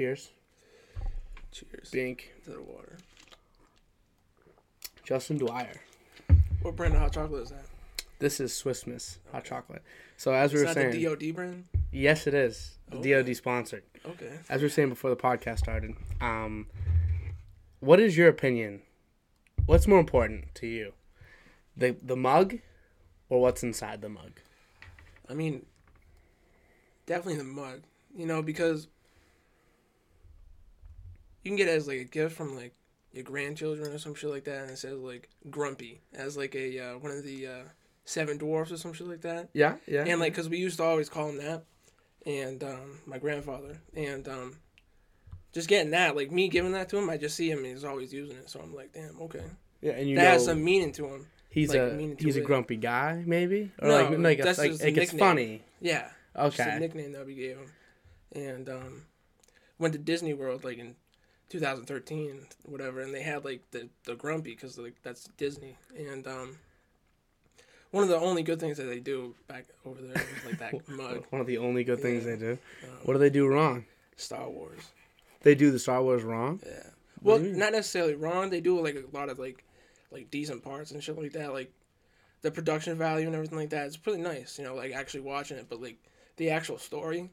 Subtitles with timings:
[0.00, 0.30] cheers.
[1.52, 2.32] Cheers Bink.
[2.44, 2.96] to the water.
[5.04, 5.74] Justin Dwyer.
[6.62, 7.66] What brand of hot chocolate is that?
[8.18, 9.82] This is Swiss Miss hot chocolate.
[10.16, 11.64] So as we Is were that saying, the DOD brand?
[11.92, 13.22] yes, it is the Okay.
[13.22, 13.82] DoD sponsored.
[14.06, 14.30] Okay.
[14.48, 16.66] As we were saying before the podcast started, um,
[17.80, 18.80] what is your opinion?
[19.66, 20.94] What's more important to you,
[21.76, 22.58] the the mug,
[23.28, 24.40] or what's inside the mug?
[25.28, 25.66] I mean,
[27.04, 27.82] definitely the mug.
[28.16, 28.88] You know, because
[31.42, 32.74] you can get it as like a gift from like
[33.12, 36.78] your grandchildren or some shit like that, and it says like Grumpy as like a
[36.78, 37.62] uh, one of the uh,
[38.04, 39.48] seven dwarfs or some shit like that.
[39.52, 40.04] Yeah, yeah.
[40.06, 41.64] And like, cause we used to always call him that,
[42.26, 44.56] and um, my grandfather, and um,
[45.52, 47.84] just getting that, like me giving that to him, I just see him and he's
[47.84, 49.44] always using it, so I'm like, damn, okay,
[49.80, 51.26] yeah, and you that has some meaning to him.
[51.48, 52.44] he's like, a he's a it.
[52.44, 55.62] grumpy guy, maybe, or No, like like, that's like, just a like it's funny.
[55.80, 57.72] Yeah, just a Okay, nickname that we gave him,
[58.32, 59.02] and um,
[59.80, 60.94] went to Disney World like in
[61.50, 66.56] 2013, whatever, and they had like the the Grumpy because like that's Disney, and um,
[67.90, 70.88] one of the only good things that they do back over there is like that
[70.88, 72.30] mug, one of the only good things Yeah.
[72.32, 72.52] they do.
[72.84, 73.84] um, What do they do wrong?
[74.16, 74.80] Star Wars.
[75.42, 76.60] They do the Star Wars wrong.
[76.64, 76.82] Yeah.
[77.22, 78.48] Well, not necessarily wrong.
[78.50, 79.64] They do like a lot of like
[80.12, 81.52] like decent parts and shit like that.
[81.52, 81.72] Like
[82.42, 83.86] the production value and everything like that.
[83.86, 85.66] It's pretty nice, you know, like actually watching it.
[85.68, 85.96] But like
[86.36, 87.30] the actual story,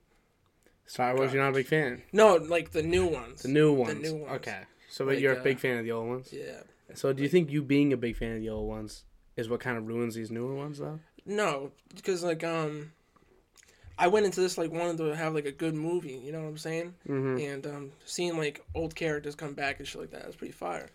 [0.88, 2.02] Star Wars, you're not a big fan.
[2.12, 3.44] no, like the new ones.
[3.44, 3.94] The new ones.
[3.94, 4.32] The new ones.
[4.38, 6.30] Okay, so but Like, you're a uh, big fan of the old ones.
[6.32, 6.62] Yeah.
[6.96, 9.04] So do you think you being a big fan of the old ones
[9.36, 11.00] is what kind of ruins these newer ones though?
[11.26, 12.94] No, because like um,
[14.00, 16.22] I went into this like wanting to have like a good movie.
[16.24, 16.94] You know what I'm saying?
[17.08, 17.40] Mm-hmm.
[17.40, 20.90] And um, seeing like old characters come back and shit like that was pretty fire.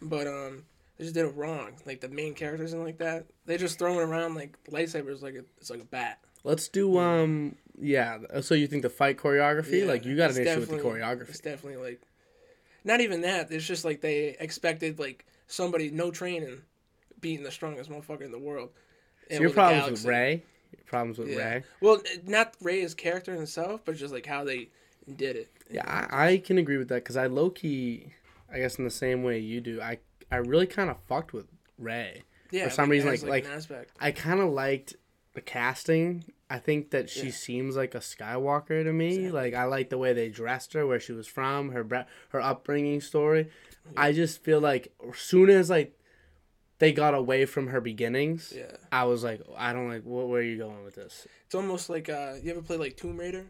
[0.00, 0.64] But um,
[0.96, 1.72] they just did it wrong.
[1.84, 5.44] Like the main characters and like that, they just throwing around like lightsabers like a,
[5.58, 6.18] it's like a bat.
[6.44, 8.18] Let's do um yeah.
[8.40, 9.80] So you think the fight choreography?
[9.80, 11.30] Yeah, like you got an issue with the choreography?
[11.30, 12.00] It's definitely like,
[12.84, 13.50] not even that.
[13.50, 16.62] It's just like they expected like somebody no training,
[17.20, 18.70] beating the strongest motherfucker in the world.
[19.30, 20.04] So your problems with.
[20.04, 20.42] Rey?
[20.72, 21.36] Your problems with Yeah.
[21.54, 21.64] Rey?
[21.80, 24.68] Well, not Rey's character himself, but just like how they
[25.16, 25.50] did it.
[25.70, 28.12] Yeah, I, I can agree with that because I low key,
[28.52, 29.98] I guess in the same way you do, I
[30.30, 31.46] I really kind of fucked with
[31.78, 32.22] Rey.
[32.50, 32.64] Yeah.
[32.64, 34.96] For some like, reason, as, like- like- I kind of liked
[35.34, 36.24] the casting.
[36.50, 37.32] I think that she Yeah.
[37.32, 39.08] seems like a Skywalker to me.
[39.08, 39.30] Exactly.
[39.30, 42.40] Like I like the way they dressed her, where she was from, her bre- her
[42.40, 43.48] upbringing story.
[43.96, 45.98] I just feel like as soon as like
[46.78, 48.76] they got away from her beginnings, Yeah.
[48.90, 50.02] I was like, I don't like.
[50.02, 51.26] Wh- where are you going with this?
[51.46, 53.46] It's almost like uh, you ever play like Tomb Raider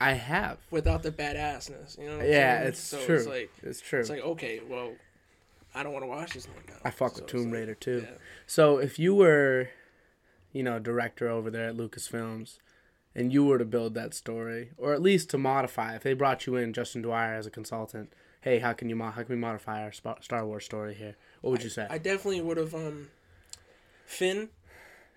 [0.00, 0.58] I have.
[0.70, 1.98] without the badassness.
[1.98, 2.16] You know?
[2.18, 2.68] What I'm Yeah, saying?
[2.68, 3.16] it's so true.
[3.16, 4.00] It's like It's true.
[4.00, 4.92] it's like okay, well,
[5.74, 6.74] I don't want to watch this thing now.
[6.84, 8.02] I fuck So with Tomb like, Raider too.
[8.08, 8.16] Yeah.
[8.46, 9.68] So if you were,
[10.56, 12.58] you know, director over there at Lucasfilms,
[13.14, 16.46] and you were to build that story, or at least to modify, if they brought
[16.46, 19.40] you in Justin Dwyer as a consultant, hey, how can you mo- how can we
[19.40, 21.16] modify our Star Wars story here?
[21.40, 21.86] What would you say?
[21.90, 23.08] I definitely would have um,
[24.04, 24.48] Finn.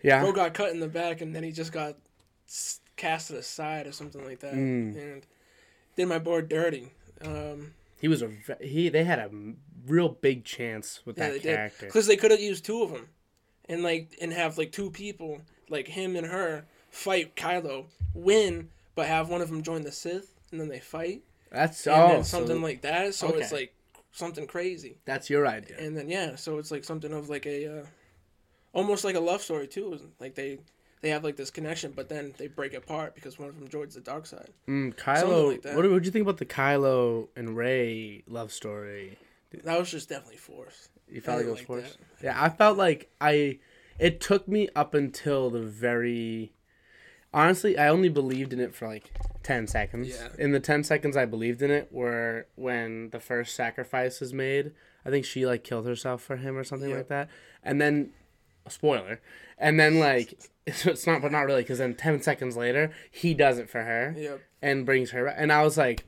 [0.01, 0.21] yeah.
[0.21, 1.95] Bro got cut in the back, and then he just got
[2.95, 4.95] casted aside or something like that, Mm.
[4.97, 5.25] and
[5.95, 6.91] did my board dirty.
[7.21, 8.89] Um, He was a he.
[8.89, 9.29] They had a
[9.85, 11.85] real big chance with yeah, that they character.
[11.85, 13.07] because they could have used two of them,
[13.69, 19.05] and like and have like two people like him and her fight Kylo, win, but
[19.05, 21.21] have one of them join the Sith, and then they fight,
[21.51, 23.13] That's and oh, then something so like that.
[23.13, 23.73] So it's like
[24.11, 25.77] something crazy, that's your idea.
[25.79, 27.85] and then yeah, so it's like something of like a, uh,
[28.73, 29.97] almost like a love story too.
[30.19, 30.59] Like they.
[31.01, 33.95] They have like this connection, but then they break apart because one of them joins
[33.95, 34.49] the dark side.
[34.67, 35.73] Mm, Kylo, like that.
[35.77, 39.17] what what would you think about the Kylo and Rey love story?
[39.63, 40.89] That was just definitely forced.
[41.11, 41.97] You felt like it was forced.
[42.23, 43.59] Yeah, I felt like I.
[43.97, 46.53] It took me up until the very.
[47.33, 49.11] Honestly, I only believed in it for like
[49.43, 50.09] ten seconds.
[50.09, 50.29] Yeah.
[50.37, 54.71] In the ten seconds I believed in it were when the first sacrifice is made.
[55.05, 56.97] I think she like killed herself for him or something Yep.
[56.97, 57.29] like that.
[57.63, 58.11] And then,
[58.67, 59.21] spoiler.
[59.57, 63.59] And then like it's, not, but not really, because then ten seconds later he does
[63.59, 64.41] it for her Yep.
[64.61, 65.35] and brings her back.
[65.37, 66.05] And I was like,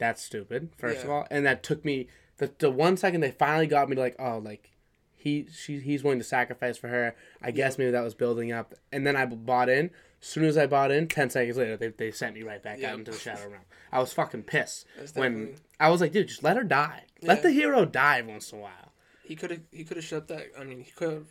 [0.00, 1.26] that's stupid, first of all.
[1.30, 2.08] And that took me
[2.42, 4.70] the the one second they finally got me to like, oh, like
[5.16, 7.14] he she he's willing to sacrifice for her.
[7.42, 8.74] I guess maybe that was building up.
[8.92, 9.90] And then I bought in.
[10.20, 12.78] As soon as I bought in, ten seconds later they, they sent me right back
[12.80, 12.92] Yeah.
[12.92, 13.62] out into the shadow realm.
[13.90, 17.02] I was fucking pissed That's when definitely- I was like, dude, just let her die.
[17.22, 18.92] Let the hero die once in a while.
[19.24, 20.46] He could have he could have shut that.
[20.58, 21.26] I mean, he could have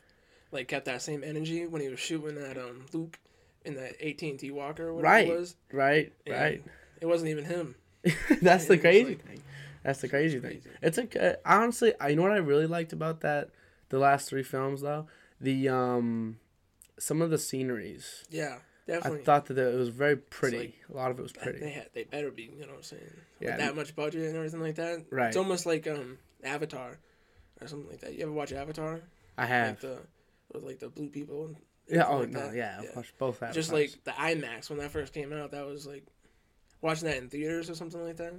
[0.51, 3.17] like kept that same energy when he was shooting at um Luke
[3.63, 5.27] in that AT and T Walker or whatever Right.
[5.29, 5.55] it was.
[5.71, 6.63] Right, And right.
[6.99, 7.75] It wasn't even him.
[8.41, 9.41] That's the crazy like- thing.
[9.83, 10.61] That's the crazy thing.
[10.81, 13.49] It's a honestly, I you know what I really liked about that
[13.89, 15.07] the last three films though
[15.39, 16.37] the um
[16.99, 19.21] some of the sceneries Yeah, definitely.
[19.21, 20.57] I thought that it was very pretty.
[20.57, 21.59] like- a lot of it was pretty.
[21.59, 23.01] They had, they better be, you know what I'm saying?
[23.39, 23.49] Yeah.
[23.51, 25.05] With that much budget and everything like that.
[25.09, 25.27] Right.
[25.29, 26.99] It's almost like um Avatar
[27.59, 28.13] or something like that.
[28.13, 29.01] You ever watch Avatar?
[29.37, 29.79] I Like have.
[29.81, 29.97] the
[30.53, 31.55] with like the blue people and
[31.87, 32.05] Yeah.
[32.07, 32.39] Oh like no.
[32.47, 32.55] that?
[32.55, 32.81] Yeah.
[32.87, 33.41] I've watched both.
[33.51, 36.05] Just like the IMAX when that first came out, that was like
[36.81, 38.33] watching that in theaters or something like that.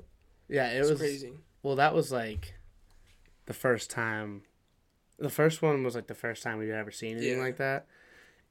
[0.53, 0.71] Yeah.
[0.71, 1.33] It It was crazy.
[1.63, 2.55] Well, that was like
[3.47, 4.43] the first time.
[5.19, 7.45] The first one was like the first time we've ever seen anything Yeah.
[7.45, 7.87] like that.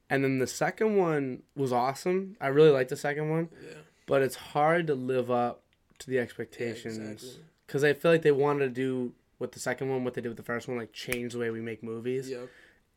[0.09, 2.35] And then the second one was awesome.
[2.41, 3.77] I really liked the second one, Yeah.
[4.07, 5.63] but it's hard to live up
[5.99, 7.45] to the yeah expectations exactly.
[7.67, 10.27] because I feel like they wanted to do with the second one what they did
[10.29, 12.29] with the first one, like change the way we make movies.
[12.29, 12.49] Yep.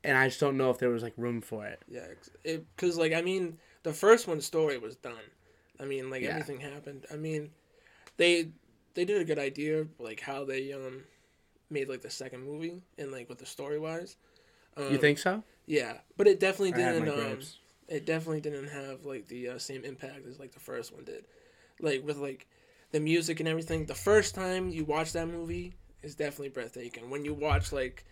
[0.02, 1.82] And I just don't know if there was like room for it.
[1.88, 2.06] Yeah.
[2.76, 5.24] Because like I mean, the first one's story was done.
[5.80, 6.30] I mean, like Yeah.
[6.30, 7.06] everything happened.
[7.12, 7.50] I mean,
[8.16, 8.50] they
[8.94, 11.02] they did a good idea like how they um
[11.70, 14.16] made like the second movie and like with the story wise.
[14.76, 15.42] Um, you think so?
[15.66, 17.08] Yeah, but it definitely didn't.
[17.08, 17.38] Um,
[17.88, 21.24] it definitely didn't have like the uh, same impact as like the first one did.
[21.80, 22.46] Like with like
[22.92, 23.86] the music and everything.
[23.86, 27.10] The first time you watch that movie is definitely breathtaking.
[27.10, 28.04] When you watch like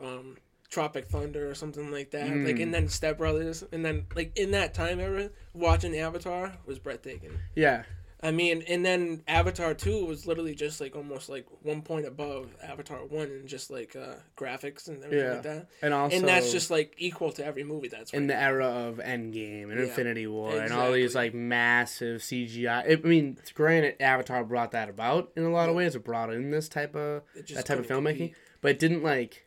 [0.00, 0.36] um
[0.70, 2.62] Tropic Thunder or something like that, like Mm.
[2.62, 7.38] and then Step Brothers, and then like in that time era, watching Avatar was breathtaking.
[7.54, 7.84] Yeah.
[8.24, 12.56] I mean, and then Avatar two was literally just like almost like one point above
[12.62, 15.32] Avatar one and just like uh, graphics and everything Yeah.
[15.34, 15.68] like that.
[15.82, 18.42] And also, and that's just like equal to every movie that's in the right.
[18.42, 22.90] era of Endgame and Yeah, Infinity War and all these like massive CGI.
[23.04, 25.94] I mean, granted, Avatar brought that about in a lot of ways.
[25.94, 27.22] It brought in this type of
[27.52, 28.34] that type of filmmaking, compete.
[28.62, 29.46] but it didn't like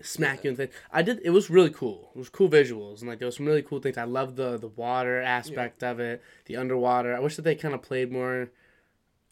[0.00, 0.74] smack you in the face.
[0.92, 1.20] I did.
[1.24, 2.10] It was really cool.
[2.14, 3.96] It was cool visuals and like there was some really cool things.
[3.98, 7.14] I love the the water aspect of it, the underwater.
[7.14, 8.50] I wish that they kind of played more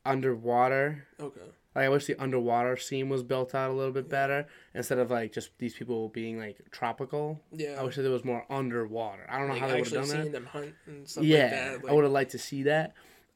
[0.05, 1.07] underwater.
[1.21, 1.41] Okay.
[1.75, 5.11] Like I wish the underwater scene was built out a little bit better instead of
[5.11, 7.41] like just these people being like tropical.
[7.51, 7.77] Yeah.
[7.81, 9.27] I wish that there was more underwater.
[9.29, 10.23] I don't know like how they would have done that.
[10.23, 11.91] seeing them hunt and stuff yeah, like that.
[11.91, 12.93] I would have liked to see that.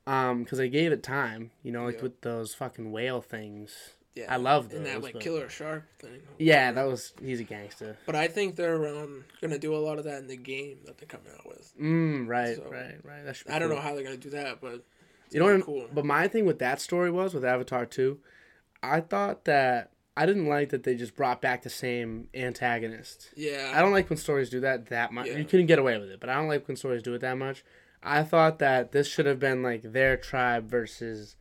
[0.07, 2.03] Um, because they gave it time, you know, like Yeah.
[2.03, 3.95] with those fucking whale things.
[4.17, 4.33] Yeah.
[4.33, 4.79] I love those.
[4.79, 6.21] and that like but- killer shark thing.
[6.39, 7.97] Yeah, that was he's a gangster.
[8.07, 10.99] But I think they're um gonna do a lot of that in the game that
[10.99, 11.73] they're coming out with.
[11.81, 13.25] Mm, right, So, right, right.
[13.25, 13.77] That I don't cool.
[13.77, 14.83] know how they're gonna do that, but
[15.27, 15.87] it's You know cool.
[15.93, 18.19] But my thing with that story was with Avatar two,
[18.83, 23.31] I thought that I didn't like that they just brought back the same antagonist.
[23.37, 23.73] yeah.
[23.75, 25.27] I don't like when stories do that that much.
[25.27, 25.37] Yeah.
[25.37, 27.37] You couldn't get away with it, but I don't like when stories do it that
[27.37, 27.63] much.
[28.03, 31.37] I thought that this should have been like their tribe versus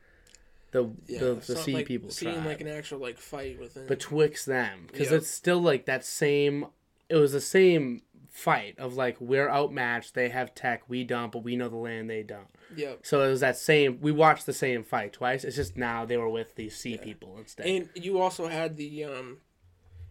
[0.76, 3.88] the yeah, the, the sea like, people seeing tribe like an actual like fight within.
[3.88, 5.18] betwixt them because Yeah.
[5.18, 6.68] it's still like that same.
[7.08, 10.14] It was the same fight of like we're outmatched.
[10.14, 12.48] They have tech, we don't, but we know the land they don't.
[12.76, 13.06] Yep.
[13.06, 14.00] So it was that same.
[14.02, 15.46] We watched the same fight twice.
[15.46, 17.66] It's just now they were with these sea people instead.
[17.66, 19.38] And you also had the um,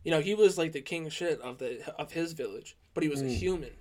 [0.03, 3.11] you know, he was like the king shit of the of his village, but he
[3.11, 3.73] was a human.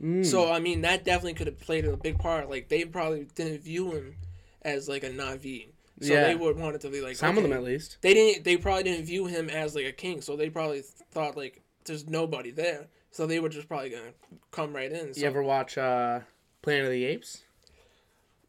[0.00, 0.24] Mm.
[0.24, 2.48] So I mean, that definitely could have played a big part.
[2.48, 4.16] Like they probably didn't view him
[4.62, 5.73] as like a Na'vi.
[6.00, 6.24] So Yeah.
[6.24, 7.98] they would want it to be like Some of them at least.
[8.00, 8.44] They didn't.
[8.44, 10.20] They probably didn't view him as like a king.
[10.22, 10.82] So they probably
[11.12, 12.88] thought like there's nobody there.
[13.10, 14.12] So they were just probably gonna
[14.50, 15.14] come right in.
[15.14, 16.20] So You ever watch uh,
[16.62, 17.42] Planet of the Apes?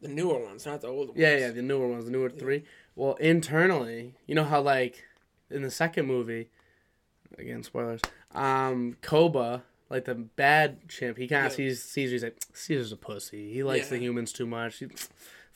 [0.02, 1.20] the newer ones, not the older ones.
[1.20, 2.64] Yeah, yeah, the newer ones, the newer three.
[2.96, 5.04] Well, internally, you know how like
[5.50, 6.48] in the second movie,
[7.38, 8.00] again spoilers.
[8.34, 11.56] Um, Koba, like the bad chimp, he kind of Yeah.
[11.56, 12.12] sees Caesar.
[12.12, 13.52] He's like, Caesar's a pussy.
[13.52, 14.78] He likes the humans too much.
[14.80, 14.88] He-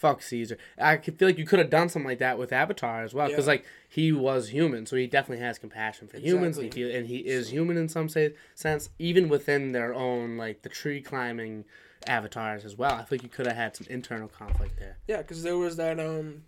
[0.01, 0.57] fuck Caesar.
[0.79, 3.47] I feel like you could have done something like that with Avatar as well, because
[3.47, 3.53] Yeah.
[3.53, 7.19] like he was human, so he definitely has compassion for humans, and he, and he
[7.19, 11.65] is human in some say, sense, even within their own like the tree climbing
[12.07, 12.95] avatars as well.
[12.95, 14.97] I feel like you could have had some internal conflict there.
[15.07, 16.45] Yeah, because there was that um,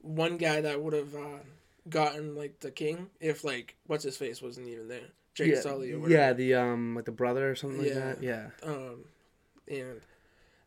[0.00, 1.38] one guy that would have uh,
[1.88, 5.92] gotten like the king if like what's his face wasn't even there, Jake yeah, Sully
[5.92, 8.22] or yeah, the um, like the brother or something like that.
[8.22, 9.06] Yeah, Um,
[9.68, 10.00] and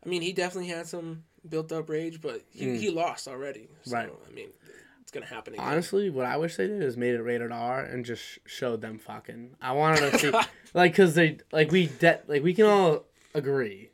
[0.04, 2.76] I mean he definitely had some built up rage, but he, Mm.
[2.78, 3.68] he lost already.
[3.82, 4.10] So, Right.
[4.28, 4.48] I mean,
[5.00, 5.64] it's gonna happen again.
[5.66, 8.98] honestly, what I wish they did is made it rated R and just showed them
[8.98, 9.56] fucking.
[9.60, 10.32] I wanted to see,
[10.74, 13.04] like, cause they like we de- like we can all
[13.34, 13.90] agree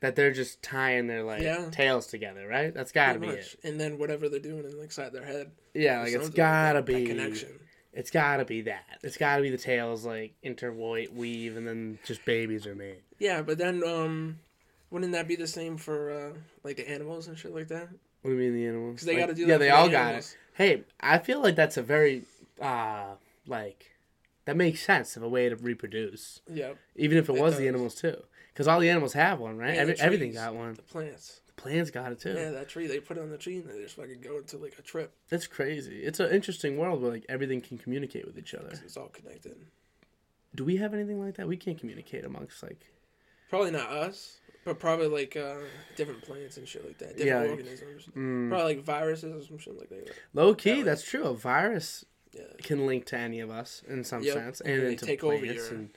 [0.00, 1.70] that they're just tying their like Yeah.
[1.70, 2.72] tails together, right?
[2.74, 3.54] That's gotta Pretty be much.
[3.54, 3.60] it.
[3.64, 5.50] And then whatever they're doing in, inside their head.
[5.74, 7.48] Yeah, like it's gotta that, that be connection.
[7.92, 8.98] It's gotta be that.
[9.02, 12.98] It's gotta be the tails like interweave weave, and then just babies are made.
[13.18, 14.38] Yeah, but then um,
[14.90, 17.88] wouldn't that be the same for uh, like the animals and shit like that?
[18.22, 18.94] What do you mean the animals?
[18.94, 19.52] Because they Like, got to do that.
[19.52, 20.36] Yeah, they the all got it.
[20.54, 22.22] Hey, I feel like that's a very
[22.60, 23.14] uh
[23.46, 23.92] like
[24.44, 26.76] that makes sense of a way to reproduce, Yep.
[26.96, 28.16] even if it, It was the animals too,
[28.52, 29.76] because all the animals have one, right?
[29.76, 30.72] Every, the everything trees, got one.
[30.74, 31.40] The plants.
[31.46, 32.32] The plants got it too.
[32.34, 34.56] Yeah, that tree they put it on the tree and they just fucking go into
[34.56, 35.12] like a trip.
[35.28, 35.98] That's crazy.
[36.02, 38.70] It's an interesting world where like everything can communicate with each other.
[38.84, 39.54] It's all connected.
[40.54, 41.46] Do we have anything like that?
[41.46, 42.86] We can't communicate amongst like.
[43.50, 45.56] Probably not us, But probably like uh,
[45.96, 47.16] different plants and shit like that.
[47.16, 48.08] Different Yeah, like- organisms.
[48.14, 48.48] Mm.
[48.50, 50.10] Probably like viruses or some shit like that.
[50.34, 51.24] Low key, that's true.
[51.24, 52.42] A virus Yeah.
[52.62, 55.42] can link to any of us in some Yep, sense, and and into take over
[55.44, 55.88] your- and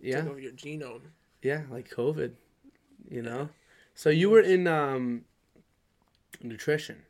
[0.00, 1.00] yeah, Take over your genome.
[1.42, 2.34] yeah, like COVID.
[3.10, 3.48] You know,
[3.96, 5.24] so you were in um
[6.42, 7.02] nutrition.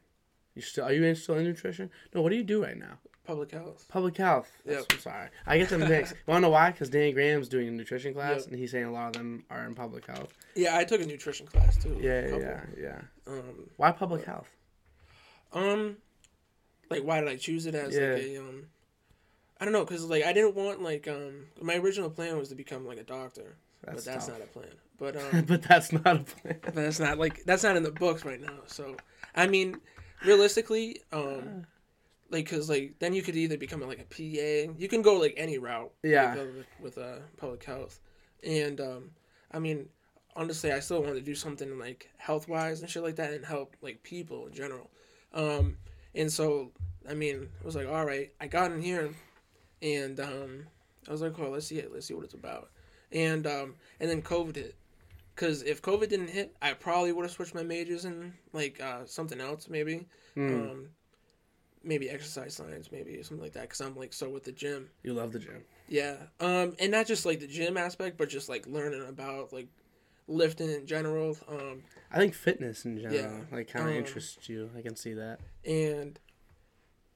[0.54, 1.90] You still are you still in nutrition?
[2.14, 2.98] No, what do you do right now?
[3.26, 3.86] Public health.
[3.88, 4.50] Public health.
[4.66, 4.84] Yep.
[4.92, 5.28] I'm sorry.
[5.46, 6.12] I get them mixed.
[6.28, 6.70] I want to know why?
[6.70, 8.46] Because Danny Graham's doing a nutrition class, Yep.
[8.50, 10.34] and he's saying a lot of them are in public health.
[10.54, 11.96] Yeah, I took a nutrition class too.
[12.00, 13.00] Yeah, yeah, yeah.
[13.26, 14.48] Um, Why public health?
[15.52, 15.96] um,
[16.90, 18.12] like why did I choose it as Yeah.
[18.14, 18.66] like a um?
[19.60, 22.54] I don't know, cause like I didn't want like um my original plan was to
[22.54, 24.38] become like a doctor, That's but that's tough.
[24.38, 24.74] not a plan.
[24.98, 26.58] But um, but that's not a plan.
[26.62, 28.58] but that's not like that's not in the books right now.
[28.66, 28.96] So
[29.34, 29.80] I mean,
[30.24, 31.66] realistically, um,
[32.34, 34.72] like cause like then you could either become like a PA.
[34.76, 35.92] You can go like any route.
[36.02, 36.34] Yeah.
[36.34, 36.44] With, uh,
[36.80, 38.00] with, with uh public health,
[38.42, 39.10] and um,
[39.52, 39.88] I mean,
[40.36, 43.44] honestly, I still want to do something like health wise and shit like that, and
[43.44, 44.90] help like people in general.
[45.32, 45.78] Um,
[46.14, 46.72] and so
[47.08, 49.10] I mean, I was like, all right, I got in here,
[49.82, 50.66] and um,
[51.08, 52.70] I was like, oh, let's see it, let's see what it's about,
[53.12, 54.74] and um, and then COVID hit.
[55.36, 59.04] Cause if COVID didn't hit, I probably would have switched my majors in like uh,
[59.04, 60.70] something else, maybe, Mm.
[60.70, 60.88] um,
[61.84, 63.68] maybe exercise science, maybe something like that.
[63.68, 65.62] Cause I'm like so with the gym, You love the gym.
[65.88, 69.68] yeah, um, and not just like the gym aspect, but just like learning about like
[70.26, 71.36] lifting in general.
[71.48, 73.56] Um, I think fitness in general, Yeah.
[73.56, 74.70] like, kind of Um, interests you.
[74.76, 75.40] I can see that.
[75.64, 76.18] and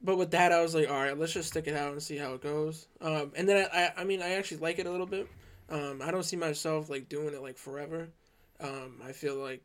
[0.00, 2.16] but with that, I was like, all right, let's just stick it out and see
[2.16, 2.86] how it goes.
[3.00, 5.26] Um, and then I, I, I mean, I actually like it a little bit.
[5.70, 8.08] Um, I don't see myself like doing it like forever.
[8.60, 9.62] Um, I feel like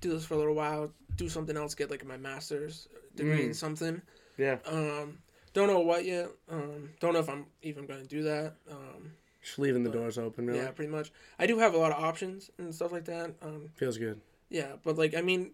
[0.00, 3.50] do this for a little while, do something else, get like my master's degree in
[3.50, 3.54] Mm.
[3.54, 4.02] something.
[4.36, 4.58] Yeah.
[4.66, 5.18] Um,
[5.52, 6.30] don't know what yet.
[6.48, 8.54] Um, don't know if I'm even going to do that.
[8.70, 10.58] Um, Just leaving the But- doors open, really.
[10.58, 11.12] Yeah, pretty much.
[11.38, 13.34] I do have a lot of options and stuff like that.
[13.42, 14.20] Um, Feels good.
[14.48, 15.52] yeah, but like I mean,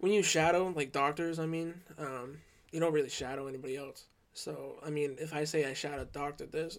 [0.00, 2.38] when you shadow like doctors, I mean, um,
[2.72, 4.06] you don't really shadow anybody else.
[4.34, 6.78] So I mean, if I say I shadow a doctor, there's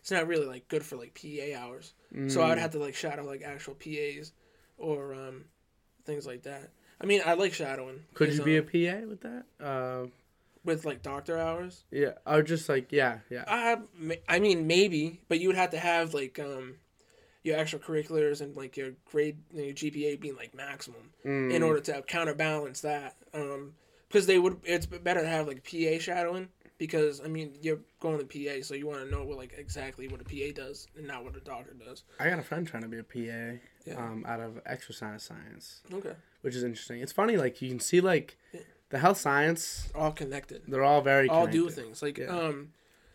[0.00, 1.94] it's not really like good for like PA hours.
[2.28, 2.60] So I would Mm.
[2.60, 4.32] have to like shadow like actual PAs
[4.76, 5.44] or um,
[6.04, 6.70] things like that.
[7.00, 8.04] I mean, I like shadowing.
[8.14, 9.44] Could you be a um, PA with that?
[9.60, 10.06] Uh,
[10.64, 11.82] with like doctor hours?
[11.90, 12.12] yeah.
[12.26, 13.76] Or just like, yeah, yeah.
[13.98, 16.76] Ma- I mean, maybe, but you would have to have like um,
[17.42, 21.30] your extracurriculars and like your grade, your GPA being like maximum in
[21.62, 21.66] Mm.
[21.66, 23.16] order to counterbalance that.
[23.34, 23.74] Um,
[24.08, 28.18] because they would, it's better to have like PA shadowing because I mean you're going
[28.18, 31.06] to PA, so you want to know what like exactly what a PA does and
[31.06, 32.04] not what a doctor does.
[32.20, 33.94] I got a friend trying to be a PA Yeah.
[33.96, 37.00] um, out of exercise science, Okay, which is interesting.
[37.00, 38.60] It's funny, like, you can see, like, Yeah.
[38.90, 40.62] the health science, all connected.
[40.68, 41.58] they're all very all connected.
[41.58, 42.26] do things like Yeah.
[42.26, 42.72] um,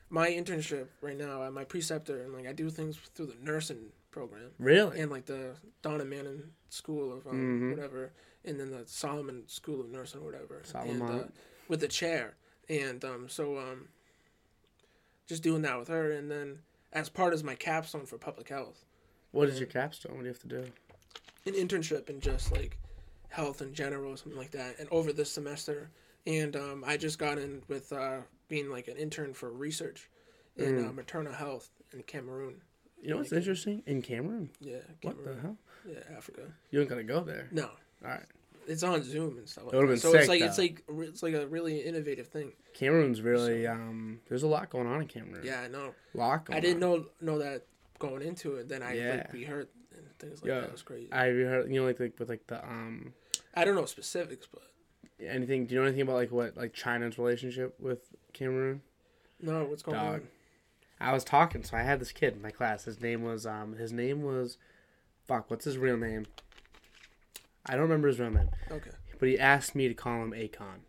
[0.09, 3.91] my internship right now, I'm my preceptor, and like I do things through the nursing
[4.12, 4.51] program.
[4.59, 5.00] Really?
[5.00, 7.69] and like the Donna Manning School of um, Mhm.
[7.75, 8.12] whatever,
[8.43, 10.62] and then the Solomont School of Nursing or whatever.
[10.65, 10.89] Solomont.
[10.89, 11.24] And, uh,
[11.67, 12.36] with the chair,
[12.69, 13.89] and um, so um,
[15.27, 16.59] just doing that with her, and then
[16.93, 18.86] as part of my capstone for public health,
[19.31, 20.13] What is your capstone?
[20.13, 20.63] What do you have to do?
[21.46, 22.77] an internship in just like
[23.29, 24.75] health in general, or something like that.
[24.79, 25.89] And over this semester,
[26.25, 28.17] and um, I just got in with uh,
[28.50, 30.10] being like an intern for research
[30.57, 30.89] in Mm.
[30.89, 32.55] uh, maternal health in Cameroon.
[33.01, 33.81] You know what's Like- interesting?
[33.86, 34.50] In Cameroon.
[34.60, 35.57] Yeah, What the hell?
[35.88, 36.41] Yeah, Africa.
[36.72, 37.48] You ain't gonna go there.
[37.51, 37.67] No,
[38.03, 38.25] All right.
[38.67, 39.93] it's on Zoom and stuff like It would've that.
[39.93, 42.51] been so it's sick, like it's like it's like a really innovative thing.
[42.74, 45.46] Cameroon's really, um, there's a lot going on in Cameroon.
[45.46, 45.93] Yeah, I know.
[46.13, 47.00] Lot I didn't on.
[47.00, 47.62] know know that
[48.00, 48.70] going into it.
[48.70, 49.10] Then I Yeah.
[49.18, 50.60] like we heard and things like Yeah.
[50.62, 50.66] that.
[50.68, 51.12] It was crazy.
[51.12, 53.13] I heard, you know, like, like with like the, um,
[53.54, 54.63] I don't know specifics, but
[55.20, 58.00] anything, do you know anything about like what, like China's relationship with
[58.34, 58.82] Cameroon?
[59.42, 60.13] no, what's going Dog.
[60.22, 60.27] on?
[61.00, 62.86] I was talking, so I had this kid in my class.
[62.86, 64.58] His name was um his name was
[65.27, 66.25] fuck, what's his real name?
[67.66, 68.50] I don't remember his real name.
[68.72, 70.80] Okay, But he asked me to call him Akon.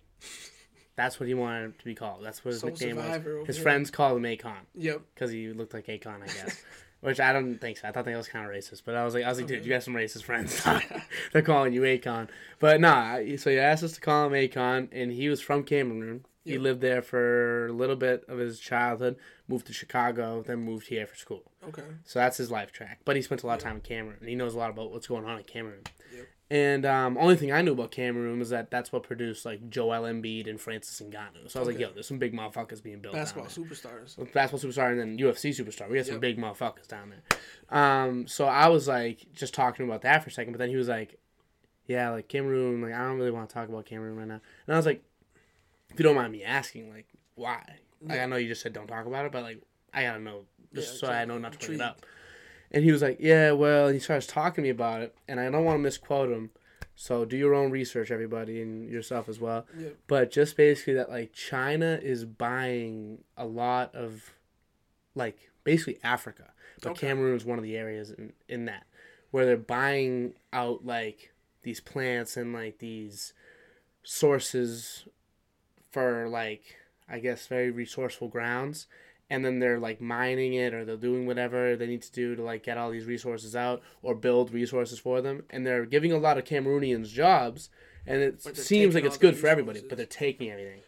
[0.96, 2.24] That's what he wanted to be called.
[2.24, 3.46] That's what his Soul nickname was.
[3.46, 3.62] His here.
[3.62, 5.02] friends called him Akon Yep.
[5.14, 6.62] because he looked like Akon, I guess.
[7.00, 7.86] Which I don't think so.
[7.86, 9.64] I thought that was kind of racist, but I was like, I was like, dude,
[9.64, 10.66] you got some racist friends.
[11.32, 12.28] They're calling you Akon,
[12.58, 13.18] but nah.
[13.36, 16.24] So he asked us to call him Akon, and he was from Cameroon.
[16.44, 20.88] He lived there for a little bit of his childhood, moved to Chicago, then moved
[20.88, 21.52] here for school.
[21.66, 21.82] Okay.
[22.04, 23.00] So that's his life track.
[23.04, 24.90] But he spent a lot of time in Cameroon, and he knows a lot about
[24.90, 25.82] what's going on in Cameroon.
[26.14, 26.26] Yep.
[26.50, 30.02] And um, only thing I knew about Cameroon was that that's what produced like Joel
[30.04, 31.50] Embiid and Francis Ngannou.
[31.50, 34.16] So I was like, yo, there's some big motherfuckers being built Basketball superstars.
[34.32, 35.90] Basketball superstar and then UFC superstar.
[35.90, 36.20] We got some Yep.
[36.22, 37.22] big motherfuckers down there.
[37.78, 40.76] Um, so I was like just talking about that for a second, but then he
[40.76, 41.18] was like,
[41.86, 44.40] yeah, like Cameroon, like I don't really want to talk about Cameroon right now.
[44.66, 45.02] And I was like,
[45.90, 47.62] if you don't mind me asking, like why?
[48.00, 48.22] Like Yeah.
[48.22, 49.60] I know you just said don't talk about it, but like
[49.92, 52.00] I gotta know just Yeah, so I know not to bring it up.
[52.70, 55.40] And he was like, "Yeah, well," and he starts talking to me about it, and
[55.40, 56.50] I don't want to misquote him,
[56.94, 59.66] so do your own research, everybody, and yourself as well.
[60.06, 64.32] But just basically that like China is buying a lot of,
[65.14, 67.06] like basically Africa, but Okay.
[67.08, 68.84] Cameroon is one of the areas in in that
[69.30, 71.32] where they're buying out like
[71.62, 73.32] these plants and like these
[74.02, 75.06] sources
[75.90, 76.76] for like
[77.08, 78.86] I guess very resourceful grounds
[79.30, 82.42] and then they're like mining it or they're doing whatever they need to do to
[82.42, 86.18] like get all these resources out or build resources for them and they're giving a
[86.18, 87.68] lot of Cameroonians jobs
[88.06, 90.80] and it seems like it's good for everybody but they're taking everything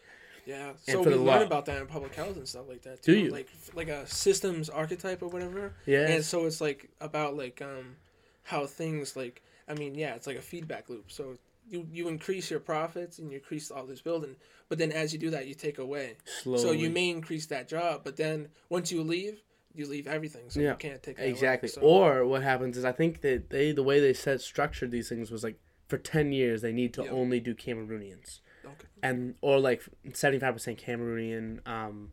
[0.47, 1.43] Yeah, And so for we learn law.
[1.43, 3.03] about that in public health and stuff like that.
[3.03, 3.21] Do too.
[3.21, 3.31] you?
[3.31, 5.75] like like a systems archetype or whatever?
[5.87, 7.97] yeah And so it's like about like um
[8.45, 11.13] how things like I mean yeah it's like a feedback loop.
[11.13, 11.37] So
[11.69, 14.35] you you increase your profits and you increase all this building,
[14.71, 16.17] but then as you do that you take away.
[16.43, 19.43] slowly So you may increase that job, but then once you leave,
[19.75, 20.49] you leave everything.
[20.49, 21.31] So Yeah, you can't take that away.
[21.31, 24.93] exactly So- or what happens is I think that they the way they said structured
[24.93, 25.59] these things was like
[25.89, 27.11] for 10 years they need to Yeah.
[27.11, 28.87] only do Cameroonians okay.
[29.03, 32.13] and or like 75% Cameroonian um,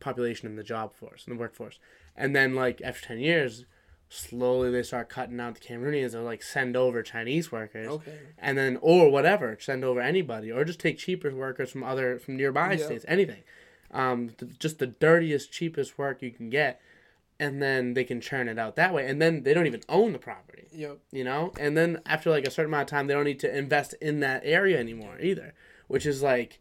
[0.00, 1.78] population in the job force in the workforce
[2.16, 3.64] and then like after 10 years
[4.08, 8.18] slowly they start cutting out the Cameroonians and like send over Chinese workers Okay.
[8.38, 12.36] and then or whatever send over anybody or just take cheaper workers from other from
[12.36, 12.84] nearby Yeah.
[12.84, 13.42] states anything
[13.90, 16.80] um th- just the dirtiest cheapest work you can get
[17.40, 20.12] and then they can churn it out that way and then they don't even own
[20.12, 20.98] the property Yep.
[21.10, 23.56] you know and then after like a certain amount of time they don't need to
[23.58, 25.54] invest in that area anymore either
[25.88, 26.60] which is like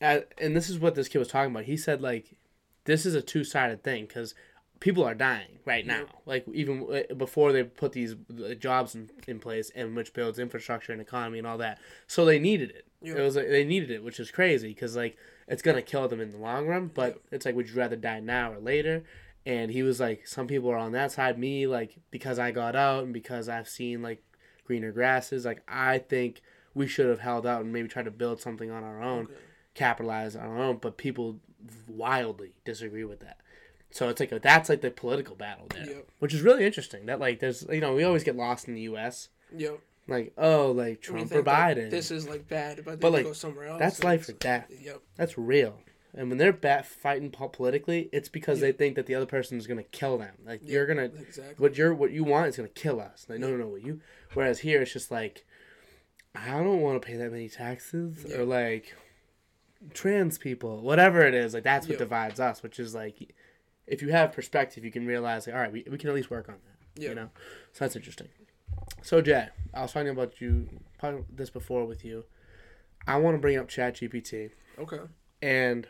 [0.00, 2.36] uh, and this is what this kid was talking about he said like
[2.84, 4.34] this is a two-sided thing because
[4.80, 6.04] people are dying right now.
[6.26, 10.92] Like even before they put these uh, jobs in, in place and which builds infrastructure
[10.92, 11.78] and economy and all that.
[12.06, 12.86] So they needed it.
[13.02, 15.16] It was like they needed it which is crazy because like
[15.48, 18.20] it's gonna kill them in the long run but it's like would you rather die
[18.20, 19.04] now or later?
[19.46, 22.76] And he was like some people are on that side me like because i got
[22.76, 24.22] out and because i've seen like
[24.64, 25.44] greener grasses.
[25.46, 26.42] Like i think
[26.74, 29.34] we should have held out and maybe tried to build something on our own Okay.
[29.74, 31.38] capitalize on our own but people
[31.88, 33.38] wildly disagree with that
[33.90, 36.08] so it's like a, that's like the political battle there Yep.
[36.20, 38.82] which is really interesting that like there's you know we always get lost in the
[38.82, 39.80] us Yep.
[40.08, 43.66] like oh like trump or biden This is like bad, but, But, like, go somewhere
[43.66, 43.78] else.
[43.78, 45.00] that's life or death Yep.
[45.16, 45.80] that's real.
[46.12, 48.66] And when they're bat fighting politically, it's because Yeah.
[48.66, 50.34] they think that the other person is gonna kill them.
[50.44, 51.54] Like Yeah, you're gonna, Exactly.
[51.58, 53.26] what you're, what you want is gonna kill us.
[53.28, 54.00] Like no, no, no, what you.
[54.34, 55.44] Whereas here, it's just like,
[56.34, 58.94] I don't want to pay that many taxes, or like,
[59.94, 61.54] trans people, whatever it is.
[61.54, 62.62] Like that's what divides us.
[62.62, 63.32] Which is like,
[63.90, 66.30] if you have perspective, you can realize like, all right, we we can at least
[66.30, 67.02] work on that.
[67.02, 67.10] Yeah.
[67.10, 67.30] You know,
[67.72, 68.28] so that's interesting.
[69.02, 72.24] So Jay, I was talking about you, probably this before with you.
[73.06, 74.50] I want to bring up ChatGPT.
[74.78, 75.00] Okay.
[75.42, 75.86] And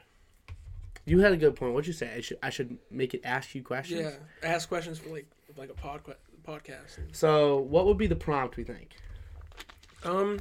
[1.04, 1.74] you had a good point.
[1.74, 2.14] What'd you say?
[2.16, 4.00] I should I should make it ask you questions.
[4.00, 4.48] Yeah.
[4.48, 6.00] Ask questions for like like a pod
[6.46, 6.98] podcast.
[7.12, 8.56] So what would be the prompt?
[8.56, 8.96] We think.
[10.04, 10.40] Um,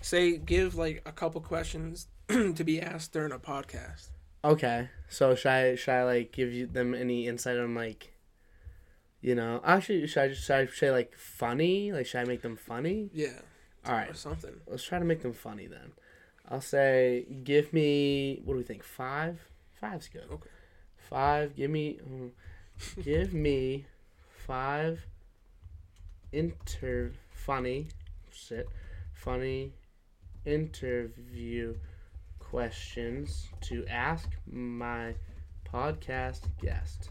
[0.00, 4.08] say give like a couple questions to be asked during a podcast.
[4.44, 4.88] Okay.
[5.08, 8.12] So should I should I like give you them any insight on like,
[9.20, 9.60] you know?
[9.64, 11.92] Actually, should I just should I say like funny?
[11.92, 13.10] Like should I make them funny?
[13.12, 13.38] Yeah.
[13.86, 14.10] All right.
[14.10, 14.54] Or something.
[14.66, 15.92] Let's try to make them funny then.
[16.48, 18.82] I'll say give me what do we think?
[18.82, 19.40] Five.
[19.80, 20.26] Five's good.
[20.30, 20.50] Okay.
[21.08, 21.56] Five.
[21.56, 22.00] Give me.
[22.08, 22.30] mm,
[23.02, 23.86] give me
[24.46, 25.06] five.
[26.32, 27.88] Inter funny.
[28.30, 28.68] Sit.
[29.12, 29.72] Funny.
[30.44, 31.76] Interview
[32.52, 35.14] questions to ask my
[35.72, 37.08] podcast guest.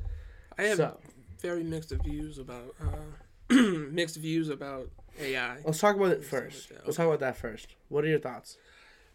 [0.55, 0.97] I have so
[1.39, 3.55] very mixed views about uh
[3.91, 4.87] mixed views about
[5.19, 5.57] AI.
[5.65, 6.71] let's talk about it first.
[6.85, 7.75] Let's talk about that first.
[7.89, 8.57] What are your thoughts?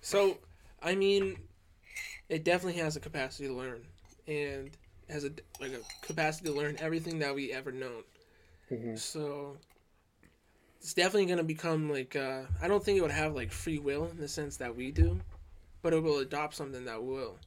[0.00, 0.38] So,
[0.82, 1.36] I mean,
[2.28, 3.82] it definitely has a capacity to learn,
[4.26, 4.72] and
[5.08, 8.02] has a like a capacity to learn everything that we ever known.
[8.72, 8.98] Mhm.
[8.98, 9.58] So,
[10.80, 14.06] it's definitely gonna become like uh, I don't think it would have like free will
[14.06, 15.20] in the sense that we do,
[15.86, 17.38] but it will adopt something that will.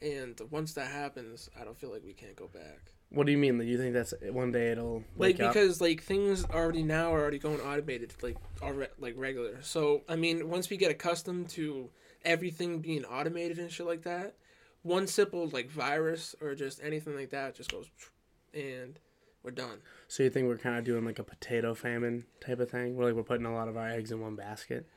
[0.00, 2.80] And once that happens, I don't feel like we can't go back.
[3.10, 3.58] What do you mean?
[3.58, 5.52] Do you think that's one day it'll like wake up?
[5.52, 10.16] because like things already now are already going automated like already like regular so i
[10.16, 11.90] mean once we get accustomed to
[12.24, 14.34] everything being automated and shit like that
[14.82, 17.86] one simple like virus or just anything like that just goes
[18.54, 18.98] and
[19.42, 22.70] we're done So you think we're kind of doing like a potato famine type of
[22.70, 24.88] thing, where like we're putting a lot of our eggs in one basket?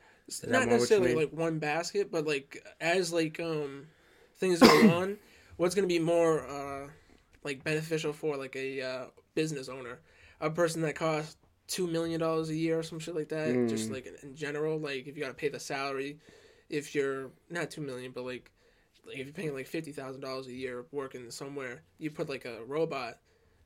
[0.46, 3.86] Not more what you necessarily like one basket but like as like um
[4.36, 5.16] things go on
[5.56, 6.88] what's gonna be more uh
[7.44, 10.00] like beneficial for like a uh, business owner?
[10.40, 11.36] A person that costs
[11.66, 13.92] two million dollars a year or some shit like that just Mm.
[13.94, 16.18] like in, in general like if you gotta pay the salary
[16.70, 18.50] if you're not two million but like
[19.06, 22.44] like if you're paying like fifty thousand dollars a year working somewhere you put like
[22.44, 23.18] a robot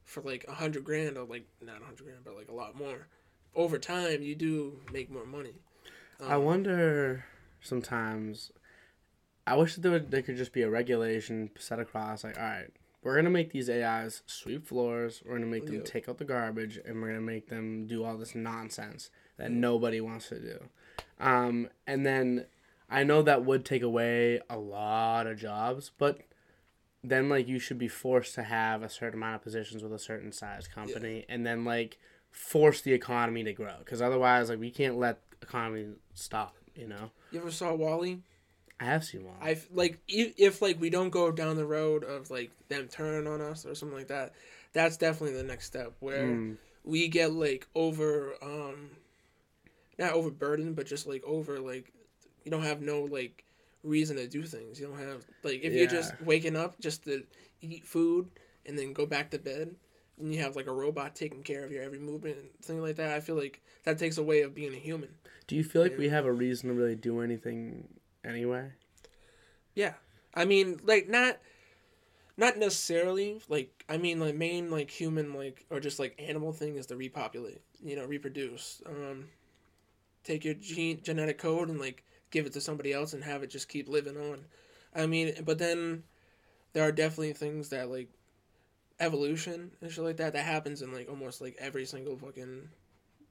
[0.05, 2.77] for like a hundred grand or like not a hundred grand but like a lot
[2.77, 3.07] more.
[3.55, 5.55] Over time you do make more money
[6.23, 7.25] I Um, wonder
[7.61, 8.53] sometimes.
[9.47, 12.23] I wish that there, would, there could just be a regulation set across.
[12.23, 12.71] Like, all right,
[13.03, 15.23] we're gonna make these AIs sweep floors.
[15.25, 18.17] We're gonna make them take out the garbage, and we're gonna make them do all
[18.17, 19.55] this nonsense that Mm.
[19.55, 20.69] nobody wants to do.
[21.19, 22.47] Um, and then
[22.89, 26.21] I know that would take away a lot of jobs, but
[27.03, 29.99] then like you should be forced to have a certain amount of positions with a
[29.99, 31.99] certain size company, and then like
[32.31, 33.79] force the economy to grow.
[33.81, 36.55] Because otherwise, like we can't let economy stop.
[36.75, 37.11] You know.
[37.31, 38.19] you ever saw WALL-E
[38.81, 39.37] I have seen one.
[39.41, 43.31] I like if, if like we don't go down the road of like them turning
[43.31, 44.33] on us or something like that,
[44.73, 46.57] that's definitely the next step where Mm.
[46.85, 48.91] we get like over um
[49.99, 51.93] not overburdened but just like over like
[52.45, 53.45] you don't have no like
[53.85, 54.81] reason to do things.
[54.81, 57.23] You don't have like if you're just waking up just to
[57.61, 58.29] eat food
[58.67, 59.75] and then go back to bed
[60.19, 62.97] and you have like a robot taking care of your every movement and thing like
[62.97, 63.11] that.
[63.13, 65.11] I feel like that takes away of being a human.
[65.47, 67.89] Do you feel like we have a reason to really do anything
[68.25, 68.73] anyway?
[69.75, 69.95] Yeah.
[70.35, 71.39] I mean, like not
[72.37, 76.77] not necessarily like I mean like main like human like or just like animal thing
[76.77, 78.81] is to repopulate, you know, reproduce.
[78.87, 79.29] Um
[80.25, 83.51] take your gene genetic code and like give it to somebody else and have it
[83.51, 84.45] just keep living on.
[84.95, 86.05] I mean, but then
[86.73, 88.09] there are definitely things that like
[89.01, 92.69] evolution and shit like that that happens in like almost like every single fucking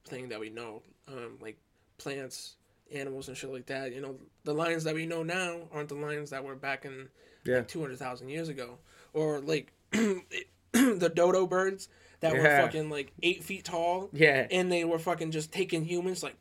[0.06, 0.82] thing that we know.
[1.08, 1.58] Um like
[2.02, 2.56] plants,
[2.94, 3.92] animals and shit like that.
[3.94, 7.08] You know, the lions that we know now aren't the lions that were back in
[7.44, 7.56] Yeah.
[7.56, 8.78] like 200,000 years ago.
[9.14, 11.88] Or like the dodo birds
[12.20, 14.08] that were fucking like eight feet tall.
[14.12, 14.46] Yeah.
[14.50, 16.36] And they were fucking just taking humans like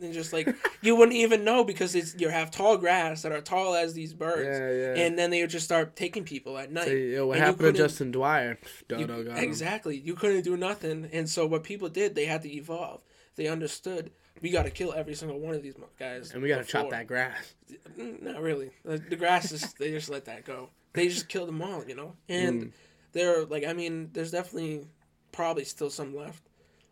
[0.00, 0.48] and just like
[0.82, 4.12] you wouldn't even know because it's you have tall grass that are tall as these
[4.14, 5.04] birds, Yeah, yeah.
[5.06, 6.86] and then they would just start taking people at night.
[6.86, 8.58] So, you know, what And happened to Justin Dwyer?
[8.90, 9.44] you- Dodo got him.
[9.44, 9.96] exactly.
[9.98, 13.02] You couldn't do nothing, and so what people did, they had to evolve.
[13.36, 14.10] They understood
[14.42, 17.06] we got to kill every single one of these guys, And we gotta chop that
[17.06, 17.54] grass.
[17.98, 18.70] Mm, Not really.
[18.84, 20.70] The, the grass is they just let that go.
[20.92, 22.14] They just killed them all, you know.
[22.28, 22.72] And Mm.
[23.12, 24.86] they're like, I mean, there's definitely
[25.32, 26.42] probably still some left.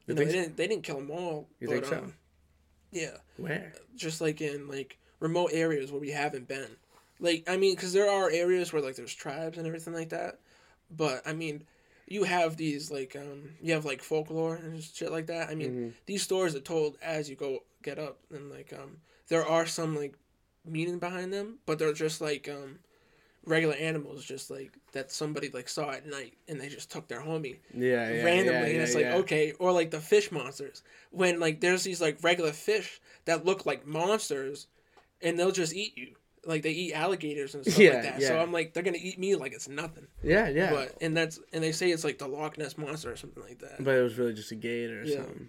[0.07, 0.33] You You know, they so?
[0.39, 1.49] didn't they didn't kill them all.
[1.61, 1.99] You but, think so?
[1.99, 2.15] um,
[2.91, 3.73] yeah, Where?
[3.97, 6.69] just like in like remote areas where we haven't been.
[7.21, 10.39] Like I mean, because there are areas where like there's tribes and everything like that.
[10.91, 11.65] But I mean,
[12.07, 15.49] you have these like um you have like folklore and shit like that.
[15.49, 15.93] I mean, Mhm.
[16.07, 19.97] these stories are told as you go get up and like um there are some
[19.97, 20.15] like
[20.65, 22.79] meaning behind them, but they're just like um
[23.45, 27.21] regular animals just like that somebody like saw at night and they just took their
[27.21, 28.23] homie Yeah, yeah.
[28.23, 31.83] randomly yeah, and yeah, it's like okay or like the fish monsters when like there's
[31.83, 34.69] these like regular fish that look like monsters
[35.21, 38.39] and they'll just eat you like they eat alligators and stuff Yeah, like that so
[38.39, 40.71] i'm like they're gonna eat me like it's nothing Yeah, yeah.
[40.71, 43.61] but and that's and they say it's like the loch ness monster or something like
[43.61, 45.17] that but it was really just a gator or Yeah.
[45.17, 45.49] something.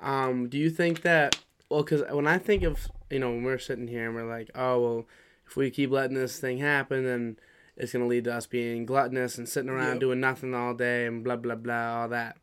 [0.00, 1.38] Um, do you think that?
[1.70, 4.50] Well, because when I think of you know when we're sitting here and we're like,
[4.54, 5.06] oh well,
[5.46, 7.38] if we keep letting this thing happen, then
[7.76, 10.00] it's gonna lead to us being gluttonous and sitting around Yep.
[10.00, 12.36] doing nothing all day and blah blah blah all that.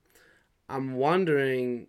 [0.70, 1.88] I'm wondering.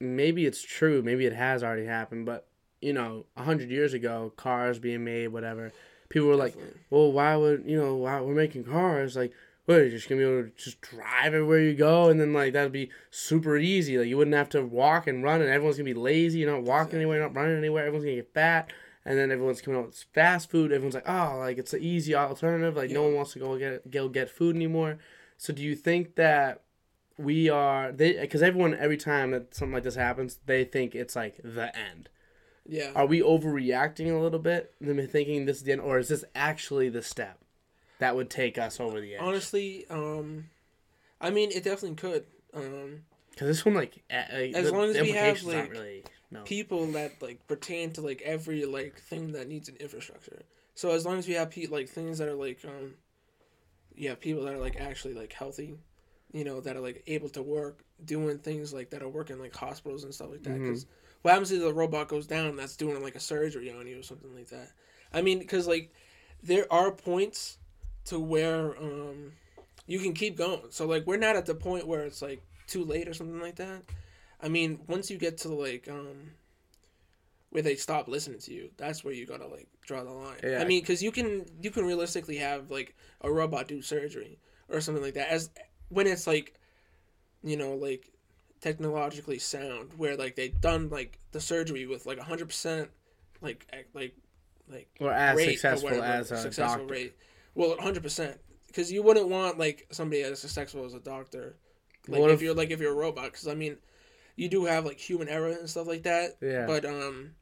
[0.00, 1.02] Maybe it's true.
[1.02, 2.46] Maybe it has already happened, but
[2.80, 5.72] you know, a hundred years ago, cars being made, whatever,
[6.08, 6.80] people were like, Definitely.
[6.90, 7.94] well, why would you know?
[7.96, 9.16] Why we're making cars?
[9.16, 9.32] Like,
[9.66, 9.76] what?
[9.76, 12.72] You're just gonna be able to just drive everywhere you go, and then like that'd
[12.72, 13.98] be super easy.
[13.98, 16.40] Like you wouldn't have to walk and run, and everyone's gonna be lazy.
[16.40, 17.84] You're not walking anywhere, you're not running anywhere.
[17.86, 18.72] Everyone's gonna get fat,
[19.04, 20.72] and then everyone's coming out with fast food.
[20.72, 22.76] Everyone's like, oh, like it's an easy alternative.
[22.76, 24.98] Like no one wants to go get go get food anymore.
[25.36, 26.62] So do you think that?
[27.18, 31.14] We are they because everyone every time that something like this happens, they think it's
[31.14, 32.08] like the end.
[32.70, 34.72] Yeah Are we overreacting a little bit?
[34.80, 37.38] Them thinking this is the end, or is this actually the step
[37.98, 39.20] that would take us over the edge?
[39.22, 40.46] honestly um
[41.20, 43.02] i mean it definitely could um
[43.32, 46.42] because this one, like, a- a- As the- long as we have, like, really no.
[46.42, 50.42] people that like pertain to like every like thing that needs an infrastructure.
[50.74, 52.94] So as long as we have pe- like things that are like um,
[53.94, 55.78] yeah, people that are like actually like healthy,
[56.32, 59.54] you know, that are like able to work, doing things like that are working like
[59.54, 60.58] hospitals and stuff like that.
[60.60, 60.86] Because
[61.22, 62.56] what happens if the robot goes down?
[62.56, 64.70] That's doing like a surgery on you or something like that.
[65.12, 65.92] I mean, because like
[66.42, 67.58] there are points
[68.06, 69.32] to where um
[69.86, 70.70] you can keep going.
[70.70, 73.56] So like we're not at the point where it's like too late or something like
[73.56, 73.82] that.
[74.42, 76.32] I mean, once you get to like um
[77.50, 80.38] where they stop listening to you, that's where you gotta like draw the line.
[80.42, 80.60] Yeah.
[80.60, 84.80] I mean, because you can you can realistically have like a robot do surgery or
[84.80, 85.50] something like that as
[85.88, 86.54] when it's like,
[87.42, 88.09] you know, like
[88.60, 92.90] technologically sound where like they've done like the surgery with like hundred percent
[93.40, 94.14] like like
[94.68, 96.92] like or as rate or successful whatever, as a successful doctor.
[96.94, 97.16] rate.
[97.54, 98.38] Well, hundred percent.
[98.68, 101.56] because you wouldn't want like somebody as successful as a doctor,
[102.08, 103.24] like What if, if- you're like if you're a robot.
[103.32, 103.76] Because I mean,
[104.36, 106.36] you do have like human error and stuff like that.
[106.40, 106.66] Yeah.
[106.66, 107.32] But um,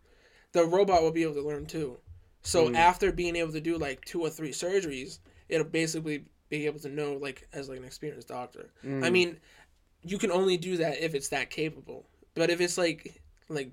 [0.53, 1.99] the robot will be able to learn too.
[2.43, 2.77] So Mm.
[2.77, 6.89] after being able to do like two or three surgeries, it'll basically be able to
[6.89, 8.71] know like as like an experienced doctor.
[8.83, 9.05] Mm.
[9.05, 9.39] I mean,
[10.03, 12.07] you can only do that if it's that capable.
[12.35, 13.73] But if it's like like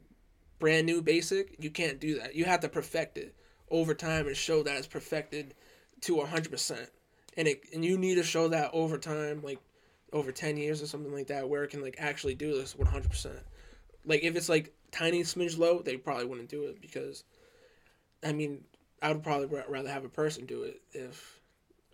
[0.59, 2.35] brand new basic, you can't do that.
[2.35, 3.35] You have to perfect it
[3.69, 5.53] over time and show that it's perfected
[6.01, 6.89] to a hundred percent.
[7.37, 9.59] And it and you need to show that over time, like
[10.13, 12.87] over ten years or something like that, where it can like actually do this one
[12.87, 13.39] hundred percent.
[14.05, 17.23] Like if it's like tiny smidge low, they probably wouldn't do it because,
[18.23, 18.63] I mean,
[19.01, 21.34] I would probably rather have a person do it if.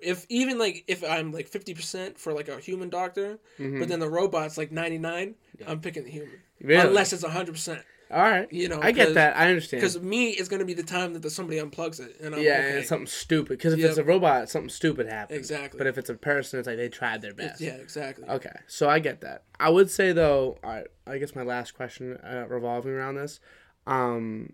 [0.01, 3.79] If even like if I'm like fifty percent for like a human doctor, Mhm.
[3.79, 5.69] but then the robot's like 99 Yeah.
[5.71, 6.87] i'm picking the human Really?
[6.87, 8.51] unless it's 100% All right.
[8.51, 9.37] you know I get that.
[9.37, 9.81] I understand.
[9.81, 12.41] because me is going to be the time that the, somebody unplugs it and i'm
[12.41, 12.69] yeah, okay.
[12.69, 13.57] and it's something stupid.
[13.57, 13.89] Because if Yep.
[13.89, 15.37] it's a robot, something stupid happens.
[15.39, 17.61] exactly But if it's a person, it's like they tried their It's- best.
[17.61, 19.43] yeah exactly Okay, so I get that.
[19.59, 23.39] I would say though, all right, I guess my last question uh, revolving around this,
[23.87, 24.53] um,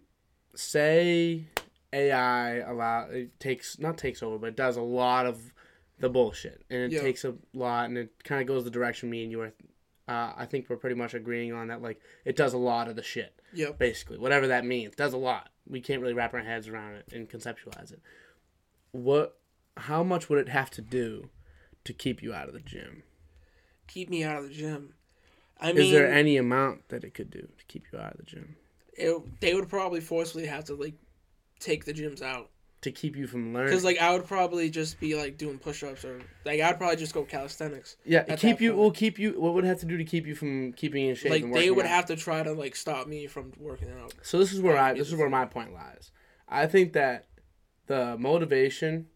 [0.56, 1.46] say
[1.94, 5.54] AI allow it takes not takes over, but it does a lot of
[6.00, 7.02] the bullshit, and it Yeah.
[7.02, 9.54] takes a lot, and it kind of goes the direction me and you are.
[10.08, 11.82] Uh, I think we're pretty much agreeing on that.
[11.82, 14.96] Like it does a lot of the shit, yep basically, whatever that means.
[14.96, 15.50] Does a lot.
[15.68, 18.02] We can't really wrap our heads around it and conceptualize it.
[18.92, 19.38] What?
[19.76, 21.30] How much would it have to do
[21.84, 23.04] to keep you out of the gym?
[23.88, 24.94] keep me out of the gym
[25.62, 28.18] i mean Is there any amount that it could do to keep you out of
[28.18, 28.58] the gym?
[28.92, 30.94] it, they would probably forcefully have to like
[31.60, 32.50] take the gyms out
[32.82, 33.70] To keep you from learning?
[33.70, 37.14] because like i would probably just be like doing push-ups or like i'd probably just
[37.14, 38.76] go calisthenics yeah, keep you.
[38.76, 39.40] Will keep you.
[39.40, 41.32] What would it have to do to keep you from keeping in shape?
[41.32, 41.92] like they would out?
[41.92, 44.94] have to try to like stop me from working out So this is where I.
[44.94, 46.12] This is where my point lies.
[46.48, 47.28] I think that
[47.88, 49.08] the motivation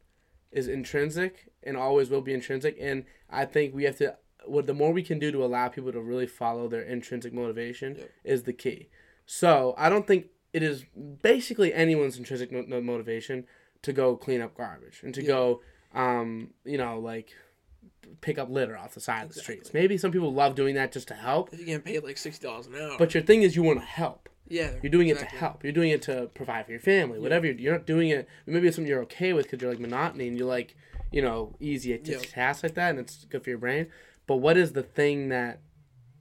[0.52, 4.18] is intrinsic and always will be intrinsic, and I think we have to.
[4.46, 7.96] What the more we can do to allow people to really follow their intrinsic motivation
[7.96, 8.10] Yep.
[8.24, 8.90] is the key.
[9.26, 10.84] So I don't think it is
[11.22, 13.46] basically anyone's intrinsic mo- mo- motivation
[13.84, 15.28] to go clean up garbage and to Yeah.
[15.28, 15.62] go,
[15.94, 17.30] um, you know, like
[18.22, 19.74] pick up litter off the side of the streets.
[19.74, 22.68] Maybe some people love doing that just to help, if you get paid like $60
[22.68, 24.28] an hour but your thing is you want to help.
[24.48, 25.64] yeah You're doing it to help.
[25.64, 27.20] You're doing it to provide for your family.
[27.20, 28.28] Whatever you're, you're not doing it.
[28.46, 30.76] Maybe it's something you're okay with because you're like monotony and you're like,
[31.12, 32.18] you know, easy t- Yeah.
[32.20, 33.88] tasks like that, and it's good for your brain.
[34.28, 35.60] But what is the thing that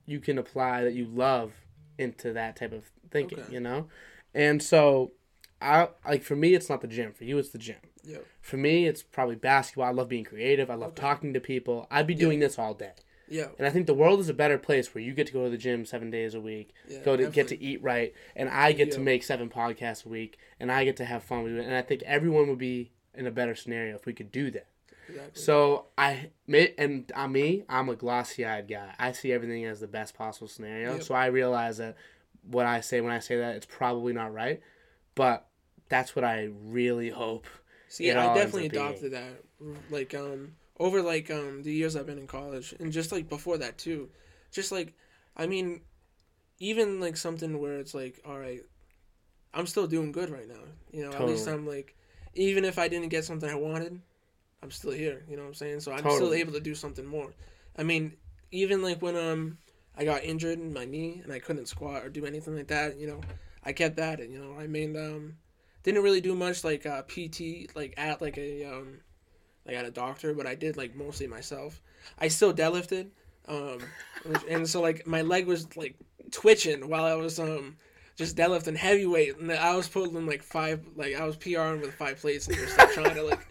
[0.06, 1.52] you can apply that you love
[1.98, 3.40] into that type of thinking?
[3.40, 3.52] Okay.
[3.54, 3.88] You know,
[4.34, 5.12] and so
[5.60, 7.12] I like for me, it's not the gym.
[7.12, 7.76] For you, it's the gym.
[8.04, 8.24] Yep.
[8.40, 9.84] For me, it's probably basketball.
[9.86, 10.70] I love being creative.
[10.70, 11.02] I love Okay.
[11.02, 11.86] talking to people.
[11.90, 12.92] I'd be doing this all day.
[13.28, 15.44] yeah And I think the world is a better place where you get to go
[15.44, 18.48] to the gym seven days a week, yeah go to get to eat right, and
[18.48, 21.56] I get to make seven podcasts a week, and I get to have fun with
[21.56, 21.64] it.
[21.66, 24.66] And I think everyone would be in a better scenario if we could do that.
[25.08, 25.42] Exactly.
[25.42, 28.94] So I and on me, I'm a glossy-eyed guy.
[28.98, 30.94] I see everything as the best possible scenario.
[30.94, 31.02] Yep.
[31.02, 31.96] So I realize that
[32.42, 34.60] what I say when I say that it's probably not right,
[35.14, 35.46] but
[35.88, 37.46] that's what I really hope.
[37.88, 39.44] See, I definitely up being- adopted that.
[39.90, 43.58] Like, um, over like um the years I've been in college, and just like before
[43.58, 44.08] that too,
[44.50, 44.94] just like,
[45.36, 45.82] I mean,
[46.58, 48.62] even like something where it's like, all right,
[49.52, 50.62] I'm still doing good right now.
[50.92, 51.94] You know, at least I'm like,
[52.34, 54.00] even if I didn't get something I wanted,
[54.62, 55.24] I'm still here.
[55.28, 55.80] You know what I'm saying?
[55.80, 57.30] So I'm still able to do something more.
[57.76, 58.12] I mean,
[58.50, 59.58] even like when um
[59.96, 62.98] I got injured in my knee and I couldn't squat or do anything like that,
[62.98, 63.20] you know,
[63.64, 64.30] I kept at it.
[64.30, 65.34] You know, I mean, um,
[65.82, 69.00] didn't really do much like uh, PT like at like a um
[69.66, 71.80] like at a doctor, but I did like mostly myself.
[72.18, 73.08] I still deadlifted,
[73.48, 73.78] um,
[74.48, 75.96] and so like my leg was like
[76.30, 77.76] twitching while I was um
[78.16, 82.18] just deadlifting heavyweight, and I was pulling like five like I was PRing with five
[82.18, 83.46] plates and just like, trying to like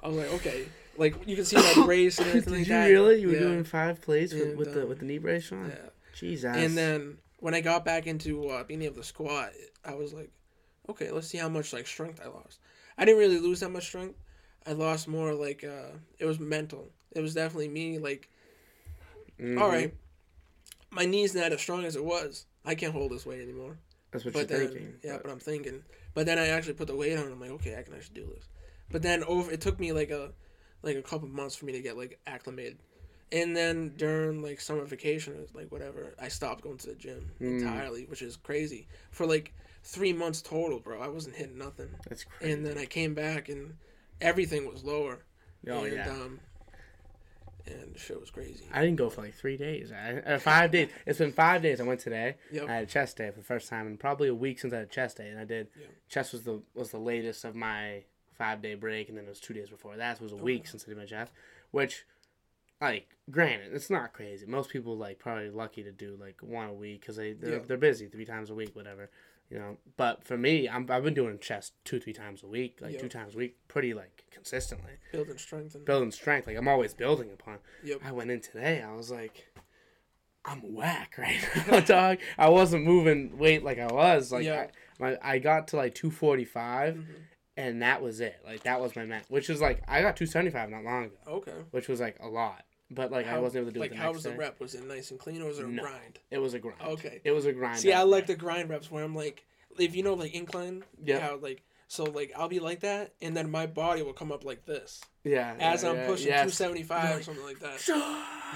[0.00, 2.74] I was like okay like you can see my brace and everything Did like you
[2.74, 2.86] that.
[2.88, 3.20] really?
[3.20, 5.68] You were doing five plates with, And, with the um, with the knee brace on.
[5.70, 5.88] yeah.
[6.14, 6.54] Jesus.
[6.56, 9.52] And then when I got back into uh, being able to squat,
[9.84, 10.30] I was like,
[10.88, 12.58] okay, let's see how much like strength I lost.
[12.98, 14.18] I didn't really lose that much strength.
[14.66, 16.90] I lost more like uh, it was mental.
[17.12, 18.28] It was definitely me like,
[19.40, 19.60] Mhm.
[19.60, 19.92] all right,
[20.90, 22.46] my knee's not as strong as it was.
[22.64, 23.78] I can't hold this weight anymore.
[24.12, 24.94] That's what But you're then, thinking.
[25.02, 25.82] yeah, but- but I'm thinking.
[26.14, 27.24] But then I actually put the weight on.
[27.24, 28.44] and I'm like, okay, I can actually do this.
[28.90, 30.32] But then over, it took me like a,
[30.82, 32.78] like a couple months for me to get like acclimated.
[33.30, 37.30] And then during like summer vacation, or, like whatever, I stopped going to the gym
[37.40, 37.60] Mm.
[37.60, 38.88] entirely, which is crazy.
[39.10, 41.88] For like three months total, bro, I wasn't hitting nothing.
[42.08, 42.52] That's crazy.
[42.52, 43.74] And then I came back and
[44.20, 45.20] everything was lower.
[45.70, 46.10] oh and, yeah.
[46.10, 46.40] Um,
[47.66, 48.64] and the shit was crazy.
[48.72, 49.92] I didn't go for like three days.
[49.92, 50.88] I, uh, five days.
[51.06, 51.80] It's been five days.
[51.80, 52.36] I went today.
[52.52, 52.68] Yep.
[52.68, 54.78] I had a chest day for the first time in probably a week since I
[54.78, 55.68] had a chest day, and I did.
[55.80, 55.86] Yeah.
[56.08, 59.40] Chest was the was the latest of my five day break, and then it was
[59.40, 60.18] two days before that.
[60.18, 61.32] So it was a week since I did my chest,
[61.70, 62.04] which,
[62.80, 64.46] like, granted, it's not crazy.
[64.46, 67.58] Most people like probably lucky to do like one a week because they they're, Yeah.
[67.66, 69.10] they're busy three times a week, whatever.
[69.50, 72.78] You know, but for me, I'm, I've been doing chest two, three times a week,
[72.80, 73.00] like Yep.
[73.02, 76.46] two times a week, pretty like consistently, Building strength and building strength.
[76.46, 77.58] Like I'm always building upon.
[77.84, 77.98] Yep.
[78.02, 78.80] I went in today.
[78.80, 79.52] I was like,
[80.44, 81.38] I'm whack right
[81.70, 82.18] now, dog.
[82.38, 84.32] I wasn't moving weight like I was.
[84.32, 84.68] Like Yeah.
[84.98, 87.04] I, my, I got to like 245, Mhm.
[87.56, 88.40] And that was it.
[88.44, 91.52] Like that was my max, which is like I got 275 not long ago, Okay.
[91.70, 92.64] which was like a lot.
[92.90, 94.30] But like I wasn't able to do like it the how was day.
[94.32, 94.60] the rep?
[94.60, 95.82] Was it nice and clean or was it a No.
[95.82, 96.18] grind?
[96.30, 96.80] It was a grind.
[96.82, 97.20] Okay.
[97.24, 97.78] It was a grind.
[97.78, 98.36] See, I like there.
[98.36, 99.44] the grind reps where I'm like,
[99.78, 100.84] if you know, like incline.
[101.02, 101.20] Yeah.
[101.20, 104.44] How like so like I'll be like that, and then my body will come up
[104.44, 106.56] like this yeah as yeah, I'm yeah, pushing yes.
[106.56, 107.80] 275 You're or something like that.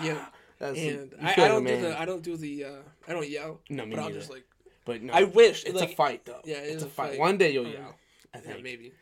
[0.03, 0.27] yeah.
[0.59, 2.71] That's, And I, I don't do the I don't do the uh,
[3.07, 4.21] I don't yell, No, me but I'll neither.
[4.21, 4.45] just like
[4.87, 6.41] But no, I wish it's like a fight though.
[6.47, 7.11] Yeah, it it's a a fight.
[7.11, 7.19] fight.
[7.21, 7.95] One day you'll Um, yell.
[8.47, 8.93] I yeah, maybe.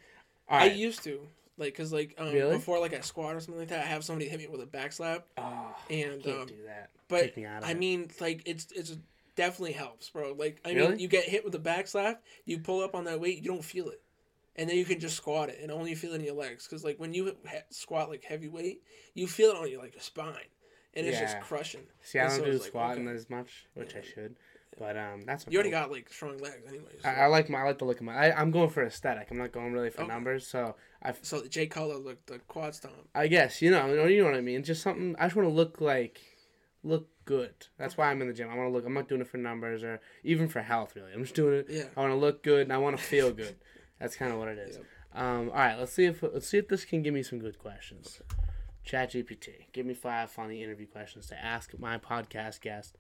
[0.48, 1.20] All I used to
[1.56, 2.56] like because like um, Really?
[2.56, 4.66] before like I squat or something like that, I have somebody hit me with a
[4.66, 6.90] back slap, oh, and can't um, do that.
[7.08, 7.78] but me out of I it.
[7.78, 8.96] mean like it's it's
[9.36, 10.32] definitely helps, bro.
[10.38, 10.90] Like I Really?
[10.90, 13.50] mean you get hit with a back slap, you pull up on that weight, you
[13.50, 14.00] don't feel it.
[14.56, 16.64] And then you can just squat it, and only feel it in your legs.
[16.68, 18.82] Because like when you he- squat like heavy weight,
[19.14, 20.34] you feel it on your like your spine,
[20.94, 21.24] and it's Yeah.
[21.24, 21.86] just crushing.
[22.02, 23.16] See, I And don't so do it's like, squatting okay.
[23.16, 24.36] as much, which I should.
[24.78, 27.02] But um, that's You already got like strong legs, anyways.
[27.02, 28.14] So, I, I like my I like the look of my.
[28.14, 29.28] I, I'm going for aesthetic.
[29.30, 30.08] I'm not going really for Okay.
[30.12, 30.46] numbers.
[30.46, 32.94] So I so Jay Cutler looked the quad stomp.
[33.14, 34.62] I guess you know you know you know what I mean.
[34.64, 35.14] Just something.
[35.18, 36.20] I just want to look like
[36.82, 37.54] look good.
[37.78, 38.50] That's why I'm in the gym.
[38.50, 38.84] I want to look.
[38.84, 40.94] I'm not doing it for numbers or even for health.
[40.96, 41.66] Really, I'm just doing it.
[41.70, 41.84] Yeah.
[41.96, 43.54] I want to look good and I want to feel good.
[44.00, 44.76] That's kind of what it is.
[44.76, 44.84] Yep.
[45.14, 47.58] Um, all right, let's see if let's see if this can give me some good
[47.60, 48.20] questions.
[48.86, 52.96] ChatGPT, give me five funny interview questions to ask my podcast guest.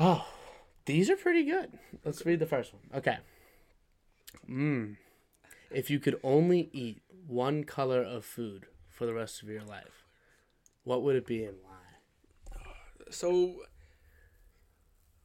[0.00, 0.26] Oh,
[0.86, 1.78] these are pretty good.
[2.04, 2.82] Let's read the first one.
[2.94, 3.18] Okay.
[4.48, 4.96] Mmm.
[5.70, 10.04] If you could only eat one color of food for the rest of your life,
[10.84, 12.58] what would it be and why?
[13.10, 13.62] So,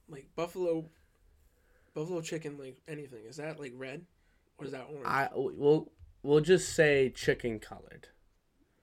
[0.09, 0.89] like buffalo,
[1.93, 4.05] buffalo chicken, like anything, is that like red,
[4.57, 5.05] or is that orange?
[5.05, 5.91] I we'll
[6.23, 8.07] we'll just say chicken colored.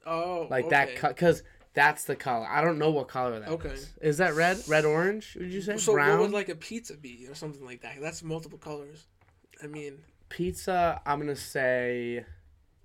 [0.06, 0.96] oh, like okay.
[0.96, 1.42] that because
[1.74, 2.46] that's the color.
[2.48, 3.54] I don't know what color that is.
[3.54, 3.74] Okay.
[4.00, 4.62] Is that red?
[4.68, 5.36] Red orange?
[5.38, 6.10] Would you say So brown?
[6.18, 8.00] what would like a pizza be, or something like that?
[8.00, 9.06] That's multiple colors.
[9.62, 11.00] I mean, Pizza.
[11.04, 12.24] I'm gonna say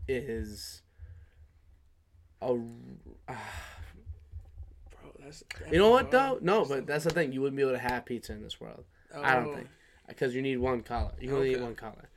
[0.07, 0.81] is
[2.41, 2.47] a.
[2.53, 3.35] bro,
[5.19, 5.43] that's.
[5.71, 6.37] you know what though?
[6.41, 7.31] No, but that's the thing.
[7.31, 8.83] You wouldn't be able to have pizza in this world.
[9.15, 9.67] I don't Oh, think
[10.07, 11.11] because you need one color.
[11.19, 11.63] You only Okay.
[11.63, 12.09] one color.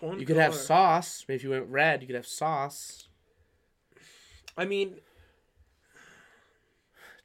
[0.00, 1.24] one You could have sauce.
[1.28, 3.08] If you went red, you could have sauce.
[4.56, 5.00] I mean,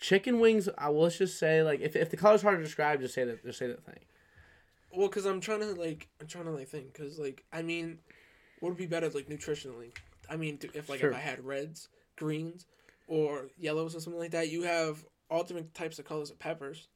[0.02, 0.68] Chicken wings.
[0.78, 3.24] I will let's just say like if, if the color's hard to describe, just say
[3.24, 3.44] that.
[3.46, 4.00] Just say that thing.
[4.94, 8.00] well, because I'm trying to like, I'm trying to like think, because like, I mean,
[8.60, 9.92] what would be better like nutritionally?
[10.30, 11.12] I mean, if like Sure.
[11.12, 11.88] if I had reds,
[12.18, 12.66] greens,
[13.08, 16.88] or yellows or something like that, you have all different types of colors of peppers.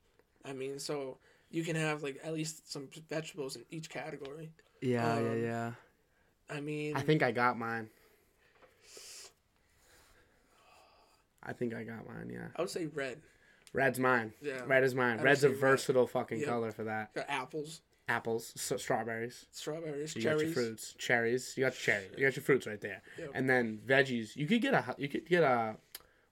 [0.44, 1.18] I mean, so
[1.52, 4.52] you can have like at least some vegetables in each category.
[4.82, 5.72] Yeah, Um, yeah.
[6.50, 7.89] I mean, I think I got mine.
[11.45, 12.29] I think I got mine.
[12.31, 13.17] Yeah, I would say red.
[13.73, 14.34] red's mine.
[14.41, 14.62] Yeah.
[14.65, 15.19] Red is mine.
[15.19, 15.60] I Red's a say red.
[15.60, 16.47] versatile fucking Yep.
[16.47, 17.13] color for that.
[17.13, 19.47] Got apples, Apples, so strawberries.
[19.51, 20.53] strawberries, You got your cherries.
[20.53, 21.53] fruits, cherries.
[21.58, 22.05] You got cherry.
[22.17, 23.01] You got your fruits right there.
[23.17, 23.31] Yep.
[23.34, 24.36] And then veggies.
[24.36, 24.95] You could get a.
[24.97, 25.75] You could get a.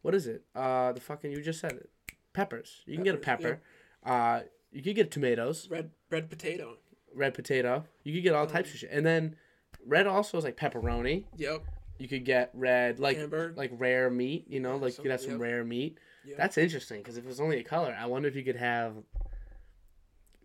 [0.03, 0.43] What is it?
[0.55, 1.89] Uh, the fucking you just said it.
[2.33, 2.81] Peppers.
[2.85, 3.57] You can get a Peppers,
[4.03, 4.13] pepper.
[4.13, 6.77] Uh, you could get tomatoes, Red red potato.
[7.13, 7.85] red potato.
[8.03, 8.89] You could get all types of shit.
[8.91, 9.35] And then
[9.85, 11.25] red also is like pepperoni.
[11.37, 11.63] Yep.
[11.97, 13.57] You could get red like Hamburg.
[13.57, 14.45] like rare meat.
[14.47, 15.39] You know, like you some- could have some yep.
[15.41, 15.97] rare meat.
[16.25, 16.37] Yep.
[16.37, 18.93] That's interesting because if it's only a color, I wonder if you could have.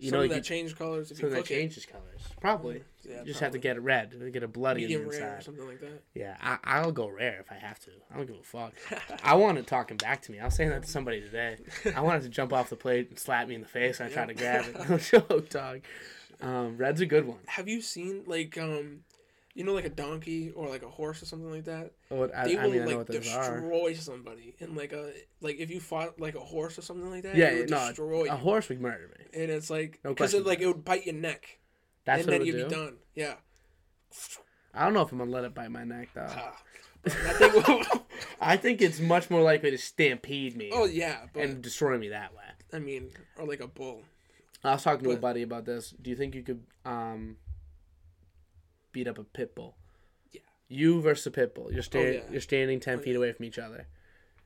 [0.00, 1.54] You Some know, that could, change colors if some that cook it.
[1.54, 2.20] changes colors.
[2.40, 2.84] Probably.
[3.02, 4.12] Yeah, you just have to get it red.
[4.12, 6.04] And get a bloody medium rare or something like that.
[6.14, 7.90] Yeah, I, I'll go rare if I have to.
[8.08, 8.74] I don't give a fuck.
[9.24, 10.38] I want it talking back to me.
[10.38, 11.56] I was saying that to somebody today.
[11.96, 13.98] I wanted to jump off the plate and slap me in the face.
[13.98, 14.76] And I tried to grab it.
[14.88, 15.80] No joke, dog.
[16.40, 17.40] Um, red's a good one.
[17.46, 19.00] Have you seen like um,
[19.58, 21.90] you know, like a donkey or like a horse or something like that?
[22.12, 23.60] Oh, I, They will mean, I like those are.
[23.60, 27.24] destroy somebody and like a like if you fought like a horse or something like
[27.24, 27.34] that.
[27.34, 28.30] Yeah, it would no, destroy a you.
[28.30, 29.24] horse would murder me.
[29.42, 31.58] and it's like because question it like it would bite your neck,
[32.04, 32.80] That's and what then it you'd would be do.
[32.84, 32.96] done.
[33.16, 33.34] Yeah.
[34.72, 36.28] I don't know if I'm gonna let it bite my neck though.
[37.02, 37.86] But I think.
[38.40, 42.08] I think it's much more likely to stampede me oh yeah, but and destroy me
[42.10, 42.44] that way.
[42.72, 44.02] I mean, or like a bull.
[44.62, 45.90] I was talking to a buddy about this.
[45.90, 47.36] Do you think you could um,
[48.92, 49.76] beat up a pit bull?
[50.32, 50.40] Yeah.
[50.68, 51.70] You versus a pit bull.
[51.70, 52.20] You're oh, sta- yeah.
[52.30, 53.18] You're standing ten Oh, feet yeah.
[53.18, 53.86] away from each other.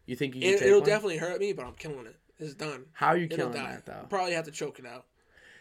[0.07, 0.82] You think you can It, one?
[0.84, 2.16] definitely hurt me, but I'm killing it.
[2.38, 2.86] It's done.
[2.93, 3.70] How are you It'll killing die.
[3.72, 4.07] that though?
[4.09, 5.07] Probably have to choke it out.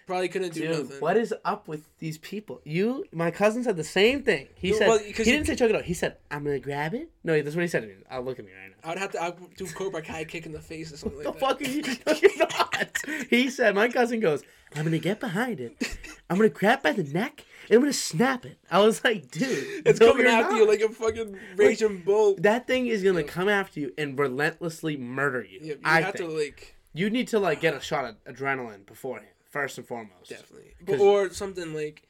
[0.07, 0.99] Probably couldn't do Dude, nothing.
[0.99, 2.59] what is up with these people?
[2.65, 4.47] You, my cousin said the same thing.
[4.55, 5.83] He No, said well, he didn't say choke it out.
[5.85, 7.83] He said, "I'm gonna grab it." No, that's what he said.
[7.83, 7.93] to me.
[8.09, 8.91] I'll look at me right now.
[8.91, 11.39] I'd have to I'd do Cobra Kai kick in the face or something the like
[11.39, 11.47] that.
[11.47, 11.81] fuck are you?
[12.07, 12.97] No, you're not.
[13.29, 14.41] He said, my cousin goes,
[14.75, 15.77] I'm gonna get behind it.
[16.31, 18.57] I'm gonna grab by the neck and I'm gonna snap it.
[18.71, 20.57] I was like, dude, It's no, coming after not.
[20.59, 22.35] you like a fucking raging bull.
[22.39, 25.59] that thing is gonna come after you and relentlessly murder you.
[25.61, 28.15] Yeah, you I have think to like you need to like get a shot of
[28.23, 30.29] adrenaline beforehand, first and foremost.
[30.29, 32.07] Definitely, or something like.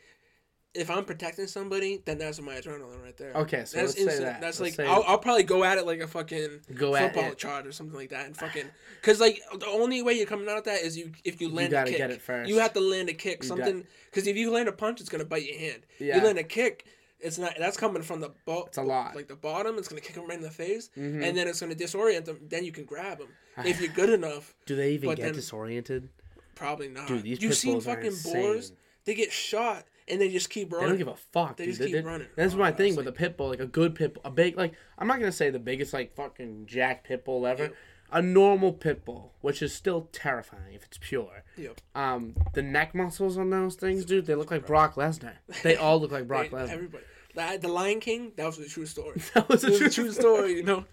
[0.73, 3.33] If I'm protecting somebody, then that's my adrenaline right there.
[3.33, 4.39] Okay, so that's let's say that.
[4.39, 7.67] That's Let's like I'll, I'll probably go at it like a fucking Go football chart
[7.67, 8.67] or something like that, and fucking
[9.01, 11.71] because like the only way you're coming out of that is you if you land
[11.71, 11.97] gotta a kick.
[11.97, 12.49] get it first.
[12.49, 15.09] You have to land a kick, You something because if you land a punch, it's
[15.09, 15.81] gonna bite your hand.
[15.99, 16.15] Yeah.
[16.15, 16.85] You land a kick,
[17.19, 17.55] it's not.
[17.59, 19.13] That's coming from the bo- It's a lot.
[19.13, 19.77] like the bottom.
[19.77, 21.21] It's gonna kick them right in the face, Mhm.
[21.21, 22.39] and then it's gonna disorient them.
[22.47, 23.27] Then you can grab them
[23.65, 24.55] if you're good enough.
[24.65, 26.07] Do they even get then- disoriented?
[26.55, 27.07] Probably not.
[27.09, 28.71] Dude, these You've seen fucking boars.
[29.03, 30.85] They get shot and they just keep running.
[30.85, 31.57] They don't give a fuck.
[31.57, 31.75] They dude.
[31.75, 32.27] just keep they- running.
[32.35, 34.29] That's Oh, my thing was with a pit bull, like a good pit bull, a
[34.31, 37.63] big like I'm not gonna say the biggest like fucking jack pit bull ever.
[37.63, 37.69] Yeah.
[38.13, 41.45] A normal pit bull, which is still terrifying if it's pure.
[41.55, 41.79] Yep.
[41.95, 45.35] Um, the neck muscles on those things, dude, they look like Brock Lesnar.
[45.63, 46.71] They all look like Brock Lesnar.
[46.71, 47.05] Everybody.
[47.35, 49.21] The, the Lion King, that was a true story.
[49.33, 50.83] That was a It was true, a true story, you know.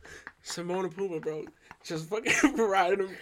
[0.43, 1.45] Simone and Puma, bro,
[1.83, 3.17] just fucking riding them.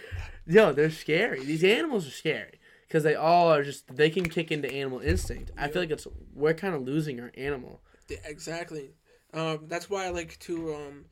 [0.45, 1.43] Yo, they're scary.
[1.43, 2.56] These animals are scary
[2.87, 5.51] because they all are just they can kick into animal instinct.
[5.57, 7.81] I feel like it's we're kind of losing our animal.
[8.25, 8.91] Exactly.
[9.33, 10.75] Um, that's why I like to.
[10.75, 11.05] Um,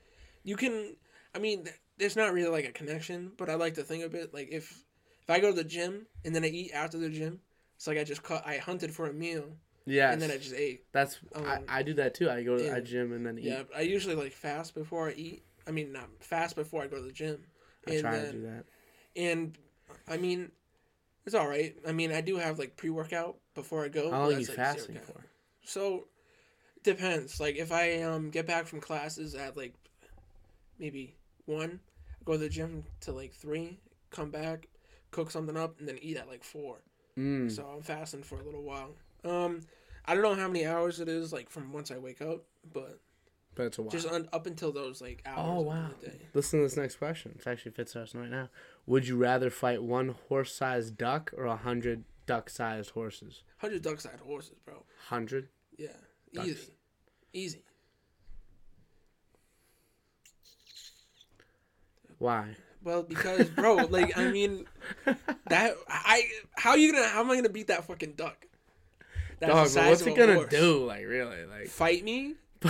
[0.43, 0.95] you can.
[1.33, 4.15] I mean, th- there's not really like a connection, but I like to think of
[4.15, 4.83] it like if
[5.21, 7.39] if I go to the gym and then I eat after the gym,
[7.75, 8.47] it's like I just caught.
[8.47, 9.45] I hunted for a meal
[9.85, 10.85] Yeah, and then I just ate.
[10.93, 12.29] that's um, I, I do that too.
[12.29, 13.45] I go to a gym and then eat.
[13.45, 15.43] Yeah, I usually like fast before I eat.
[15.67, 17.43] I mean, not fast before I go to the gym.
[17.87, 18.65] I and try then, to do that.
[19.15, 19.57] And
[20.07, 20.51] I mean,
[21.25, 21.75] it's all right.
[21.87, 24.05] I mean, I do have like pre workout before I go.
[24.05, 25.21] How but long are you like, fasting for?
[25.63, 26.05] So
[26.83, 27.39] depends.
[27.39, 29.73] Like if I um get back from classes at like
[30.79, 31.15] maybe
[31.45, 31.79] one,
[32.23, 33.79] go to the gym to like three,
[34.11, 34.67] come back,
[35.11, 36.77] cook something up, and then eat at like four.
[37.17, 37.51] Mm.
[37.51, 38.91] So I'm fasting for a little while.
[39.23, 39.61] Um,
[40.05, 42.99] I don't know how many hours it is like from once I wake up, but
[43.55, 43.89] But it's a while.
[43.91, 45.39] just un- up until those like hours.
[45.41, 45.89] Oh of wow!
[46.01, 46.19] the day.
[46.33, 47.35] Listen to this next question.
[47.39, 48.49] It actually fits us right now.
[48.87, 53.43] Would you rather fight one horse-sized duck or a hundred duck-sized horses?
[53.57, 54.83] Hundred duck-sized horses, bro.
[55.07, 55.49] Hundred.
[55.77, 55.89] Yeah,
[56.33, 56.47] Ducks.
[56.47, 56.71] easy,
[57.33, 57.63] easy.
[62.17, 62.55] Why?
[62.83, 64.65] Well, because bro, like I mean,
[65.49, 66.23] that I
[66.55, 68.45] how you gonna how am I gonna beat that fucking duck?
[69.39, 70.49] That's Dog, the size what's of it gonna horse.
[70.49, 70.85] do?
[70.85, 71.45] Like really?
[71.45, 72.35] Like, Fight me?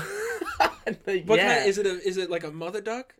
[1.05, 1.57] like What yeah.
[1.57, 1.69] kind?
[1.69, 3.13] Is it a is it like a mother duck?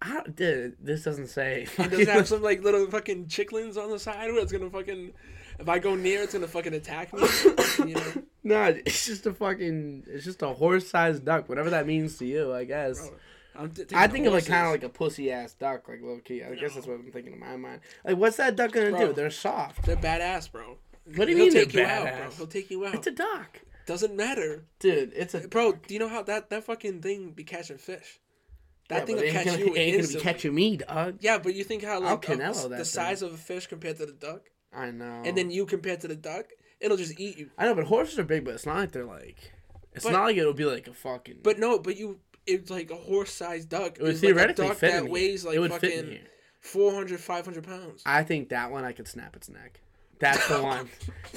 [0.00, 1.66] I don't, dude, this doesn't say.
[1.78, 5.12] And doesn't have some like little fucking chicklins on the side where it's gonna fucking
[5.58, 7.26] if I go near it's gonna fucking attack me?
[7.86, 8.12] you know,
[8.44, 10.04] no, it's just a fucking.
[10.06, 11.48] It's just a horse-sized duck.
[11.48, 13.08] Whatever that means to you, I guess.
[13.08, 13.18] bro.
[13.58, 13.66] I
[14.06, 14.48] think of it horses.
[14.48, 16.42] kind of like a pussy ass duck, like low key.
[16.44, 17.80] I guess that's what I'm thinking in my mind.
[18.04, 19.06] Like, what's that duck gonna Bro.
[19.08, 19.12] do?
[19.14, 19.84] They're soft.
[19.86, 20.76] they're badass, bro.
[21.14, 22.12] What do you He'll mean they're take you out, bro.
[22.12, 22.36] badass?
[22.36, 22.94] He'll take you out.
[22.96, 25.12] It's a duck, Doesn't matter, dude.
[25.16, 25.72] It's a bro.
[25.72, 28.20] Do you know how that that fucking thing be catching fish?
[28.88, 30.20] That Yeah, thing will catch gonna, you it ain't gonna be instantly.
[30.22, 31.16] catching me, dog.
[31.20, 32.84] Yeah, but you think how like Canelo the, thing.
[32.84, 35.22] size of a fish compared to the duck, I know.
[35.24, 36.46] and then you compared to the duck,
[36.80, 37.50] it'll just eat you.
[37.58, 39.52] I know, but horses are big, but it's not like they're like.
[39.92, 41.38] It's But- not like it'll be like a fucking.
[41.42, 43.96] But no, but you, it's like a horse-sized duck.
[43.98, 45.98] it would It's like a theoretically duck fit that weighs like it would fit in
[46.04, 46.20] fucking here.
[46.60, 48.02] 400, 500 pounds.
[48.06, 49.80] I think that one I could snap its neck.
[50.18, 50.88] That's the one,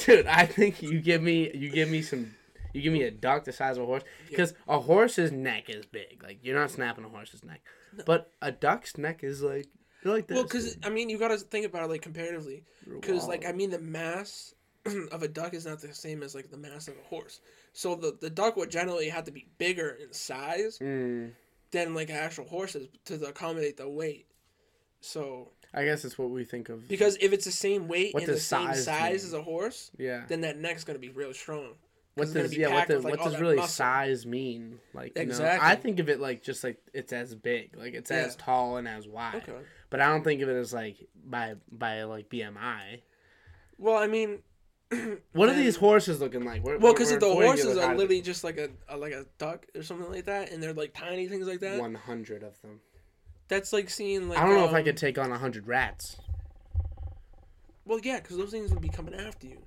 [0.05, 0.25] dude.
[0.27, 2.35] I think you give me you give me some
[2.73, 5.85] you give me a duck the size of a horse because a horse's neck is
[5.85, 6.21] big.
[6.23, 7.61] Like you're not snapping a horse's neck,
[8.05, 9.67] but a duck's neck is like
[10.03, 10.35] like this.
[10.35, 12.63] Well, because I mean, you gotta think about it like comparatively.
[12.87, 14.53] Because like I mean, the mass
[15.11, 17.41] of a duck is not the same as like the mass of a horse.
[17.73, 21.31] So the the duck would generally have to be bigger in size Mm,
[21.71, 24.25] than like actual horses to accommodate the weight.
[25.01, 26.87] So I guess it's what we think of.
[26.87, 29.15] because if it's the same weight and the same size size mean?
[29.15, 30.25] as a horse, Yeah.
[30.27, 31.73] then that neck's gonna be real strong.
[32.19, 32.67] What does yeah?
[32.67, 33.69] What, packed does with, like, what does really muscle.
[33.69, 34.79] size mean?
[34.93, 38.11] Like you know, I think of it like just like it's as big, like it's
[38.11, 39.35] as tall and as wide.
[39.35, 39.53] Okay.
[39.89, 43.01] But I don't think of it as like by by like BMI.
[43.77, 44.39] Well, I mean,
[45.33, 46.63] What are these horses looking like?
[46.63, 49.83] We're, well, because the horses are literally just like a, a like a duck or
[49.83, 51.79] something like that, and they're like tiny things like that.
[51.79, 52.79] one hundred of them.
[53.49, 56.17] That's like seeing like I don't know if I um, could take on hundred rats.
[57.85, 59.57] Well, yeah, because those things would be coming after you.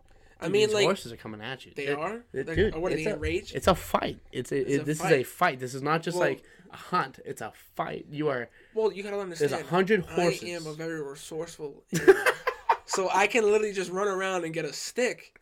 [0.44, 1.72] I mean, these like horses are coming at you.
[1.74, 2.24] they They're- are.
[2.32, 3.54] they're- Like, dude, or what are it's they a- enraged?
[3.54, 4.18] It's a fight.
[4.32, 5.12] It's a, It's it- a this is fight.
[5.20, 5.60] a fight.
[5.60, 7.18] This is not just Well- like a hunt.
[7.24, 8.06] It's a fight.
[8.10, 9.50] You are Well, you gotta understand.
[9.52, 9.66] there's understand.
[9.66, 10.44] a hundred horses.
[10.44, 11.84] I am a very resourceful.
[12.86, 15.38] so I can literally just run around and get a stick,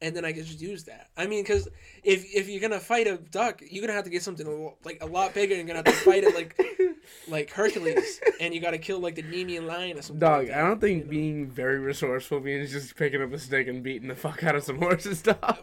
[0.00, 1.08] and then I can just use that.
[1.16, 1.68] I mean, because
[2.02, 5.06] if if you're gonna fight a duck, you're gonna have to get something like a
[5.06, 5.54] lot bigger.
[5.54, 6.58] And you're gonna have to fight it like
[7.28, 10.20] like Hercules, and you gotta kill like the Nemean lion or something.
[10.20, 11.10] Dog, like I don't think you know?
[11.10, 14.64] being very resourceful means just picking up a stick and beating the fuck out of
[14.64, 15.36] some horses, dog.
[15.40, 15.56] Uh,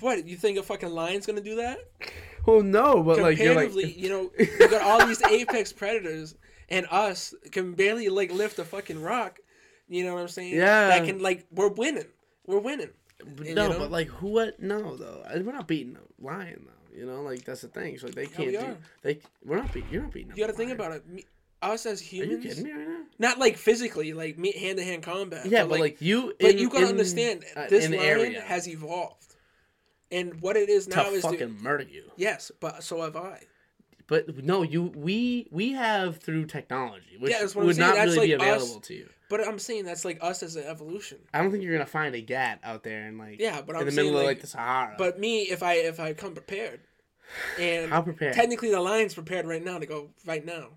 [0.00, 1.78] what you think a fucking lion's gonna do that?
[2.46, 6.34] Well, no, but like you're Comparatively, like, you know, you got all these apex predators,
[6.68, 9.38] and us can barely like lift a fucking rock.
[9.88, 10.54] You know what I'm saying?
[10.54, 10.88] Yeah.
[10.88, 12.06] That can like we're winning.
[12.46, 12.90] We're winning.
[13.18, 13.78] but no, know?
[13.78, 14.28] but like who?
[14.28, 14.60] What?
[14.60, 15.22] No, though.
[15.34, 16.81] We're not beating a lion, though.
[16.94, 17.98] You know, like that's the thing.
[17.98, 18.76] So like, they can't we do.
[19.02, 19.90] They we're not beating.
[19.90, 20.32] You're not beating.
[20.34, 21.08] You got to think about it.
[21.08, 21.24] Me,
[21.62, 23.00] us as Are you humans, kidding me right now?
[23.18, 25.46] not like physically, like me hand to hand combat.
[25.46, 26.34] Yeah, but like, you.
[26.40, 29.36] but in- you gotta in, understand, uh, this lion area has evolved,
[30.10, 32.10] and what it is to now is fucking the, murder you.
[32.16, 33.42] yes, but so have I.
[34.08, 37.94] But no, you we we have through technology, which Yeah, that's what I'm would not
[37.94, 38.62] That's really be like us.
[38.62, 39.08] available to you.
[39.32, 41.16] But I'm saying that's like us as an evolution.
[41.32, 43.80] I don't think you're gonna find a gat out there in like Yeah, but in
[43.80, 44.94] I'm the middle of like, like the Sahara.
[44.98, 46.80] but me if I if I come prepared,
[47.58, 48.34] and how prepared?
[48.34, 50.68] technically the lion's prepared right now to go right now.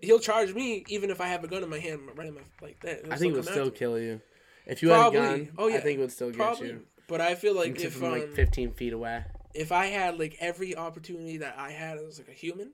[0.00, 2.40] He'll charge me even if I have a gun in my hand right in my
[2.60, 2.98] like that.
[3.00, 4.20] It'll I think it would still kill you.
[4.66, 5.20] If you Probably.
[5.20, 5.76] had a gun, Oh, yeah.
[5.76, 6.80] I think it would still get Probably, you.
[7.06, 9.24] but I feel like if from um, like 15 feet away.
[9.52, 12.72] if I had like every opportunity that I had as like a human,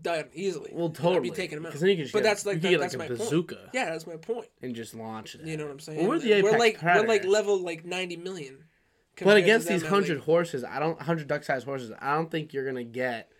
[0.00, 0.70] done easily.
[0.72, 1.30] Well, I'd totally.
[1.30, 1.72] be taking him out.
[1.74, 3.30] then you could just But get, that's like that- get that's like my a point.
[3.30, 4.48] bazooka Yeah, that's my point.
[4.62, 5.42] and just launch it.
[5.42, 5.98] You know what I'm saying?
[6.00, 8.64] Well, we're the we're apex like we're like level like 90 million.
[9.22, 11.92] But against these hundred like- horses, I don't hundred duck-sized horses.
[12.00, 13.30] I don't think you're gonna get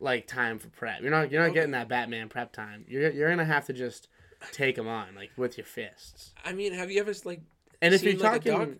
[0.00, 1.00] like time for prep.
[1.02, 1.30] You're not.
[1.30, 1.54] You're not Okay.
[1.54, 2.84] getting that Batman prep time.
[2.88, 4.08] You're you're gonna have to just
[4.50, 6.34] take them on like with your fists.
[6.44, 7.40] I mean, have you ever like
[7.80, 8.78] And if seen, you're like, a talking, duck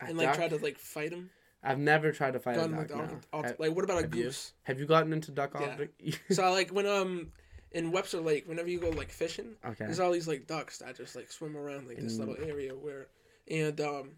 [0.00, 1.30] and like duck, tried to like fight him?
[1.66, 2.90] I've never tried to fight a duck.
[2.90, 3.54] no.
[3.58, 4.30] like what about a have you?
[4.64, 5.66] have you gotten into duck Yeah.
[5.72, 6.00] object?
[6.32, 7.32] so like when um
[7.72, 9.84] in Webster Lake, whenever you go like fishing, okay.
[9.84, 12.20] there's all these like ducks that just like swim around like this Mm.
[12.20, 13.08] little area where,
[13.50, 14.10] and um,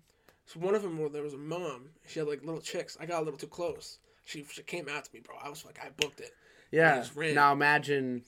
[0.46, 1.90] so one of them where there was a mom.
[2.07, 2.96] She had like little chicks.
[3.01, 3.99] I got a little too close.
[4.24, 5.36] She, she came after me, bro.
[5.42, 6.32] I was like, I booked it.
[6.70, 7.05] Yeah.
[7.16, 8.22] Now imagine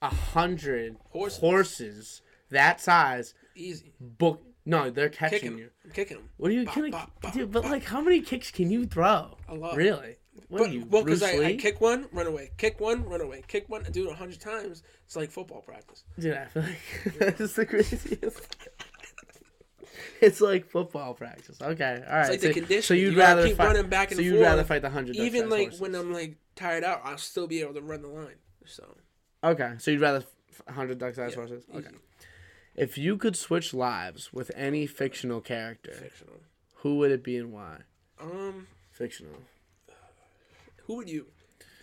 [0.00, 1.38] a hundred Horses.
[1.38, 3.92] horses that size Easy.
[4.00, 4.42] book.
[4.64, 5.70] No, they're catching Kicking you.
[5.92, 6.28] kicking them.
[6.36, 6.92] What are you Bop, killing?
[6.92, 9.36] bop, bop, Dude, but like, how many kicks can you throw?
[9.48, 9.76] A lot.
[9.76, 10.16] Really?
[10.48, 12.50] What But are you, well, because I, I kick one, run away.
[12.58, 13.42] Kick one, run away.
[13.48, 14.82] Kick one, do it a hundred times.
[15.04, 16.04] It's like football practice.
[16.18, 18.56] Dude, I feel like that's the craziest.
[20.20, 21.60] it's like football practice.
[21.60, 22.30] Okay, all right.
[22.30, 22.82] like so, the condition.
[22.82, 24.42] so you'd You rather keep fight, running back and so you'd forth.
[24.46, 25.16] rather fight the hundred.
[25.16, 25.80] Even like horses.
[25.80, 28.36] when I'm like tired out, I'll still be able to run the line.
[28.64, 28.96] So
[29.44, 31.64] Okay, so you'd rather f- hundred duck-sized Yeah, horses.
[31.74, 31.88] easy.
[32.74, 36.40] If you could switch lives with any fictional character, fictional.
[36.76, 37.82] who would it be and why?
[38.20, 39.40] Um, Fictional.
[40.86, 41.26] who would you?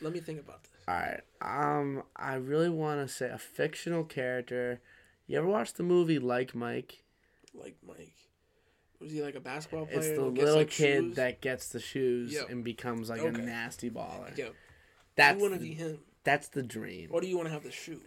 [0.02, 0.72] Let me think about this.
[0.88, 1.22] All right.
[1.42, 4.80] Um, I really want to say a fictional character.
[5.28, 7.04] You ever watch the movie Like Mike?
[7.54, 8.14] Like Mike,
[9.00, 10.00] was he like a basketball player?
[10.00, 11.16] It's the little like, kid shoes?
[11.16, 12.50] that gets the shoes Yep.
[12.50, 13.40] and becomes like Okay.
[13.42, 14.36] a nasty baller.
[14.38, 14.52] Yo,
[15.16, 17.10] That's you want to be him, that's the dream.
[17.12, 18.02] or do you want to have the shoes?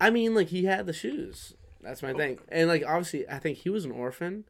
[0.00, 1.54] I mean, like he had the shoes.
[1.82, 2.38] That's my thing.
[2.48, 4.44] And like obviously, I think he was an orphan,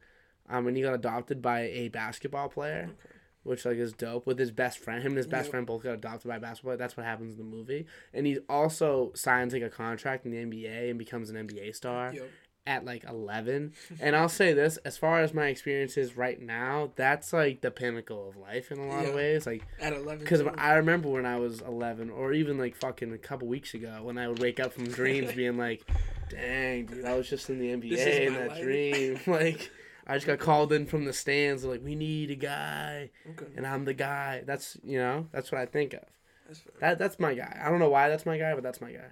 [0.49, 3.14] um, and he got adopted by a basketball player, Okay.
[3.45, 4.26] which like is dope.
[4.26, 5.51] With his best friend, him and his best Yep.
[5.53, 6.78] friend both got adopted by a basketball player.
[6.78, 7.87] That's what happens in the movie.
[8.12, 12.12] And he also signs like a contract in the NBA and becomes an NBA star.
[12.12, 12.26] Yo,
[12.66, 17.32] at like 11 and i'll say this as far as my experiences right now that's
[17.32, 19.08] like the pinnacle of life in a lot Yeah.
[19.08, 19.46] of ways.
[19.46, 20.18] Like at eleven.
[20.20, 24.00] because i remember when i was 11 or even like fucking a couple weeks ago
[24.02, 25.88] when i would wake up from dreams being like
[26.28, 29.18] dang dude i was just in the nba in that life." dream.
[29.26, 29.70] Like
[30.06, 33.11] i just got called in from the stands like we need a guy.
[33.30, 34.42] Okay, and i'm the guy.
[34.46, 36.04] That's you know that's what i think of.
[36.46, 37.61] That's that that's my guy.
[37.64, 39.06] I don't know why that's my guy but that's my guy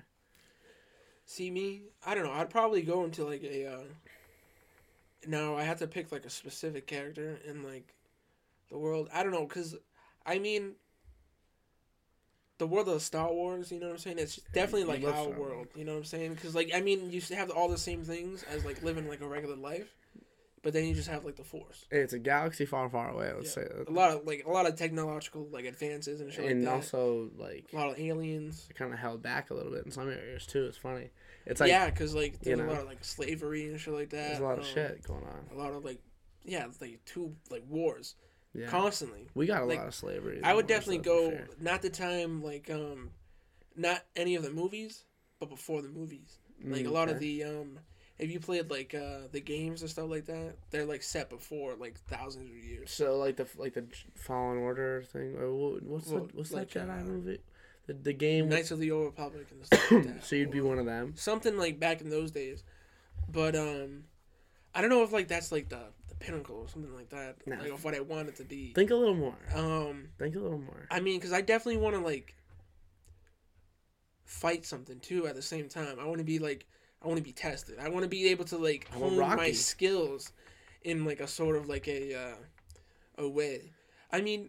[1.28, 1.82] See me?
[2.06, 2.32] I don't know.
[2.32, 3.66] I'd probably go into like a.
[3.66, 3.82] Uh,
[5.26, 7.92] now I have to pick like a specific character in like
[8.70, 9.10] the world.
[9.12, 9.76] I don't know, cause
[10.24, 10.72] I mean,
[12.56, 13.70] the world of Star Wars.
[13.70, 14.18] You know what I'm saying?
[14.18, 15.38] It's definitely like our Star Wars.
[15.38, 15.66] world.
[15.76, 16.34] You know what I'm saying?
[16.36, 19.28] Cause like I mean, you have all the same things as like living like a
[19.28, 19.97] regular life,
[20.68, 21.86] but then you just have like the Force.
[21.90, 23.64] it's a galaxy far far away let's Yeah.
[23.64, 23.88] say that.
[23.88, 26.74] A lot of like a lot of technological like advances and shit and like that.
[26.74, 28.68] also like a lot of aliens.
[28.74, 30.64] kind of held back a little bit in some areas too.
[30.66, 31.08] It's funny.
[31.46, 32.66] It's like yeah, cause like you there's know.
[32.66, 34.26] a lot of like slavery and shit like that.
[34.28, 35.46] there's a lot of um, shit going on.
[35.50, 36.00] a lot of like
[36.44, 38.14] yeah like two like wars
[38.52, 40.40] Yeah, constantly we got a like, lot of slavery.
[40.44, 41.48] i would definitely go fair.
[41.60, 43.10] not the time like um
[43.74, 45.04] not any of the movies
[45.40, 47.78] but before the movies like a Mm, lot of the um
[48.18, 51.74] if you played like uh the games and stuff like that they're like set before
[51.76, 53.84] like thousands of years So like the like the
[54.16, 55.36] Fallen Order thing.
[55.36, 57.38] Or what's Well, the, what's like, that Jedi uh, movie?
[57.86, 58.48] The the game.
[58.48, 61.14] knights of the old republic and stuff like that so you'd be one of them.
[61.16, 62.64] something like back in those days
[63.30, 64.04] but um
[64.74, 67.56] I don't know if like that's like the the pinnacle or something like that, No.
[67.56, 68.72] like of what I want it to be.
[68.74, 69.36] Think a little more.
[69.54, 70.86] Um, Think a little more.
[70.90, 72.34] I mean, because I definitely want to like
[74.24, 75.98] fight something too at the same time.
[76.00, 76.66] I want to be like,
[77.02, 77.78] I want to be tested.
[77.80, 80.32] I want to be able to like hone my skills
[80.82, 82.34] in like a sort of like a uh,
[83.18, 83.72] a way.
[84.12, 84.48] I mean,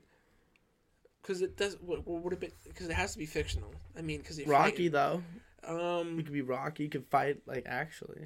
[1.21, 1.77] because it does.
[1.81, 2.49] What, what would it be?
[2.67, 3.71] Because it has to be fictional.
[3.97, 5.21] I mean, because Rocky though,
[5.67, 6.17] you Um.
[6.17, 6.83] could be Rocky.
[6.83, 8.25] You could fight like actually.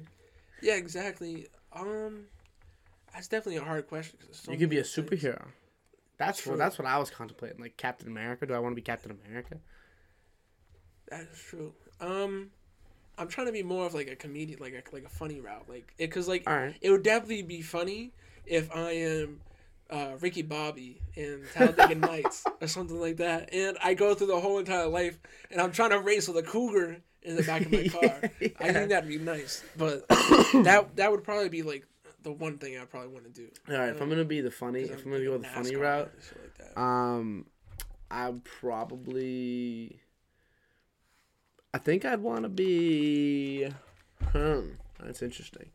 [0.62, 0.74] Yeah.
[0.76, 1.48] Exactly.
[1.72, 2.24] Um.
[3.12, 4.18] That's definitely a hard question.
[4.32, 5.08] so you could be a things.
[5.08, 5.46] superhero.
[6.16, 6.52] That's True.
[6.52, 7.60] what that's what I was contemplating.
[7.60, 8.46] Like Captain America.
[8.46, 9.58] Do I want to be Captain America?
[11.08, 11.74] That is true.
[12.00, 12.50] Um,
[13.18, 15.68] I'm trying to be more of like a comedian, like a like a funny route,
[15.68, 16.74] like because like right.
[16.80, 18.12] it would definitely be funny
[18.46, 19.40] if I am
[19.90, 24.40] uh, Ricky Bobby in Talladega Nights or something like that, and I go through the
[24.40, 25.18] whole entire life
[25.50, 28.30] and I'm trying to race with a cougar in the back of my car.
[28.60, 31.86] I think that'd be nice, but that that would probably be like
[32.24, 33.48] the one thing I probably want to do.
[33.68, 33.90] All right.
[33.90, 36.10] If I'm gonna be the funny, if I'm gonna go the funny route,
[36.42, 36.80] like that.
[36.80, 37.46] um,
[38.10, 40.00] I'd probably.
[41.74, 43.68] I think I'd want to be.
[44.32, 44.60] Hmm.
[45.02, 45.70] That's interesting.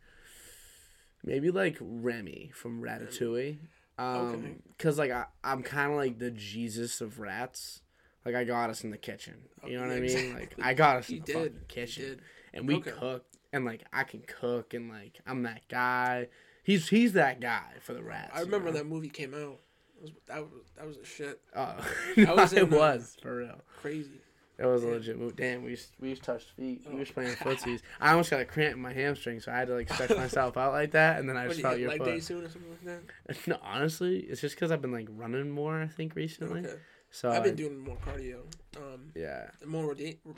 [1.26, 3.58] Maybe like Remy from Ratatouille.
[3.98, 4.56] Um, Okay.
[4.78, 7.82] cause like I, I'm kind of like the Jesus of rats.
[8.26, 9.36] Like I got us in the kitchen.
[9.68, 10.34] You know what I mean?
[10.40, 11.54] Like I got us You in the did.
[11.54, 12.22] You kitchen, did.
[12.54, 12.92] and we Okay.
[12.92, 16.30] cook, and like I can cook, and like I'm that guy.
[16.64, 18.32] He's he's that guy for the rats.
[18.34, 18.78] I you remember know?
[18.78, 19.60] that movie came out.
[20.02, 21.42] Was, that was that was a shit.
[21.54, 21.76] Oh,
[22.26, 23.60] I was it was for real.
[23.82, 24.22] Crazy.
[24.62, 25.36] It was a legit move.
[25.38, 26.82] Damn, we used, we used to touch feet.
[26.86, 26.98] We Oh.
[26.98, 27.82] was playing footsies.
[28.02, 30.58] I almost got a cramp in my hamstring, so I had to like stretch myself
[30.58, 32.06] out like that, and then I just you felt your leg foot.
[32.06, 32.84] day soon or something like
[33.26, 33.38] that?
[33.48, 35.82] No, honestly, it's just because I've been like running more.
[35.82, 36.60] I think recently.
[36.62, 36.76] Okay.
[37.12, 38.42] So I've been I- doing more cardio,
[38.78, 39.48] um, yeah.
[39.66, 39.96] more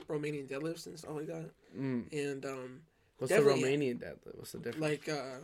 [0.07, 2.11] Romanian deadlifts and stuff like that, Mm.
[2.13, 2.81] and um,
[3.17, 4.35] What's the Romanian deadlift?
[4.37, 4.81] What's the difference?
[4.81, 5.39] like uh,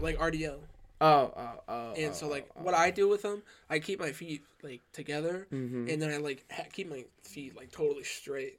[0.00, 0.58] like RDL.
[1.00, 1.92] Oh, oh, oh.
[1.96, 4.80] And oh, so like oh, what I do with them, I keep my feet like
[4.92, 5.92] together, Mhm.
[5.92, 8.58] and then I like ha- keep my feet like totally straight,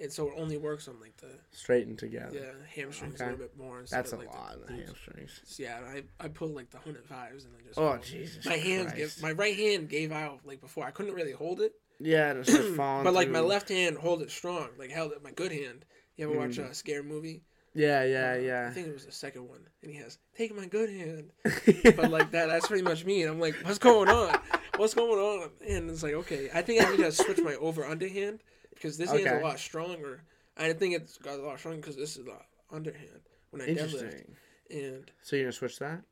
[0.00, 2.34] and so it only works on like the straightened together.
[2.34, 3.24] yeah hamstrings Okay.
[3.24, 3.82] a little bit more.
[3.88, 4.86] That's a of, like, lot in the glutes.
[4.86, 5.56] hamstrings.
[5.58, 8.44] Yeah, I I pull like the hundred fives and I just Oh Jesus.
[8.44, 8.96] my hands Christ.
[9.16, 12.50] give my right hand gave out like before I couldn't really hold it, Yeah, it's
[12.50, 13.04] just falling.
[13.04, 15.84] but like my left hand hold it strong, like held it my good hand.
[16.16, 16.70] You ever watch Mm.
[16.70, 17.42] a scary movie?
[17.74, 18.66] Yeah, yeah, Uh, yeah.
[18.68, 21.30] I think it was the second one, and he has take my good hand,
[21.96, 23.22] but like that, that's pretty much me.
[23.22, 24.34] And I'm like, what's going on?
[24.76, 25.50] What's going on?
[25.68, 28.40] And it's like, okay, I think I need to switch my over underhand
[28.74, 30.22] because this hand's a lot stronger.
[30.56, 32.36] I think it's got a lot stronger because this is the
[32.70, 33.20] underhand
[33.50, 34.24] when I deadlift,
[34.70, 36.02] and So you're gonna switch that?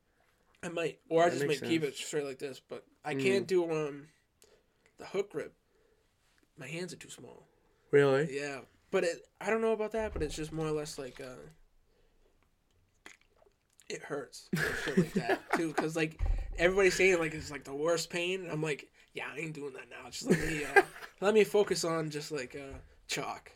[0.61, 2.59] I might, or I That just might keep it straight like this.
[2.59, 3.21] But I Mm.
[3.21, 4.07] can't do um
[4.97, 5.53] the hook grip.
[6.57, 7.47] My hands are too small.
[7.91, 8.37] Really?
[8.37, 8.61] Yeah,
[8.93, 10.13] but it, I don't know about that.
[10.13, 11.41] But it's just more or less like uh,
[13.89, 14.49] it hurts
[14.85, 15.67] shit like that too.
[15.69, 16.19] Because like
[16.57, 18.43] everybody's saying like it's like the worst pain.
[18.43, 20.09] And I'm like, yeah, I ain't doing that now.
[20.09, 20.81] Just let me uh,
[21.21, 22.77] let me focus on just like uh,
[23.07, 23.51] chalk.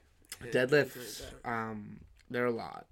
[0.51, 2.85] Deadlifts, um, they're a lot.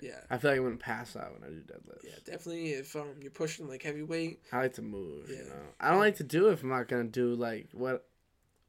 [0.00, 2.04] Yeah, I feel like I wouldn't pass out when I do deadlifts.
[2.04, 2.70] yeah, definitely.
[2.72, 5.30] If um you're pushing like heavyweight, I like to move.
[5.30, 5.48] You Yeah.
[5.48, 8.06] know, I don't like to do it if I'm not gonna do like what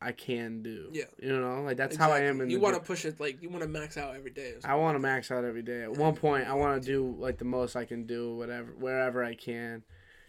[0.01, 0.89] I can do.
[0.91, 1.05] Yeah.
[1.21, 2.23] you know, like that's how I am.
[2.23, 2.43] exactly.
[2.45, 4.53] In you want to push it like you want to max out every day.
[4.63, 5.83] I want to max out every day.
[5.83, 5.97] At Yeah.
[5.99, 9.35] one point, I want to do like the most I can do, whatever, wherever I
[9.35, 9.83] can,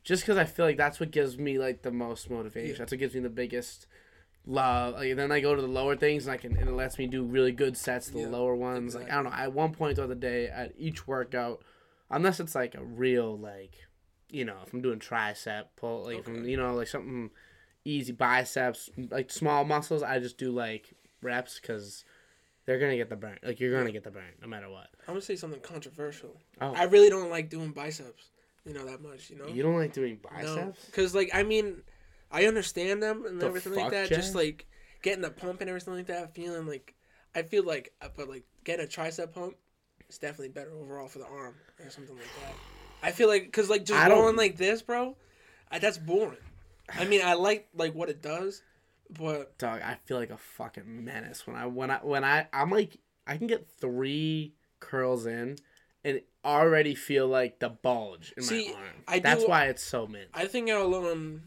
[0.04, 2.70] just because I feel like that's what gives me like the most motivation.
[2.72, 2.78] Yeah.
[2.78, 3.86] That's what gives me the biggest
[4.46, 4.94] love.
[4.94, 7.06] Like then I go to the lower things and I can and it lets me
[7.08, 8.08] do really good sets.
[8.08, 9.30] The Yeah, lower ones, like I don't know.
[9.32, 11.62] At one point throughout the day, at each workout,
[12.08, 13.74] unless it's like a real like,
[14.30, 17.30] you know, if I'm doing tricep pull, like if I'm, you know, like something
[17.86, 22.04] easy biceps, like small muscles, I just do like reps because.
[22.66, 23.38] They're gonna get the burn.
[23.44, 24.88] Like you're gonna get the burn, no matter what.
[25.02, 26.36] I'm gonna say something controversial.
[26.60, 26.74] Oh.
[26.74, 28.30] I really don't like doing biceps.
[28.64, 29.30] You know that much.
[29.30, 29.46] You know.
[29.46, 30.84] You don't like doing biceps?
[30.86, 31.82] Because like I mean,
[32.32, 34.08] I understand them and The everything like that.
[34.08, 34.66] Just like
[35.02, 36.34] getting the pump and everything like that.
[36.34, 36.96] Feeling like
[37.36, 39.54] I feel like, uh, but like getting a tricep pump
[40.08, 42.54] is definitely better overall for the arm or something like that.
[43.00, 45.16] I feel like because like just I rolling like this, bro,
[45.70, 46.36] I, that's boring.
[46.94, 48.62] I mean, I like like what it does,
[49.18, 52.70] but Dog, I feel like a fucking menace when I when I when I I'm
[52.70, 55.56] like I can get three curls in
[56.04, 58.86] and already feel like the bulge in See, my arm.
[59.08, 60.28] I That's do- why it's so mint.
[60.32, 61.42] I think I'll um,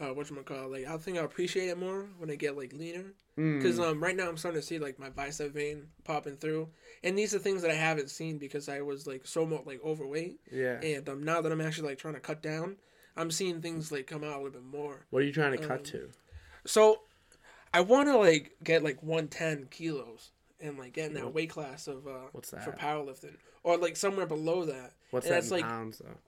[0.00, 3.12] uh, what call like I think I'll appreciate it more when I get like leaner.
[3.36, 3.92] Because Mm.
[3.92, 6.68] um, right now I'm starting to see like my bicep vein popping through,
[7.02, 9.80] and these are things that I haven't seen because I was like so much like
[9.82, 10.78] overweight, yeah.
[10.82, 12.76] and um, now that I'm actually like trying to cut down,
[13.16, 15.06] I'm seeing things like come out a little bit more.
[15.10, 16.08] What are you trying to cut um, to?
[16.66, 17.00] So,
[17.74, 20.30] I want to like get like 110 kilos
[20.60, 23.96] and like get in that weight class of uh What's that for powerlifting, or like
[23.96, 24.92] somewhere below that.
[25.10, 26.18] What's and that that's like pounds though?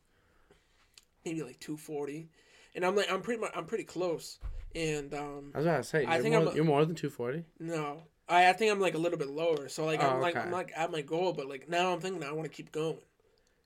[1.24, 2.28] maybe like two forty,
[2.74, 4.39] and I'm like I'm pretty much I'm pretty close.
[4.74, 7.45] And um, I was about to say, I think more, I'm you're more than 240.
[7.61, 9.68] no, I I think I'm like a little bit lower.
[9.68, 10.47] So like I'm Oh, like okay.
[10.47, 12.97] I'm like at my goal, but like now I'm thinking I want to keep going.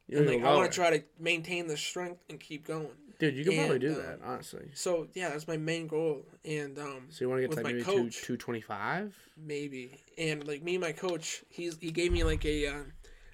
[0.08, 2.88] You're And, like I want to try to maintain the strength and keep going.
[3.18, 4.68] Dude, you can probably do uh, that, honestly.
[4.74, 6.26] So yeah, that's my main goal.
[6.44, 8.22] And um, So you want to get to like my maybe two, coach.
[8.22, 9.16] 225?
[9.38, 12.78] maybe and like me and my coach he's he gave me like a uh,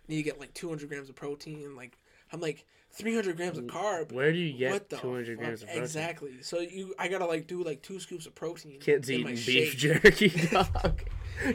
[0.09, 1.97] need to get like 200 grams of protein like
[2.33, 5.83] i'm like 300 grams of carb Where do you get 200 grams of protein?
[5.85, 9.25] exactly so you i gotta like do like two scoops of protein Kids in eating
[9.27, 9.79] my beef shake.
[9.79, 11.03] jerky, dog.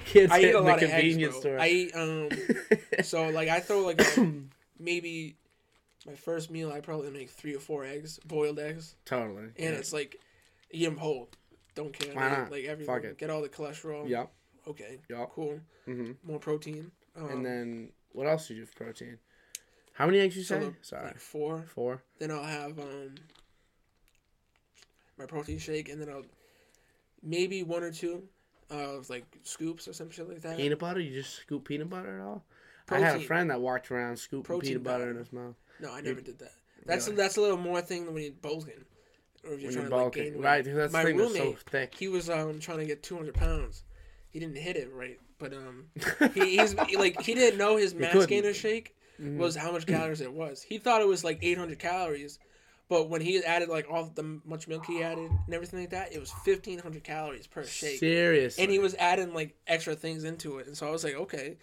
[0.05, 1.39] Kids i eat a the lot of eggs convenience bro.
[1.41, 1.59] store.
[1.59, 2.29] i eat um
[3.03, 4.05] so like i throw like a,
[4.79, 5.35] maybe
[6.05, 9.43] my first meal i probably make three or four eggs boiled eggs totally.
[9.43, 9.69] and yeah.
[9.71, 10.17] it's like
[10.71, 11.29] eat them whole
[11.75, 12.51] don't care Why like, not?
[12.51, 13.17] like everything Fuck it.
[13.17, 14.31] get all the cholesterol Yep.
[14.67, 15.29] okay Yep.
[15.33, 19.17] cool hmm more protein um, and then what else do you do for protein?
[19.93, 20.65] How many eggs you So say?
[20.67, 21.63] the- Sorry, like four.
[21.73, 22.03] four.
[22.19, 23.15] Then I'll have um
[25.17, 26.25] my protein shake, and then I'll
[27.23, 28.23] maybe one or two
[28.69, 30.57] of like scoops or some shit like that.
[30.57, 30.99] Peanut butter?
[30.99, 32.43] You just scoop peanut butter at all?
[32.89, 35.11] I had a friend that walked around scooping Protein peanut butter powder.
[35.11, 35.55] in his mouth.
[35.79, 36.53] No, I never did that.
[36.85, 37.17] That's Really?
[37.17, 38.85] that's a little more thing than when you're bulking,
[39.43, 40.43] or if you're When trying you're to like gain weight.
[40.43, 40.65] right?
[40.65, 41.95] That's My the thing that's so roommate, thick.
[41.95, 43.83] He was um trying to get 200 pounds.
[44.29, 45.87] He didn't hit it right, but um
[46.33, 49.37] he, he's like he didn't know his mass gainer shake Mhm.
[49.37, 50.61] was how much calories it was.
[50.61, 52.37] He thought it was like 800 calories,
[52.87, 56.13] but when he added like all the much milk he added and everything like that,
[56.13, 57.99] it was 1500 calories per shake.
[57.99, 58.63] Seriously.
[58.63, 61.57] And he was adding like extra things into it, and so I was like, okay,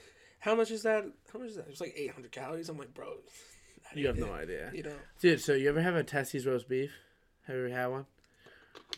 [0.45, 1.07] how much is that?
[1.33, 1.67] How much is that?
[1.71, 2.69] It's like 800 calories.
[2.69, 3.15] I'm like, bro,
[3.95, 4.71] You have no idea.
[4.75, 6.93] You know, Dude, so you ever have a Tessie's roast beef?
[7.47, 8.07] Have you ever had one?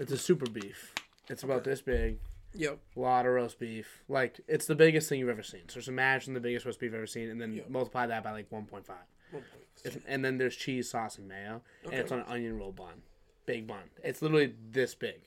[0.01, 0.93] It's a super beef.
[1.29, 2.19] It's about this big.
[2.53, 4.03] yep, A lot of roast beef.
[4.09, 5.69] Like, it's the biggest thing you've ever seen.
[5.69, 7.63] So just imagine the biggest roast beef you've ever seen and then Yeah.
[7.69, 9.07] multiply that by like 1.5.
[9.31, 9.45] One
[9.85, 11.63] It's, and then there's cheese, sauce, and mayo.
[11.85, 12.21] And it's Okay.
[12.21, 13.03] on an onion roll bun.
[13.45, 13.91] Big bun.
[14.03, 15.21] It's literally this big.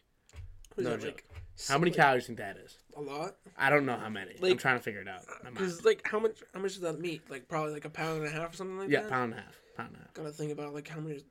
[0.74, 1.24] What is no that, joke.
[1.32, 2.78] like, How many calories do you think that is?
[2.96, 3.36] A lot.
[3.58, 4.34] I don't know how many.
[4.42, 5.22] I'm trying to figure it out.
[5.44, 6.38] Because like how much?
[6.54, 7.22] How much is that meat?
[7.30, 9.06] Like probably like a pound and a half or something like Yeah, that.
[9.10, 9.62] Yeah, pound and a half.
[9.78, 10.14] Pound and a half.
[10.14, 11.22] Gotta think about like how many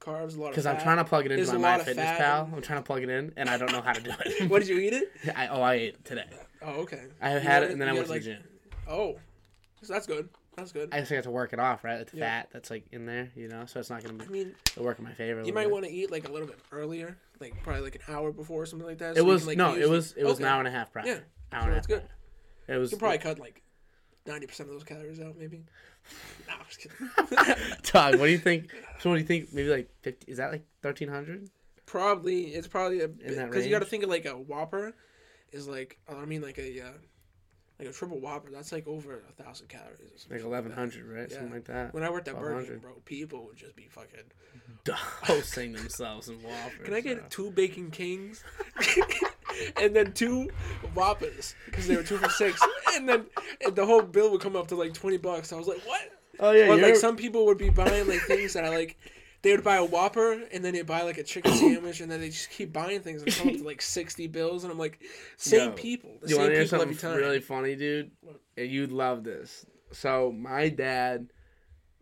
[0.00, 0.36] carbs.
[0.36, 0.52] A lot of.
[0.52, 2.52] Because I'm trying to plug it into There's my MyFitnessPal.
[2.52, 4.48] I'm trying to plug it in, and I don't know how to do it.
[4.50, 5.12] what did you eat it?
[5.36, 6.28] I, oh, I ate it today.
[6.62, 7.04] Oh, okay.
[7.20, 8.42] I You had it, and then I went to got, the like- gym.
[8.88, 9.18] Oh,
[9.82, 10.28] so that's good.
[10.56, 10.88] That's good.
[10.90, 12.04] I just got to work it off, right?
[12.04, 12.24] The Yeah.
[12.24, 14.98] fat that's like in there, you know, so it's not gonna I mean, it'll work
[14.98, 15.42] in my favor.
[15.44, 18.32] you might want to eat like a little bit earlier, like probably like an hour
[18.32, 19.12] before or something like that.
[19.12, 20.44] It so you was can, like, no, it was it was Okay.
[20.44, 21.06] an hour and a half prior.
[21.06, 21.74] Yeah, hour so and a half.
[21.74, 22.02] that's good.
[22.66, 22.76] prior.
[22.76, 23.62] It was You can probably cut like
[24.26, 25.64] ninety percent of those calories out, maybe.
[26.46, 27.76] Nah, I'm just kidding.
[27.82, 28.70] Todd, what do you think?
[29.00, 29.52] So what do you think?
[29.52, 30.30] Maybe like fifty?
[30.32, 31.48] Is that like thirteen hundred?
[31.86, 34.94] probably it's probably a because you got to think of like a Whopper
[35.52, 36.90] is like I mean like a uh,
[37.78, 38.50] like a triple Whopper.
[38.50, 40.26] That's like over a thousand calories.
[40.30, 41.30] Like eleven hundred, right?
[41.30, 41.94] Something like that.
[41.94, 44.20] When I worked at Burger King, bro, people would just be fucking.
[45.26, 46.84] Dosing themselves in waffles.
[46.84, 47.24] Can I get so.
[47.28, 48.42] two Bacon Kings?
[49.80, 50.50] and then two
[50.94, 52.60] Whoppers because they were two for six,
[52.94, 53.26] and then
[53.64, 55.52] and the whole bill would come up to like twenty bucks.
[55.52, 56.00] I was like, what?
[56.40, 58.96] Oh yeah, you're, like some people would be buying like things that I like.
[59.42, 62.20] They would buy a Whopper and then they'd buy like a chicken sandwich and then
[62.20, 65.00] they just keep buying things and come up to like sixty bills and I'm like,
[65.36, 67.16] same Yo, people, the you same want to hear people something every time.
[67.18, 68.10] really funny, dude?
[68.56, 69.64] And You'd love this.
[69.92, 71.28] So my dad,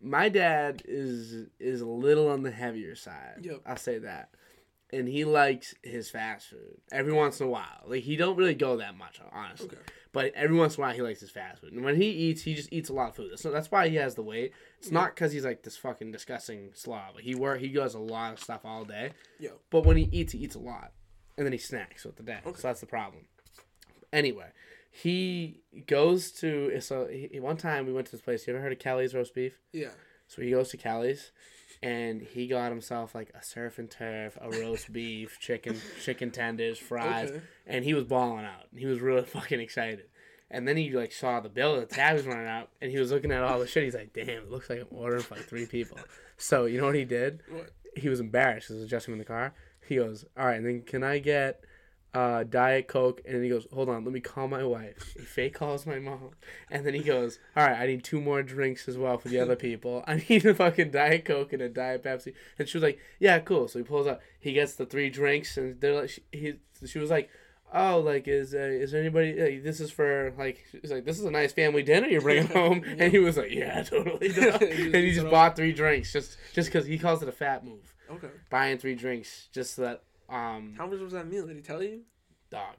[0.00, 3.40] my dad is is a little on the heavier side.
[3.42, 3.60] Yep.
[3.66, 4.30] I'll say that.
[4.92, 7.82] And he likes his fast food every once in a while.
[7.86, 9.66] Like he don't really go that much, honestly.
[9.66, 9.78] Okay.
[10.12, 11.72] But every once in a while he likes his fast food.
[11.72, 13.38] And when he eats, he just eats a lot of food.
[13.38, 14.52] So that's why he has the weight.
[14.78, 17.16] It's not because he's like this fucking disgusting slob.
[17.16, 19.10] Like he work, he does a lot of stuff all day.
[19.40, 19.50] Yeah.
[19.70, 20.92] But when he eats, he eats a lot,
[21.36, 22.38] and then he snacks with the day.
[22.46, 22.60] Okay.
[22.60, 23.24] So that's the problem.
[24.12, 24.46] Anyway,
[24.90, 28.46] he goes to so he, one time we went to this place.
[28.46, 29.58] You ever heard of Kelly's roast beef?
[29.72, 29.88] yeah,
[30.28, 31.32] So he goes to Kelly's,
[31.82, 36.78] and he got himself like a surf and turf, a roast beef, chicken, chicken tenders,
[36.78, 37.40] fries, Okay.
[37.66, 38.64] and he was balling out.
[38.76, 40.06] He was really fucking excited.
[40.50, 43.10] And then he like saw the bill, the tab was running out, and he was
[43.10, 43.82] looking at all the shit.
[43.84, 45.98] He's like, "Damn, it looks like I'm ordering for like three people."
[46.36, 47.42] So you know what he did?
[47.50, 47.70] what?
[47.96, 48.68] he was embarrassed.
[48.68, 49.54] He was adjusting in the car.
[49.88, 51.64] He goes, "All right, and then can I get
[52.16, 55.54] uh, diet coke?" And he goes, "Hold on, let me call my wife." He fake
[55.54, 56.30] calls my mom,
[56.70, 59.38] and then he goes, "All right, I need two more drinks as well for the
[59.40, 60.02] other people.
[60.06, 63.38] I need a fucking diet coke and a diet Pepsi." And she was like, "Yeah,
[63.40, 64.20] cool." So he pulls out.
[64.40, 66.54] He gets the three drinks, and they're like, she, he,
[66.86, 67.28] she was like.
[67.74, 69.32] Oh, like is uh, is there anybody?
[69.32, 70.64] Uh, this is for like.
[70.80, 73.50] He's like, this is a nice family dinner you're bringing home, and he was like,
[73.50, 74.28] yeah, totally.
[74.28, 77.32] dog." He and he just bought three drinks just just because he calls it a
[77.32, 78.28] fat move Okay.
[78.50, 81.46] buying three drinks just so that um How much was that meal?
[81.46, 82.02] Did he tell you?
[82.50, 82.76] dog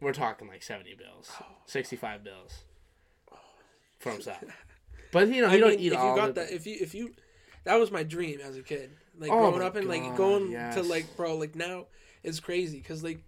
[0.00, 1.30] we're talking like 70 bills
[1.66, 2.64] 65 bills
[3.98, 4.42] for himself
[5.12, 6.94] but you know I don't mean, eat if all you got that, if you if
[6.94, 7.14] you
[7.64, 8.90] that was my dream as a kid.
[9.18, 11.86] Like Oh growing up and like God, going to like bro, like now
[12.22, 13.22] it's crazy because like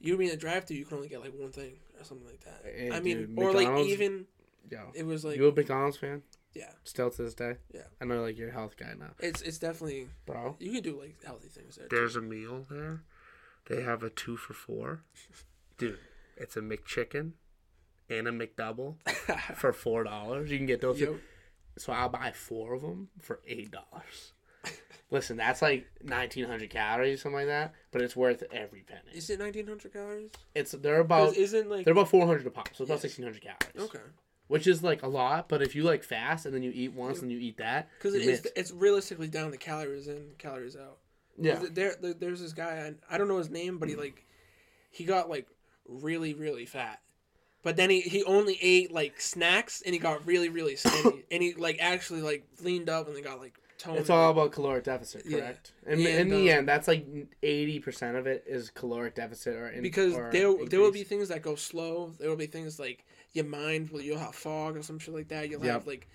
[0.00, 2.40] you being a drive through, you can only get like one thing or something like
[2.40, 2.62] that.
[2.64, 4.26] Hey, I mean, dude, or like even
[4.70, 6.22] Yo, it was like you a McDonald's fan?
[6.54, 7.56] Yeah, Still to this day?
[7.72, 7.82] Yeah.
[8.00, 10.56] I know, like you're a health guy now, it's it's definitely bro.
[10.60, 11.88] you can do like healthy things there.
[11.88, 11.96] too.
[11.96, 13.02] There's a meal there.
[13.66, 15.02] They have a two for four,
[15.78, 15.98] dude.
[16.36, 17.32] It's a McChicken
[18.10, 18.96] and a McDouble
[19.56, 20.50] for four dollars.
[20.50, 21.00] You can get those.
[21.00, 21.14] Yep.
[21.78, 24.32] So I'll buy four of them for eight dollars.
[25.10, 27.74] Listen, that's like nineteen hundred calories, something like that.
[27.90, 29.14] But it's worth every penny.
[29.14, 30.30] Is it nineteen hundred calories?
[30.54, 32.94] It's they're about 'Cause isn't like they're about four hundred a pop, so it's about
[32.94, 33.00] Yeah.
[33.00, 33.90] sixteen hundred calories.
[33.90, 34.04] okay
[34.52, 35.48] which is like a lot.
[35.48, 38.14] But if you like fast and then you eat once and you eat that, because
[38.14, 40.98] it is it's realistically down the calories in calories out.
[41.38, 44.26] yeah, There, there there's this guy I, I don't know his name, but he like
[44.90, 45.46] he got like
[45.88, 47.00] really really fat.
[47.62, 51.42] But then he, he only ate like snacks and he got really really skinny and
[51.42, 54.00] he like actually like leaned up and then got like toned.
[54.00, 55.38] It's all about caloric deficit, Yeah.
[55.38, 55.72] correct?
[55.86, 57.06] And, And, in the um, end, that's like
[57.42, 61.04] eighty percent of it is caloric deficit or in, because or there there will be
[61.04, 62.12] things that go slow.
[62.18, 65.28] There will be things like your mind will you'll have fog or some shit like
[65.28, 65.48] that.
[65.50, 65.72] You'll Yep.
[65.72, 66.08] have like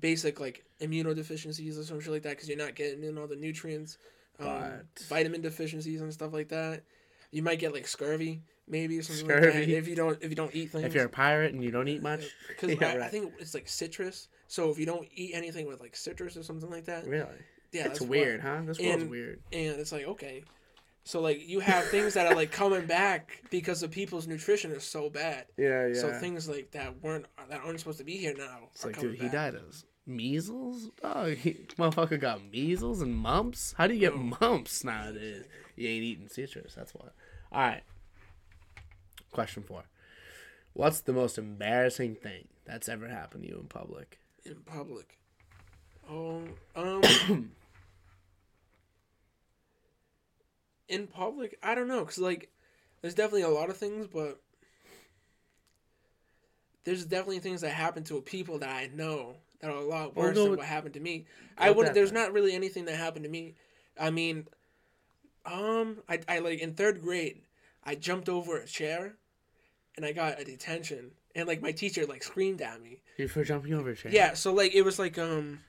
[0.00, 3.36] basic like immunodeficiencies or some shit like that because you're not getting in all the
[3.36, 3.98] nutrients,
[4.38, 6.82] um, But- vitamin deficiencies and stuff like that.
[7.30, 10.36] You might get like scurvy maybe or something like that if you don't if you
[10.36, 10.84] don't eat things.
[10.84, 13.54] if you're a pirate and you don't eat much, because Yeah, I, I think it's
[13.54, 14.28] like citrus.
[14.48, 17.26] So if you don't eat anything with like citrus or something like that, really,
[17.72, 18.50] yeah, it's that's weird, why.
[18.56, 18.62] huh?
[18.66, 19.40] This world's And- weird.
[19.52, 20.44] And it's like okay,
[21.04, 24.84] so like you have things that are like coming back because the people's nutrition is
[24.84, 25.46] so bad.
[25.56, 25.94] Yeah, yeah.
[25.94, 28.68] So things like that weren't that aren't supposed to be here now.
[28.72, 30.90] it's like, dude, he died of measles.
[31.02, 33.74] Oh, he, motherfucker got measles and mumps.
[33.78, 34.36] How do you get Oh.
[34.40, 35.44] mumps nowadays?
[35.76, 36.74] You ain't eating citrus.
[36.74, 37.08] That's why.
[37.52, 37.82] All right.
[39.32, 39.84] Question four.
[40.74, 44.18] What's the most embarrassing thing that's ever happened to you in public?
[44.44, 45.18] in public.
[46.10, 46.42] Oh,
[46.74, 47.00] um,
[50.88, 52.50] in public, I don't know, cause like,
[53.00, 54.40] there's definitely a lot of things, but
[56.84, 60.26] there's definitely things that happen to people that I know that are a lot Well,
[60.26, 61.26] worse than what happened to me.
[61.56, 61.94] I would.
[61.94, 63.54] There's not really anything that happened to me.
[63.98, 64.46] I mean,
[65.46, 67.42] um, I I like in third grade,
[67.84, 69.14] I jumped over a chair,
[69.96, 73.02] and I got a detention, and like my teacher like screamed at me.
[73.16, 74.12] You for jumping over a chair?
[74.12, 75.60] Yeah, so like it was like um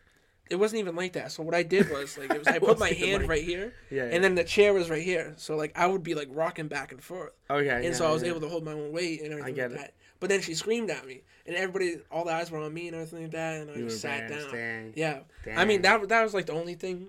[0.53, 1.31] it wasn't even like that.
[1.31, 3.73] So what I did was like it was I put my hand like- right here
[3.89, 4.03] Yeah.
[4.05, 5.33] and then the chair was right here.
[5.37, 7.33] So like I would be like rocking back and forth.
[7.49, 7.69] Oh, okay.
[7.69, 8.29] And yeah, so I was yeah.
[8.29, 9.83] able to hold my own weight and everything I get like it.
[9.83, 9.93] that.
[10.19, 12.95] But then she screamed at me and everybody all the eyes were on me and
[12.95, 14.51] everything like that and I You just sat down.
[14.51, 14.93] dang.
[14.95, 15.19] Yeah.
[15.57, 17.07] I mean that that was like the only thing.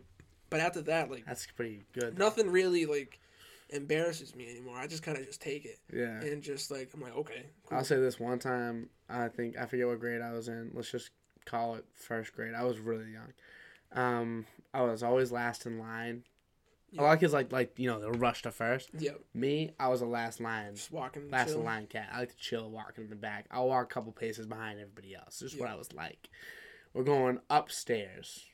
[0.51, 2.19] But after that, like That's pretty good.
[2.19, 3.19] nothing really like
[3.71, 4.77] embarrasses me anymore.
[4.79, 6.21] I just kind of just take it Yeah.
[6.21, 7.79] and just like I'm like okay, cool.
[7.79, 8.89] I'll say this one time.
[9.09, 10.71] I think I forget what grade I was in.
[10.75, 11.11] Let's just
[11.45, 12.55] call it first grade.
[12.55, 13.33] I was really young.
[13.93, 16.25] Um, I was always last in line.
[16.97, 18.91] A lot of kids like like you know they'll rush to first.
[18.97, 21.29] Yep, Me, I was a last line, just walking.
[21.29, 21.59] last chill.
[21.59, 22.09] in line cat.
[22.13, 23.47] I like to chill, walking in the back.
[23.51, 25.41] I'll walk a couple paces behind everybody else.
[25.41, 26.29] Just what I was like.
[26.93, 28.45] We're going upstairs.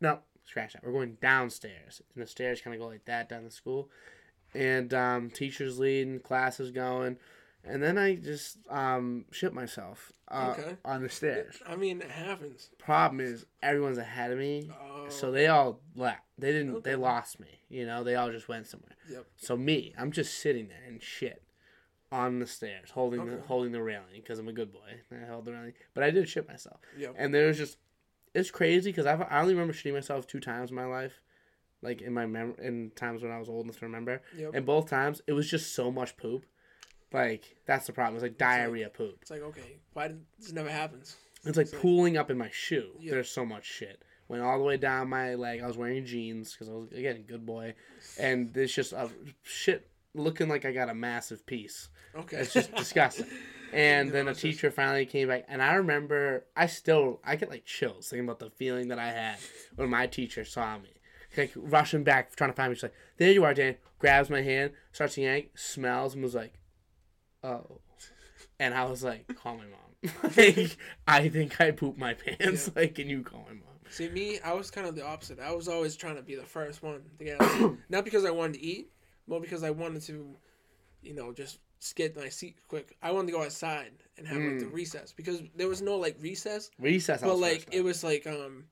[0.00, 0.84] No, scratch that.
[0.84, 3.88] We're going downstairs, and the stairs kind of go like that down the school.
[4.54, 7.16] And um, teachers leading, classes going,
[7.64, 10.76] and then I just um, shit myself uh, Okay.
[10.84, 11.62] on the stairs.
[11.66, 12.70] I mean, it happens.
[12.78, 16.22] Problem is, everyone's ahead of me, Oh, so they all left.
[16.38, 16.76] They didn't.
[16.76, 16.90] Okay.
[16.90, 17.60] They lost me.
[17.68, 18.96] You know, they all just went somewhere.
[19.08, 19.26] Yep.
[19.36, 21.42] So me, I'm just sitting there and shit
[22.10, 25.00] on the stairs, holding the holding the railing because I'm a good boy.
[25.10, 27.14] I held the railing, but I did shit myself, Yep.
[27.16, 27.78] and there was just
[28.34, 31.20] it's crazy because I I only remember shitting myself two times in my life,
[31.80, 34.50] like in my mem in times when I was old enough to remember, Yep.
[34.54, 36.44] and both times it was just so much poop.
[37.12, 38.16] Like that's the problem.
[38.16, 39.18] It's like diarrhea poop.
[39.22, 41.16] It's like okay, why did this never happens?
[41.44, 42.90] It's like It's like- pooling up in my shoe.
[43.00, 43.12] Yeah.
[43.12, 44.02] There's so much shit.
[44.28, 45.60] Went all the way down my leg.
[45.60, 47.74] I was wearing jeans because I was again a good boy,
[48.18, 49.10] and there's just a
[49.42, 51.88] shit looking like I got a massive piece.
[52.14, 52.38] Okay.
[52.38, 53.26] It's just disgusting.
[53.74, 57.50] And then a it's teacher finally came back, and I remember I still I get
[57.50, 59.36] like chills thinking about the feeling that I had
[59.76, 60.90] when my teacher saw me,
[61.36, 62.76] like rushing back trying to find me.
[62.76, 66.34] She's like, "There you are, Dan." Grabs my hand, starts to yank, smells, and was
[66.34, 66.54] like,
[67.42, 67.80] "Oh,"
[68.58, 70.76] and I was like, "Call my mom." like,
[71.06, 72.70] I think I pooped my pants.
[72.74, 72.80] Yeah.
[72.82, 73.68] Like, can you call my mom?
[73.90, 75.38] See me, I was kind of the opposite.
[75.38, 77.76] I was always trying to be the first one to get out.
[77.88, 78.90] Not because I wanted to eat,
[79.28, 80.34] but because I wanted to,
[81.02, 81.58] you know, just
[81.94, 82.96] get my seat quick.
[83.02, 84.72] I wanted to go outside and have like the Mm.
[84.72, 87.22] recess because there was no like recess, Recess.
[87.22, 88.64] I but was like it was like um,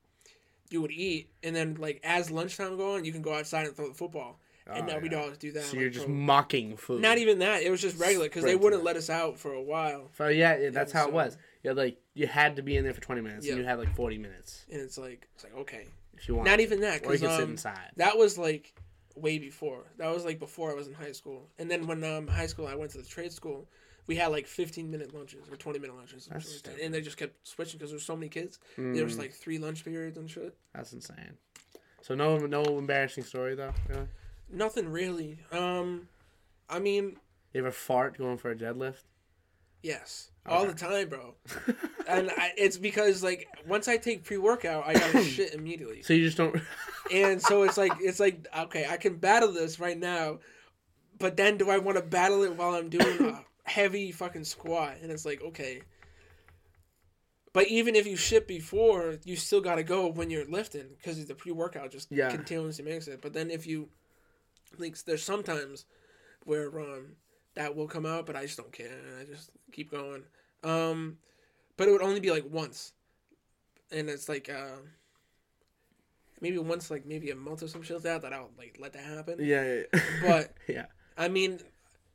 [0.70, 3.76] you would eat and then like as lunchtime go on, you can go outside and
[3.76, 4.40] throw the football.
[4.74, 5.18] And Oh, now we'd yeah.
[5.22, 5.64] always do that.
[5.64, 7.02] So like, you're just mocking food.
[7.02, 7.62] not even that.
[7.62, 10.56] It was just regular because they wouldn't let us out for a while, So yeah,
[10.58, 11.36] yeah that's how so- it was.
[11.62, 13.52] Yeah, like you had to be in there for 20 minutes, Yeah.
[13.52, 16.46] and you had like 40 minutes and it's like it's like okay, if you want.
[16.48, 17.90] not even that or you because can sit um, inside.
[17.96, 18.72] that was like
[19.16, 19.84] way before.
[19.98, 22.66] That was like before I was in high school, and then when um high school
[22.66, 23.68] I went to the trade school.
[24.06, 26.92] We had like 15 minute lunches or 20 minute lunches, and, That's shit like and
[26.92, 28.58] they just kept switching because there's so many kids.
[28.76, 30.56] There was Mm, like three lunch periods and shit.
[30.74, 31.36] that's insane.
[32.00, 33.72] So no, no embarrassing story though.
[33.88, 34.08] Really?
[34.52, 35.38] Nothing really.
[35.52, 36.08] Um,
[36.68, 37.16] I mean,
[37.52, 39.02] You ever fart going for a deadlift?
[39.82, 41.34] yes, all the time, bro.
[42.08, 46.12] and I, it's because like once I take pre workout, I gotta shit immediately, so
[46.14, 46.56] you just don't.
[47.12, 50.38] and so it's like it's like okay, I can battle this right now,
[51.18, 54.96] but then do I want to battle it while I'm doing a heavy fucking squat?
[55.02, 55.82] And it's like okay.
[57.52, 61.34] But even if you shit before, you still gotta go when you're lifting because the
[61.34, 62.30] pre workout just Yeah.
[62.30, 63.20] continuously makes it.
[63.20, 63.88] But then if you,
[64.78, 65.84] like, there's sometimes
[66.44, 67.16] where um
[67.54, 68.98] that will come out, but I just don't care.
[69.20, 70.22] I just keep going.
[70.62, 71.18] Um,
[71.76, 72.92] but it would only be like once,
[73.90, 74.76] and it's like uh,
[76.40, 78.92] maybe once, like maybe a month or some shit like that, that I'll like let
[78.92, 79.38] that happen.
[79.40, 80.00] yeah, yeah, yeah.
[80.22, 81.60] But yeah, I mean,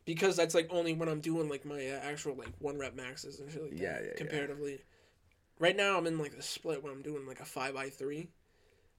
[0.06, 3.40] because that's like only when I'm doing like my uh, actual like one rep maxes
[3.40, 3.80] and shit like that.
[3.80, 4.16] Yeah, yeah, yeah.
[4.16, 4.82] Comparatively,
[5.60, 8.30] right now I'm in like the split where I'm doing like a five by three,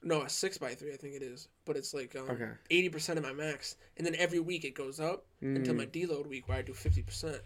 [0.06, 2.48] no, a six by three I think it is, but it's like um, Okay.
[2.70, 5.78] eighty percent of my max, and then every week it goes up until Mm.
[5.78, 7.40] my deload week where I do fifty percent.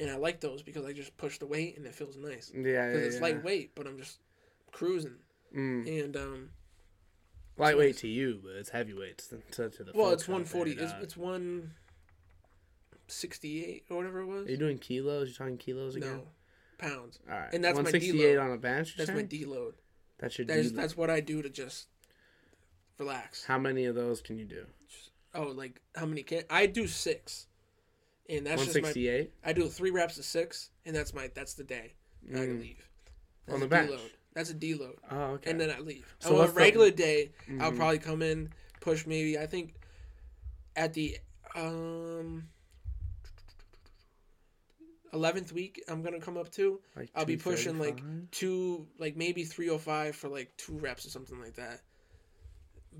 [0.00, 2.50] And I like those because I just push the weight and it feels nice.
[2.52, 2.86] yeah, yeah.
[2.88, 3.22] Because it's yeah.
[3.22, 4.18] lightweight, but I'm just
[4.72, 5.14] cruising.
[5.56, 6.04] Mm.
[6.04, 6.50] And um,
[7.56, 9.92] Lightweight to you, but it's heavyweight to, to, to the.
[9.94, 10.72] well, it's one forty.
[10.72, 11.70] It's it's one
[13.08, 14.46] sixty eight or whatever it was.
[14.48, 15.28] Are you doing kilos?
[15.28, 16.16] You're talking kilos again?
[16.16, 16.22] No,
[16.78, 17.20] pounds.
[17.30, 17.52] All right.
[17.52, 18.42] And that's my deload.
[18.42, 18.96] on a bench.
[18.96, 19.74] That's you're my deload.
[20.18, 21.88] That's your That is that's what I do to just
[22.98, 23.44] relax.
[23.44, 24.66] How many of those can you do?
[25.34, 27.46] Oh, like how many can I do six?
[28.28, 31.54] And that's just my 168 I do three reps of six, and that's my that's
[31.54, 31.92] the day.
[32.30, 32.60] I can Mm.
[32.60, 32.88] leave.
[33.48, 33.90] On the bench?
[33.90, 34.10] deload.
[34.32, 35.50] That's a deload, Oh, okay.
[35.50, 36.12] and then I leave.
[36.18, 37.76] So on a what's the- regular day, I'll Mhm.
[37.76, 39.38] probably come in, push maybe.
[39.38, 39.74] I think
[40.74, 41.18] at the
[41.54, 42.48] um
[45.14, 49.44] eleventh week, I'm gonna come up to Like I'll be pushing, like, two, like maybe
[49.44, 51.80] three oh five for like two reps or something like that.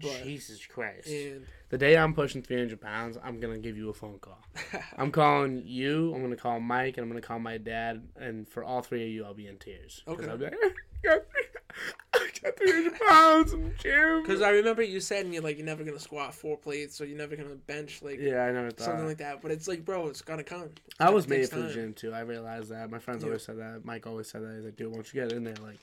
[0.00, 1.08] But Jesus Christ.
[1.08, 4.42] and The day I'm pushing 300 pounds, I'm gonna give you a phone call.
[4.96, 6.12] I'm calling you.
[6.14, 8.08] I'm gonna call Mike, and I'm gonna call my dad.
[8.16, 10.50] And for all three of you, I'll be in tears Okay.
[12.14, 14.22] I'll be like, I got 300 pounds in gym.
[14.22, 17.04] because I remember you said and you're like you're never gonna squat four plates, or
[17.06, 18.84] you're never gonna bench like yeah, I never thought.
[18.84, 19.42] something like that.
[19.42, 20.70] But it's like, bro, it's gotta come.
[20.86, 22.12] It's I was made for the gym too.
[22.12, 22.90] I realized that.
[22.90, 23.28] My friends Yeah.
[23.28, 23.84] always said that.
[23.84, 24.54] Mike always said that.
[24.56, 25.78] He's like, dude, once you get in there, like,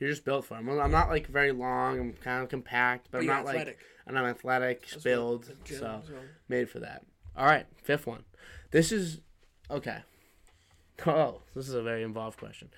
[0.00, 0.58] you're just built for it.
[0.58, 1.98] I'm, I'm not like very long.
[1.98, 3.78] I'm kind of compact, but, But I'm not like athletic.
[4.06, 6.02] and I'm athletic, That's build, so
[6.48, 7.02] made for that.
[7.36, 8.24] All right, fifth one.
[8.72, 9.20] This is
[9.70, 9.98] okay.
[11.06, 12.70] Oh, this is a very involved question.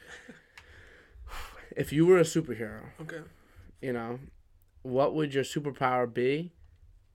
[1.77, 3.21] If you were a superhero, okay.
[3.81, 4.19] you know,
[4.83, 6.53] what would your superpower be,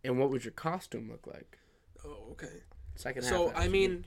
[0.04, 1.58] and what would your costume look like?
[2.06, 2.62] Oh, okay.
[2.96, 3.24] Second.
[3.24, 4.06] So that I mean,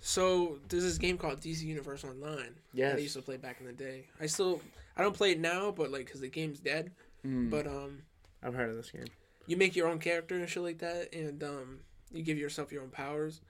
[0.00, 2.94] so there's this game called DC Universe Online Yeah.
[2.94, 4.06] I used to play back in the day.
[4.20, 4.60] I still
[4.96, 6.92] I don't play it now, but like because the game's dead.
[7.26, 8.02] Mm, But um,
[8.42, 9.06] I've heard of this game.
[9.46, 11.78] you make your own character and shit like that, and um,
[12.12, 13.40] you give yourself your own powers.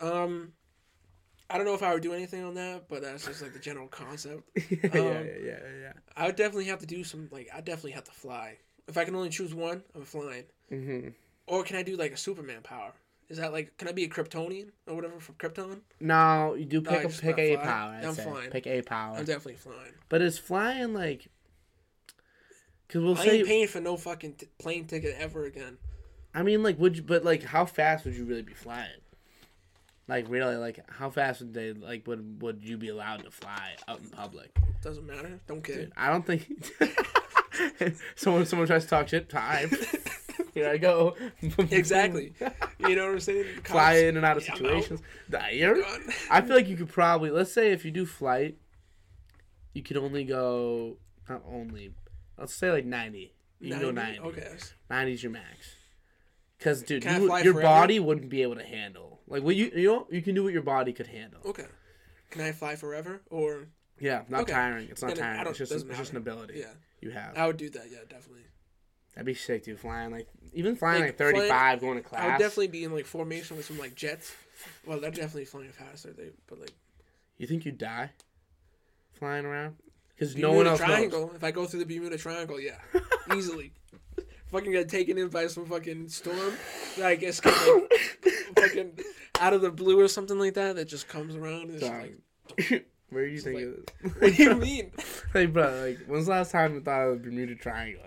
[0.00, 0.52] Um,
[1.50, 3.58] I don't know if I would do anything on that, but that's just like the
[3.58, 4.42] general concept.
[4.56, 5.92] yeah, Um, yeah, yeah, yeah.
[6.16, 8.58] I would definitely have to do some like I definitely have to fly.
[8.88, 10.44] If I can only choose one, I'm flying.
[10.68, 11.08] hmm
[11.46, 12.92] Or can I do like a Superman power?
[13.28, 15.80] Is that like can I be a Kryptonian or whatever from Krypton?
[16.00, 17.64] No, you do pick I a pick a fly.
[17.64, 17.92] power.
[17.92, 18.24] I'd I'm say.
[18.24, 18.50] flying.
[18.50, 19.16] Pick a power.
[19.18, 19.92] I'm definitely flying.
[20.08, 21.28] But is flying like?
[22.86, 23.38] Because we'll I say.
[23.38, 25.78] ain't paying for no fucking t- plane ticket ever again.
[26.34, 27.02] I mean, like, would you?
[27.02, 28.90] But like, how fast would you really be flying?
[30.06, 31.72] Like, really, like, how fast would they?
[31.72, 34.54] Like, would would you be allowed to fly out in public?
[34.82, 35.40] Doesn't matter.
[35.46, 35.76] Don't care.
[35.76, 36.52] Dude, I don't think.
[38.16, 39.28] someone someone tries to talk shit.
[39.28, 39.70] Time.
[40.54, 41.16] Here I go.
[41.70, 42.32] Exactly.
[42.78, 43.46] You know what I'm saying?
[43.62, 45.00] The Fly in and out of Yeah, situations.
[45.32, 45.40] Out.
[46.30, 48.56] I feel like you could probably let's say if you do flight,
[49.72, 50.96] you could only go
[51.28, 51.92] not only
[52.38, 53.32] let's say like ninety.
[53.60, 54.20] You can go 90?
[54.20, 54.40] ninety.
[54.40, 54.56] Okay.
[54.90, 55.74] 90's your max.
[56.60, 57.62] Cause dude, you, your forever?
[57.62, 59.13] body wouldn't be able to handle.
[59.26, 61.40] Like what you you know you can do what your body could handle.
[61.46, 61.66] Okay.
[62.30, 63.22] Can I fly forever?
[63.30, 63.66] Or
[64.00, 64.52] Yeah, not Okay.
[64.52, 64.88] tiring.
[64.90, 65.46] It's not I tiring.
[65.48, 67.36] It's just it's just an ability yeah, you have.
[67.36, 67.86] I would do that.
[67.90, 68.42] Yeah, definitely.
[69.14, 69.78] That'd be sick, dude.
[69.78, 72.22] Flying like even flying like, Like, thirty five, going to class.
[72.22, 74.34] I would definitely be in like formation with some like jets.
[74.86, 76.12] Well, they're definitely flying faster.
[76.12, 76.72] They but like
[77.38, 78.10] You think you'd die
[79.12, 79.76] flying around?
[80.14, 81.26] Because no one else Triangle.
[81.28, 81.36] knows.
[81.36, 82.76] If I go through the Bermuda Triangle, yeah,
[83.36, 83.72] easily.
[84.54, 86.54] Fucking got taken in by some fucking storm
[86.96, 87.54] that I guess like,
[88.58, 88.98] fucking
[89.40, 91.84] out of the blue or something like that that just comes around and it's
[92.68, 93.56] like Where do you think
[94.02, 94.90] like- what do you mean?
[95.32, 98.02] Hey, bro, like, when's the last time you thought of the Bermuda Triangle?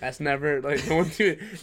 [0.00, 1.10] That's never like no one.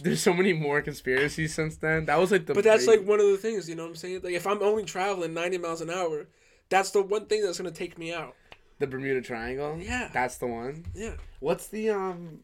[0.02, 2.04] There's so many more conspiracies since then.
[2.06, 2.52] That was like the.
[2.54, 4.20] But that's big- like one of the things, you know what I'm saying?
[4.22, 6.26] Like if I'm only traveling 90 miles an hour,
[6.68, 8.34] that's the one thing that's gonna take me out.
[8.78, 9.78] the Bermuda Triangle.
[9.80, 10.10] Yeah.
[10.12, 10.84] that's the one.
[10.94, 11.14] Yeah.
[11.40, 12.40] What's the um?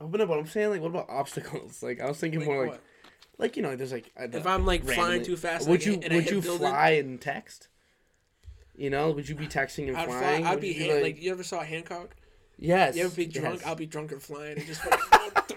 [0.00, 1.82] Oh, but no, but I'm saying like, what about obstacles?
[1.82, 2.80] Like, I was thinking Like more like, what?
[3.38, 4.10] like you know, there's like.
[4.18, 6.90] uh, If I'm like flying too fast, would like, you and would you building, fly
[6.90, 7.68] and text?
[8.76, 10.18] You know, would you be texting and I'd fly.
[10.20, 10.46] flying?
[10.46, 12.14] I'd Would be you hand, like, you ever saw a Hancock?
[12.58, 12.94] yes.
[12.96, 13.56] You ever be drunk?
[13.60, 13.66] yes.
[13.66, 15.56] I'll be drunk and flying and just fucking,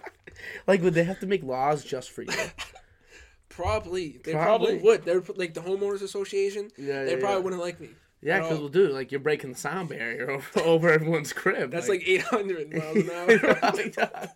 [0.66, 2.30] Like, would they have to make laws just for you?
[3.50, 4.68] probably they Probably.
[4.68, 5.06] probably, would.
[5.06, 6.70] They're like the homeowners association.
[6.78, 7.44] Yeah, They yeah, probably yeah.
[7.44, 7.90] wouldn't like me.
[8.22, 11.72] Yeah, because we'll do like you're breaking the sound barrier over, over everyone's crib.
[11.72, 14.30] That's like 800 miles an hour.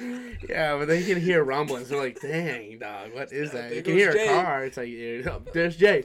[0.48, 1.90] yeah, but they can hear rumblings.
[1.90, 4.64] They're like, "Dang, dog, what is that?" there You can hear a car.
[4.64, 4.90] It's like,
[5.52, 6.04] "There's Jay,"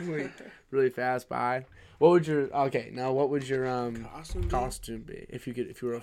[0.00, 0.30] Like,
[0.70, 1.66] really fast by.
[1.98, 2.90] What would your okay?
[2.92, 4.42] Now, what would your um Costume.
[4.42, 4.48] be?
[4.48, 6.02] costume be if you could if you were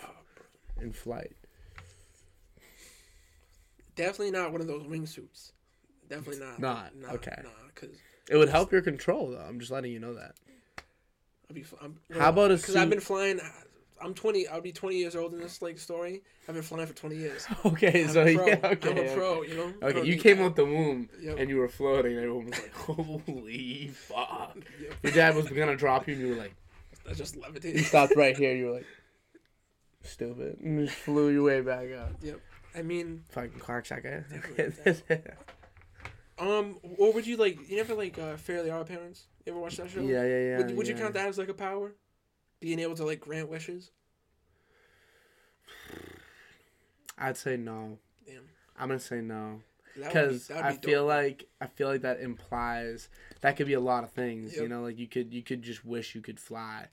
[0.81, 1.31] in flight?
[3.95, 5.51] Definitely not one of those wingsuits.
[6.09, 6.59] Definitely not.
[6.59, 7.39] Not, Nah, okay.
[7.43, 7.95] Nah, because
[8.29, 9.39] It would help your control, though.
[9.47, 10.35] I'm just letting you know that.
[11.49, 11.65] I'll be.
[11.81, 13.39] I'm, How about a Because I've been flying.
[14.03, 14.47] I'm 20.
[14.47, 16.21] I'll be 20 years old in this like story.
[16.47, 17.45] I've been flying for 20 years.
[17.65, 19.43] Okay, I'm so yeah, okay, I'm a pro.
[19.43, 19.73] You know.
[19.83, 21.37] Okay, you came out the womb Yep.
[21.39, 22.13] and you were floating.
[22.13, 24.93] And everyone was like, "Holy fuck!" Yep.
[25.03, 26.55] Your dad was gonna drop you, and you were like,
[27.09, 27.85] I just "You levitated.
[27.85, 28.87] stopped right here." You were like,
[30.03, 32.13] "Stupid," and just flew your way back up.
[32.23, 32.39] Yep.
[32.73, 34.23] I mean, Fucking cocksucker.
[36.41, 37.69] Um, what would you like?
[37.69, 39.25] You never like uh, Fairly Odd Parents?
[39.45, 40.01] You ever watch that show?
[40.01, 40.57] yeah, yeah, yeah.
[40.57, 41.93] Would, would you count that as like a power?
[42.59, 43.91] Being able to like grant wishes.
[47.17, 47.97] I'd say no.
[48.25, 48.43] Damn.
[48.77, 49.61] I'm gonna say no
[49.97, 51.09] That would be- because I feel dope.
[51.09, 53.09] like I feel like that implies
[53.41, 54.55] that could be a lot of things.
[54.55, 56.87] You know, like you could you could just wish you could fly,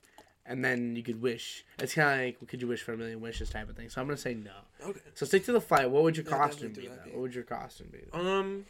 [0.45, 1.65] and then you could wish.
[1.79, 3.89] It's kind of like could you wish for a million wishes type of thing.
[3.89, 4.51] So I'm gonna say no.
[4.85, 4.99] Okay.
[5.15, 5.89] So stick to the flight.
[5.89, 6.87] What would your Yeah, costume be?
[6.87, 7.11] though?
[7.11, 8.03] What would your costume be?
[8.13, 8.65] Um.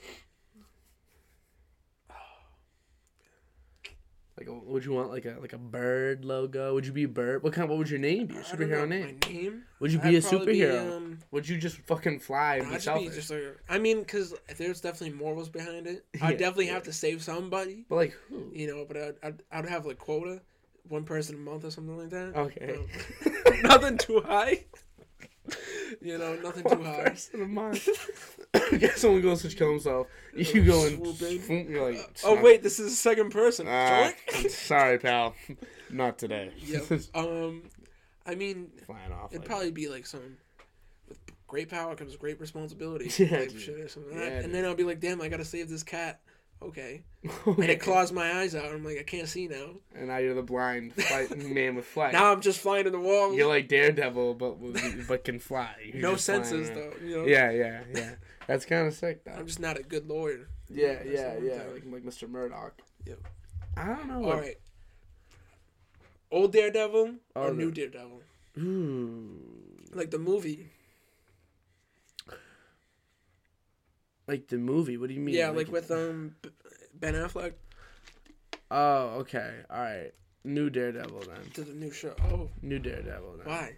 [4.40, 6.74] Like, would you want like a like a bird logo?
[6.74, 7.44] Would you be a bird?
[7.44, 7.68] What kind?
[7.68, 8.36] What would your name be?
[8.36, 9.20] Your I don't know, superhero name?
[9.22, 9.64] My name.
[9.82, 10.96] Would you I'd be a probably be, superhero?
[10.96, 13.10] um, would you just fucking fly and I'd be selfish?
[13.10, 16.06] be just like, I mean, because there's definitely morals behind it.
[16.22, 16.74] I Yeah, definitely yeah.
[16.76, 18.50] have to save somebody, But like who?
[18.54, 18.86] you know.
[18.88, 20.42] But I'd, I'd, I'd have like quota,
[20.88, 22.34] one person a month or something like that.
[22.36, 22.78] Okay.
[22.78, 23.34] Um,
[23.64, 24.64] nothing too high.
[26.02, 27.88] you know, nothing too person a month.
[28.80, 30.08] Guess someone goes to kill himself.
[30.36, 31.42] You go and Swoop in.
[31.44, 31.98] swoop, you're like.
[32.24, 33.68] Oh "Son- wait, this is the second person.
[33.68, 34.50] Joink.
[34.50, 35.36] sorry, pal.
[35.90, 36.52] Not today.
[36.58, 36.84] yep.
[37.16, 37.64] Um,
[38.26, 39.32] I mean, Flying off.
[39.32, 40.38] it'd like- probably be like some.
[41.08, 43.06] With great power comes great responsibility.
[43.24, 44.14] Yeah, shit or something.
[44.14, 44.36] Yeah, like that.
[44.38, 44.46] dude.
[44.46, 46.20] and then I'll be like, damn, I gotta save this cat.
[46.62, 47.04] Okay.
[47.46, 48.66] And it claws my eyes out.
[48.66, 49.72] I'm like, I can't see now.
[49.96, 50.94] And now you're the blind
[51.38, 52.14] man with flight.
[52.14, 53.34] Now I'm just flying to the wall.
[53.34, 54.56] You're like Daredevil, but
[55.08, 55.74] but can fly.
[55.94, 56.94] You're no senses though.
[57.04, 57.26] You know.
[57.26, 58.16] Yeah, yeah, yeah.
[58.48, 59.34] That's kind of sick, though.
[59.34, 60.48] I'm just not a good lawyer.
[60.70, 61.62] Yeah, yeah, yeah.
[61.72, 62.28] Like, like Mr.
[62.28, 62.82] Murdock.
[63.06, 63.20] Yep.
[63.78, 64.24] I don't know.
[64.24, 64.58] All Like, right.
[66.32, 68.22] Old Daredevil or new Daredevil?
[68.58, 69.40] Ooh.
[69.94, 70.70] Like the movie.
[74.30, 74.96] Like the movie.
[74.98, 75.34] What do you mean?
[75.36, 76.36] Yeah, like with um
[76.94, 77.54] Ben Affleck
[78.72, 79.56] Oh, okay.
[79.72, 80.12] All right.
[80.44, 81.50] New Daredevil then.
[81.56, 82.14] to the new show.
[82.32, 83.46] Oh, New Daredevil then.
[83.48, 83.76] why?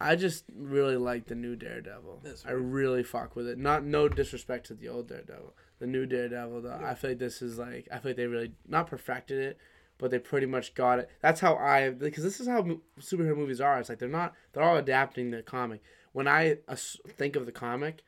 [0.00, 2.22] I just really like the new Daredevil.
[2.44, 3.58] I really fuck with it.
[3.58, 5.54] Not no disrespect to the old Daredevil.
[5.78, 6.90] The new Daredevil though, Yeah.
[6.90, 9.58] I feel like this is like I feel like they really not perfected it,
[9.98, 11.08] but they pretty much got it.
[11.20, 12.62] That's how I because this is how
[13.00, 13.78] superhero movies are.
[13.78, 15.80] It's like they're not they're all adapting the comic.
[16.12, 16.58] When I
[17.16, 18.02] think of the comic,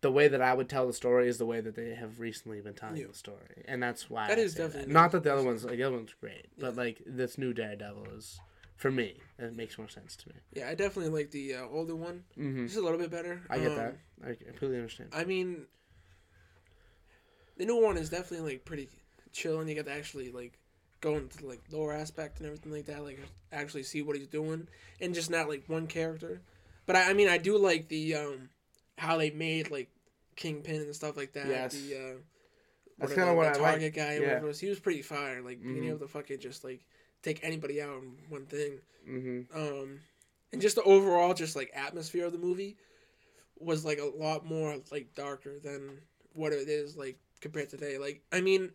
[0.00, 2.60] the way that I would tell the story is the way that they have recently
[2.60, 3.08] been telling Yeah.
[3.08, 5.76] the story, and that's why That I is definitely not that the other ones like
[5.76, 8.40] the other one's great, but like this new Daredevil is
[8.76, 9.20] for me.
[9.38, 10.34] It makes more sense to me.
[10.54, 12.24] Yeah, I definitely like the uh, older one.
[12.34, 13.42] hmm Just a little bit better.
[13.50, 13.96] I get Um, that.
[14.24, 15.10] I completely understand.
[15.12, 15.66] I mean,
[17.56, 18.88] the new one is definitely like pretty
[19.32, 20.58] chill, and you get to actually like
[21.00, 23.04] go into like lore aspect and everything like that.
[23.04, 23.18] Like
[23.52, 24.66] actually see what he's doing,
[25.00, 26.40] and just not like one character.
[26.86, 28.48] But I, I mean, I do like the um
[29.00, 29.90] how they made like
[30.36, 31.48] Kingpin and stuff like that.
[31.48, 31.72] Yes.
[31.72, 32.14] The, uh,
[32.98, 33.62] That's whatever, kinda what the I like.
[33.64, 34.14] Target guy.
[34.14, 34.20] Yeah.
[34.20, 34.52] whatever.
[34.52, 35.42] He was pretty fire.
[35.42, 35.88] Like being Mhm.
[35.88, 36.80] able to fucking just like
[37.22, 38.80] take anybody out in one thing.
[39.06, 40.00] hmm um
[40.52, 42.76] and just the overall just like atmosphere of the movie
[43.58, 45.98] was like a lot more like darker than
[46.34, 48.70] what it is like compared to today like i mean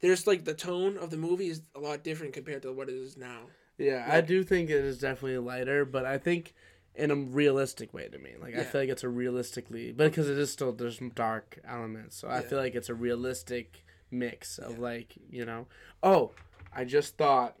[0.00, 2.94] there's like the tone of the movie is a lot different compared to what it
[2.94, 3.40] is now
[3.78, 6.54] Yeah, I do think it is definitely lighter, but I think
[6.94, 8.34] in a realistic way to me.
[8.40, 11.58] Like I feel like it's a realistically, but because it is still there's some dark
[11.66, 14.78] elements, so I feel like it's a realistic mix of Yeah.
[14.82, 15.66] like you know.
[16.02, 16.32] Oh,
[16.74, 17.56] I just thought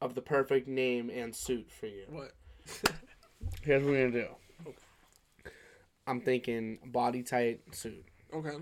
[0.00, 2.04] of the perfect name and suit for you.
[2.08, 2.32] What?
[3.62, 4.28] Here's what we're gonna do.
[6.06, 8.04] I'm thinking body tight suit,
[8.34, 8.56] Okay.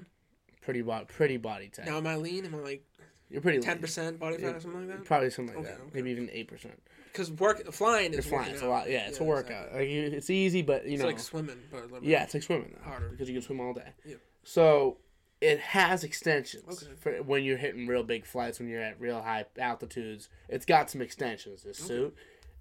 [0.61, 1.87] pretty body, pretty body tight.
[1.87, 2.45] Now am I lean?
[2.45, 2.85] Am I like
[3.31, 5.05] You're pretty ten percent body fat or something like that?
[5.05, 5.81] Probably something like Okay, that.
[5.83, 5.91] okay.
[5.95, 6.81] Maybe even eight percent.
[7.13, 8.53] Because work flying is flying.
[8.53, 8.91] It's a lot.
[8.91, 9.67] Yeah, it's a workout.
[9.69, 9.81] exactly.
[9.81, 12.75] Like you, it's easy, but you It's know, like swimming, but yeah, it's like swimming
[12.77, 13.09] though, Harder.
[13.09, 13.93] because you can swim all day.
[14.05, 14.21] Yep.
[14.45, 14.99] So
[15.41, 16.93] it has extensions Okay.
[16.99, 20.29] for when you're hitting real big flights, when you're at real high altitudes.
[20.49, 21.63] It's got some extensions.
[21.63, 22.15] This suit,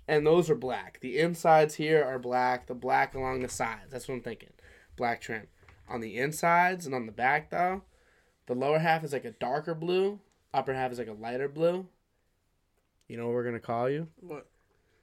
[0.07, 0.99] and those are black.
[1.01, 2.67] The insides here are black.
[2.67, 3.91] The black along the sides.
[3.91, 4.49] That's what I'm thinking.
[4.95, 5.47] Black trim
[5.87, 7.83] on the insides and on the back though.
[8.47, 10.19] The lower half is like a darker blue.
[10.53, 11.85] Upper half is like a lighter blue.
[13.07, 14.07] You know what we're gonna call you?
[14.19, 14.47] What?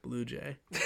[0.01, 0.57] Blue Jay.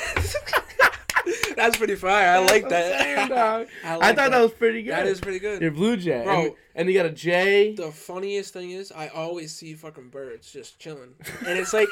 [1.56, 2.30] That's pretty fire.
[2.30, 3.30] I like That's I'm saying, that.
[3.30, 3.68] dog.
[3.84, 4.42] I, I thought that.
[4.42, 4.94] was pretty good.
[4.94, 5.62] That is pretty good.
[5.62, 6.42] You're Blue Jay, Bro.
[6.42, 7.76] and, and you got a J.
[7.76, 11.14] The funniest thing is, I always see fucking birds just chilling,
[11.46, 11.88] and it's like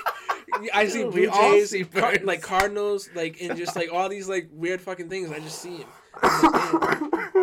[0.73, 4.27] I see blue all jays, see car- like cardinals, like and just like all these
[4.27, 5.31] like weird fucking things.
[5.31, 5.87] I just see them.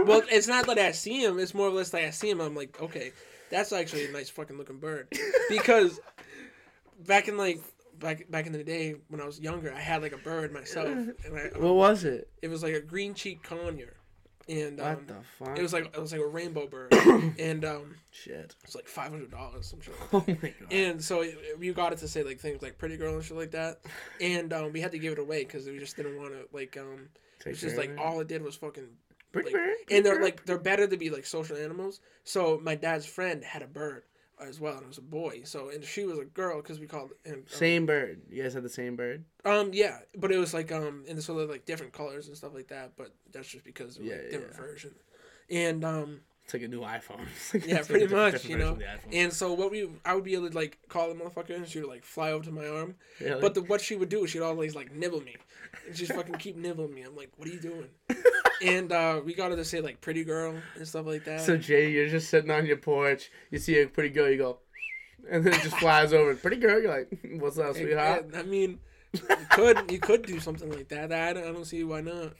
[0.06, 2.40] well, it's not that I see them; it's more or less like I see them.
[2.40, 3.12] I'm like, okay,
[3.50, 5.08] that's actually a nice fucking looking bird,
[5.48, 6.00] because
[7.06, 7.60] back in like
[7.98, 10.88] back back in the day when I was younger, I had like a bird myself,
[10.88, 12.28] and I, What was it?
[12.42, 13.94] it was like a green cheek conure,
[14.48, 15.58] and um, What the fuck?
[15.58, 16.92] it was like it was like a rainbow bird,
[17.38, 17.94] and um.
[18.10, 18.54] shit.
[18.64, 19.94] was like five hundred dollars, some shit.
[20.12, 20.52] Oh my god.
[20.72, 23.36] And so it, we got it to say like things like "pretty girl" and shit
[23.36, 23.80] like that,
[24.20, 26.76] and um, we had to give it away because we just didn't want to like
[26.76, 27.08] um,
[27.40, 27.98] Take it's just like it.
[27.98, 28.88] all it did was fucking.
[29.44, 29.54] Like-
[29.90, 32.00] and they're like they're better to be like social animals.
[32.24, 34.02] So my dad's friend had a bird
[34.40, 35.42] as well, and it was a boy.
[35.44, 38.22] So and she was a girl because we called and um, same bird.
[38.30, 39.24] You guys had the same bird.
[39.44, 42.54] Um, yeah, but it was like um, and so they're like different colors and stuff
[42.54, 42.92] like that.
[42.96, 44.60] But that's just because of like Yeah, different yeah.
[44.60, 44.94] version.
[45.50, 47.26] And um, It's like a new iPhone.
[47.52, 48.70] Like- Yeah, like pretty much, you know.
[48.70, 49.12] of the iPhone.
[49.12, 51.80] And so what we, I would be able to like call the motherfucker, and she
[51.80, 52.94] would like fly over to my arm.
[53.20, 53.40] Really?
[53.40, 55.36] But the, what she would do is she'd always like nibble me,
[55.88, 57.02] and she'd fucking keep nibbling me.
[57.02, 57.88] I'm like, what are you doing?
[58.64, 61.40] and uh, we got her to say like pretty girl and stuff like that.
[61.40, 63.30] so Jay, you're just sitting on your porch.
[63.50, 64.30] You see a pretty girl.
[64.30, 64.58] You go,
[65.30, 66.34] and then it just flies over.
[66.36, 66.80] Pretty girl.
[66.80, 67.08] You're like,
[67.40, 68.26] what's up, sweetheart?
[68.26, 68.78] and, I mean,
[69.12, 69.20] you
[69.50, 71.12] could you could do something like that.
[71.12, 72.34] I don't, I don't see why not.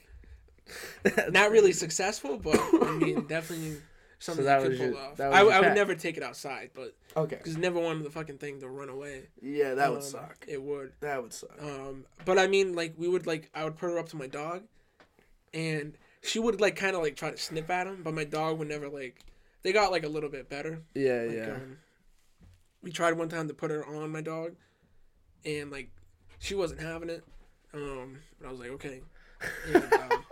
[1.31, 3.77] Not really successful, but I mean, definitely
[4.19, 5.19] something that you could was pull your- off.
[5.19, 7.35] I, I would never take it outside, but Okay.
[7.37, 9.27] because never wanted the fucking thing to run away.
[9.41, 10.45] Yeah, that would Um, suck.
[10.47, 10.93] It would.
[11.01, 11.51] That would suck.
[11.61, 14.27] Um, but I mean, like we would like I would put her up to my
[14.27, 14.63] dog,
[15.53, 18.57] and she would like kind of like try to snip at him, but my dog
[18.59, 19.19] would never like.
[19.63, 20.81] They got like a little bit better.
[20.93, 21.53] yeah, Like, yeah.
[21.55, 21.77] Um,
[22.81, 24.55] we tried one time to put her on my dog,
[25.45, 25.89] and like
[26.39, 27.23] she wasn't having it.
[27.73, 29.01] Um, but I was like, okay.
[29.73, 30.23] And, um,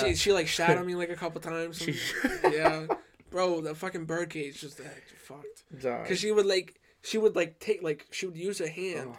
[0.00, 1.78] she she like shat on me like a couple times.
[1.78, 1.98] She-
[2.50, 2.86] yeah,
[3.30, 5.64] bro, the fucking bird cage just like fucked.
[5.82, 6.06] Dog.
[6.06, 9.18] Cause she would like she would like take like she would use her hand Oh,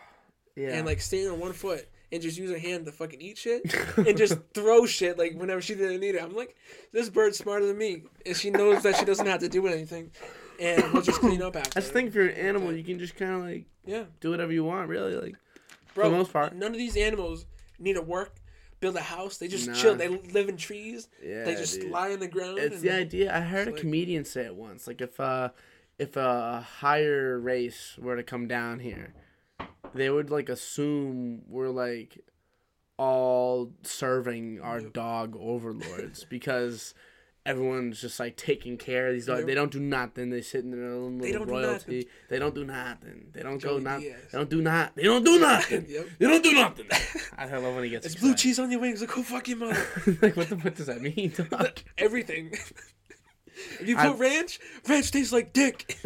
[0.55, 0.69] yeah.
[0.77, 3.61] and like stand on one foot and just use her hand to fucking eat shit
[3.97, 6.23] and just throw shit like whenever she didn't need it.
[6.23, 6.55] I'm like,
[6.91, 10.09] this bird's smarter than me, and she knows that she doesn't have to do anything,
[10.59, 11.69] and we'll just clean up after.
[11.75, 12.07] That's the thing.
[12.07, 14.89] If you're an animal, you can just kind of like Yeah, do whatever you want.
[14.89, 15.35] Really, like
[15.93, 16.05] bro.
[16.05, 16.55] for the most part.
[16.55, 17.45] none of these animals
[17.77, 18.33] need to work,
[18.79, 19.37] build a house.
[19.37, 19.73] They just Nah.
[19.73, 19.95] chill.
[19.95, 21.07] They live in trees.
[21.23, 21.91] Yeah, they just dude.
[21.91, 22.59] lie in the ground.
[22.59, 23.35] It's and- the idea.
[23.35, 24.87] I heard a like- comedian say it once.
[24.87, 25.49] Like if uh
[25.97, 29.13] if a higher race were to come down here,
[29.93, 32.19] they would like assume we're like
[32.97, 34.93] all serving our Yep.
[34.93, 36.93] dog overlords because
[37.49, 39.45] everyone's just like taking care of these dogs.
[39.45, 40.29] They don't do nothing.
[40.29, 41.95] They sit in their own They little don't do royalty.
[41.97, 42.03] nothing.
[42.29, 43.25] They don't do nothing.
[43.33, 44.01] They don't go Joey not.
[44.01, 44.95] They don't do not.
[44.95, 45.85] They don't do nothing.
[45.89, 46.07] Yep.
[46.19, 46.85] They don't do nothing.
[47.37, 49.01] I love when he gets It's blue cheese on your wings.
[49.01, 49.85] Like, go fuck your mother.
[50.21, 51.33] like what the what does that mean?
[51.49, 51.79] dog?
[51.97, 52.51] Everything.
[53.79, 55.97] if you I- put ranch, ranch tastes like dick.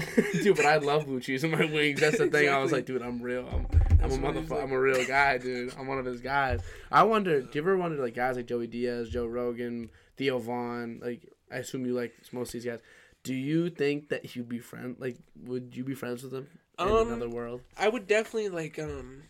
[0.41, 1.99] dude, but I love blue cheese in my wings.
[1.99, 2.49] That's the thing.
[2.49, 3.47] I was like, dude, I'm real.
[3.51, 3.67] I'm,
[4.03, 4.49] I'm a motherfucker.
[4.51, 4.63] like.
[4.63, 5.73] I'm a real guy, dude.
[5.77, 6.61] I'm one of his guys.
[6.91, 7.41] I wonder.
[7.41, 10.99] Do you ever wonder like guys like Joey Diaz, Joe Rogan, Theo Von?
[11.03, 12.79] Like, I assume you like most of these guys.
[13.23, 14.95] Do you think that you'd be friend?
[14.99, 16.47] Like, would you be friends with them
[16.79, 17.61] in Um, another world?
[17.77, 19.23] I would definitely like um,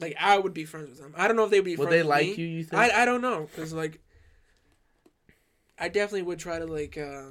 [0.00, 1.14] like I would be friends with them.
[1.16, 1.76] I don't know if they'd be.
[1.76, 2.34] Would they like me.
[2.34, 2.46] you?
[2.46, 2.80] You think?
[2.80, 4.00] I I don't know because like,
[5.78, 7.26] I definitely would try to like uh,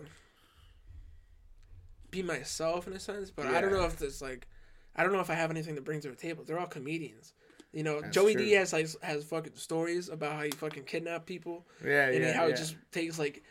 [2.12, 4.48] be myself in a sense, but I don't know if it's like,
[4.96, 6.44] I don't know if I have anything to bring to the table.
[6.46, 7.34] They're all comedians.
[7.74, 8.46] You know, That's Joey true.
[8.46, 12.44] Diaz has, has fucking stories about how he fucking kidnapped people yeah, and yeah, how
[12.44, 12.50] yeah.
[12.50, 13.44] he just takes like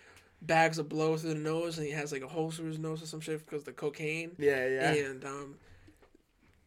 [0.43, 3.02] bags of blow through the nose and he has like a hole through his nose
[3.02, 4.32] or some shit because of the cocaine.
[4.39, 4.93] yeah, yeah.
[4.93, 5.55] And um,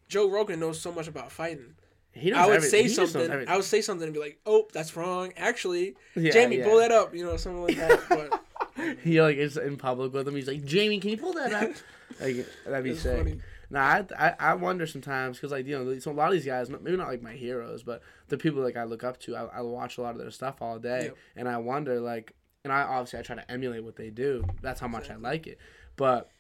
[0.08, 1.76] Joe Rogan knows so much about fighting.
[2.12, 3.30] He knows I would say he something.
[3.48, 6.66] I would say something and be like, "Oh, that's wrong." Actually, Yeah, Jamie, yeah.
[6.66, 7.14] pull that up.
[7.14, 8.02] You know, something like that.
[8.78, 10.36] But he like is in public with him.
[10.36, 11.70] He's like, Jamie, can you pull that up?
[12.22, 13.18] like that'd be it's sick.
[13.18, 13.40] funny.
[13.70, 16.46] Nah, I, I I wonder sometimes because like you know so a lot of these
[16.46, 19.46] guys maybe not like my heroes but the people like I look up to I,
[19.46, 21.18] I watch a lot of their stuff all day Yep.
[21.36, 22.34] and I wonder like
[22.66, 24.44] and I obviously I try to emulate what they do.
[24.62, 25.10] That's how much.
[25.12, 25.60] I like it.
[25.96, 26.32] But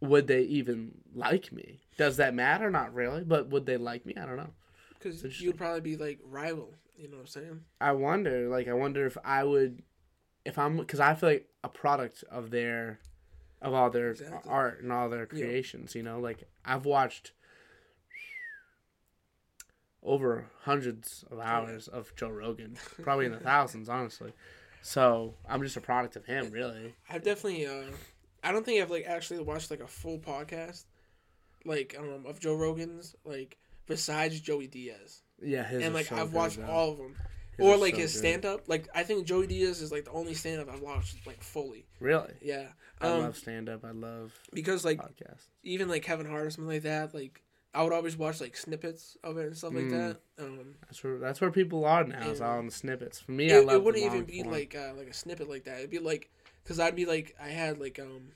[0.00, 1.80] would they even like me?
[1.98, 2.70] Does that matter?
[2.70, 3.22] Not really.
[3.22, 4.14] But would they like me?
[4.20, 4.50] I don't know.
[4.98, 6.72] Because you'd probably be like rival.
[6.96, 7.60] You know what I'm saying?
[7.80, 9.82] I wonder like I wonder if I would
[10.46, 12.98] if I'm because I feel like a product of their
[13.60, 14.50] of all their Exactly.
[14.50, 16.18] art and all their creations you know?
[16.18, 17.32] Like I've watched
[20.02, 22.76] over hundreds of hours of Joe Rogan.
[23.02, 24.32] Probably in the thousands honestly
[24.86, 27.66] so I'm just a product of him really I've definitely.
[27.66, 27.84] Uh,
[28.42, 30.84] I don't think I've like actually watched like a full podcast,
[31.64, 33.56] like um of Joe Rogan's like
[33.86, 36.66] besides Joey Diaz, yeah his and like so I've good, watched though.
[36.70, 37.16] all of them,
[37.56, 38.68] His or like so his stand up.
[38.68, 41.86] Like I think Joey Diaz is like the only stand up I've watched like fully.
[42.00, 42.66] really Yeah.
[43.00, 46.50] I Um, love stand up I love because like podcasts even like Kevin Hart or
[46.50, 47.40] something like that, like
[47.74, 49.90] I would always watch like snippets of it and stuff like Mm.
[50.38, 50.44] that.
[50.44, 52.52] Um, that's where that's where people are now is Yeah.
[52.52, 54.52] all in the snippets for me I it, love it wouldn't even be form.
[54.54, 55.78] like uh, like a snippet like that.
[55.78, 56.30] It'd be like
[56.62, 58.30] because I'd be like I had like um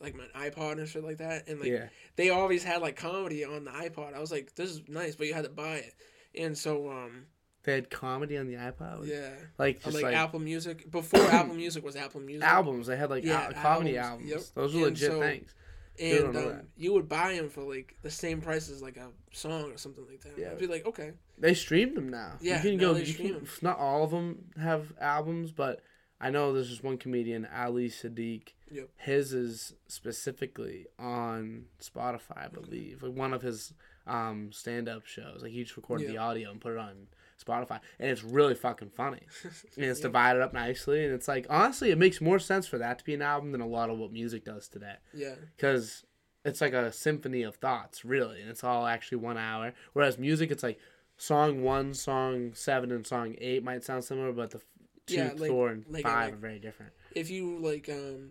[0.00, 3.44] like my iPod and shit like that, and like yeah they always had like comedy
[3.44, 4.14] on the iPod.
[4.14, 5.94] I was like, this is nice, but you had to buy it.
[6.34, 7.26] And so um
[7.64, 11.54] they had comedy on the iPod yeah, like just like, like, Apple Music before Apple
[11.54, 12.86] Music was Apple Music albums.
[12.86, 14.30] They had like Yeah, al- comedy albums, albums.
[14.30, 14.54] yep.
[14.54, 15.54] Those were And legit so- things.
[16.00, 19.70] And um, you would buy them for like the same price as like a song
[19.72, 20.32] or something like that.
[20.36, 20.50] Yeah.
[20.50, 22.32] I'd be like, okay, They streamed them now.
[22.40, 22.96] Yeah, you can go.
[22.96, 23.48] You stream can, 'em.
[23.62, 25.82] not all of them have albums, but
[26.20, 28.48] I know there's just one comedian, Ali Siddiq.
[28.70, 28.88] Yep.
[28.96, 33.02] His is specifically on Spotify, I believe.
[33.02, 33.72] Like one of his
[34.06, 35.42] um, stand-up shows.
[35.42, 37.06] Like he just recorded the audio and put it on
[37.44, 39.20] Spotify, and it's really fucking funny.
[39.44, 40.04] and it's Yeah.
[40.04, 43.14] divided up nicely, and it's like honestly, it makes more sense for that to be
[43.14, 46.04] an album than a lot of what music does today yeah, because
[46.44, 49.72] it's like a symphony of thoughts, really, and it's all actually one hour.
[49.92, 50.78] Whereas music, it's like
[51.16, 54.60] song one, song seven, and song eight might sound similar, but the
[55.06, 56.92] two, Yeah, like- four, and like- five like- are very different.
[57.14, 58.30] if you like um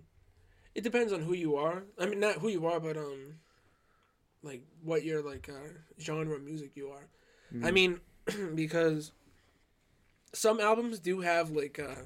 [0.76, 3.36] it depends on who you are i mean not who you are but um
[4.42, 5.70] like what your like uh
[6.00, 7.08] genre of music you are
[7.64, 7.74] i Mhm.
[7.74, 8.02] mean
[8.56, 9.12] because
[10.34, 12.02] some albums do have like uh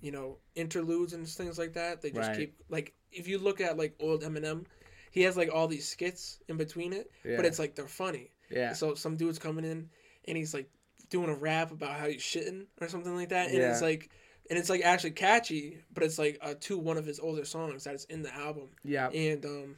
[0.00, 2.02] you know interludes and things like that.
[2.02, 2.36] They just Right.
[2.36, 4.66] keep like if you look at like old eminem
[5.10, 8.30] he has like all these skits in between it Yeah, but it's like they're funny.
[8.50, 9.88] Yeah, so some dude's coming in
[10.26, 10.68] and he's like
[11.10, 13.70] doing a rap about how he's shitting or something like that, and Yeah.
[13.70, 14.10] it's like,
[14.50, 17.84] and it's like actually catchy, but it's like uh, to one of his older songs
[17.84, 19.76] that is in the album, yeah, and um,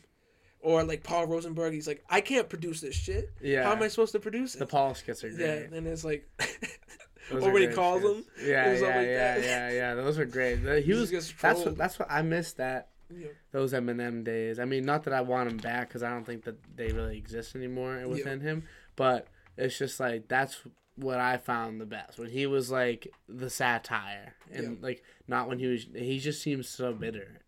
[0.67, 3.31] or like Paul Rosenberg, he's like, I can't produce this shit.
[3.41, 3.63] yeah.
[3.63, 4.59] How am I supposed to produce it?
[4.59, 5.69] the Paul skits are great.
[5.71, 6.29] yeah, and it's like,
[7.31, 8.17] Those or when he calls skits.
[8.19, 9.95] him, Yeah, yeah, like yeah, yeah, yeah.
[9.95, 10.59] Those are great.
[10.83, 11.11] He was.
[11.11, 11.77] just That's what.
[11.79, 12.57] That's what I missed.
[12.57, 13.29] That Yeah.
[13.53, 14.59] those Eminem days.
[14.59, 17.17] I mean, not that I want him back because I don't think that they really
[17.17, 18.65] exist anymore within him.
[18.97, 20.61] But it's just like that's
[20.97, 25.59] what I found the best when he was like the satire and like not when
[25.61, 25.87] he was.
[25.95, 27.41] He just seems so bitter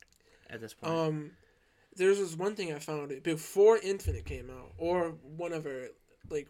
[0.50, 0.92] at this point.
[0.94, 1.30] Um,
[1.98, 5.88] there's this one thing I found it before Infinite came out, or whenever,
[6.30, 6.48] like,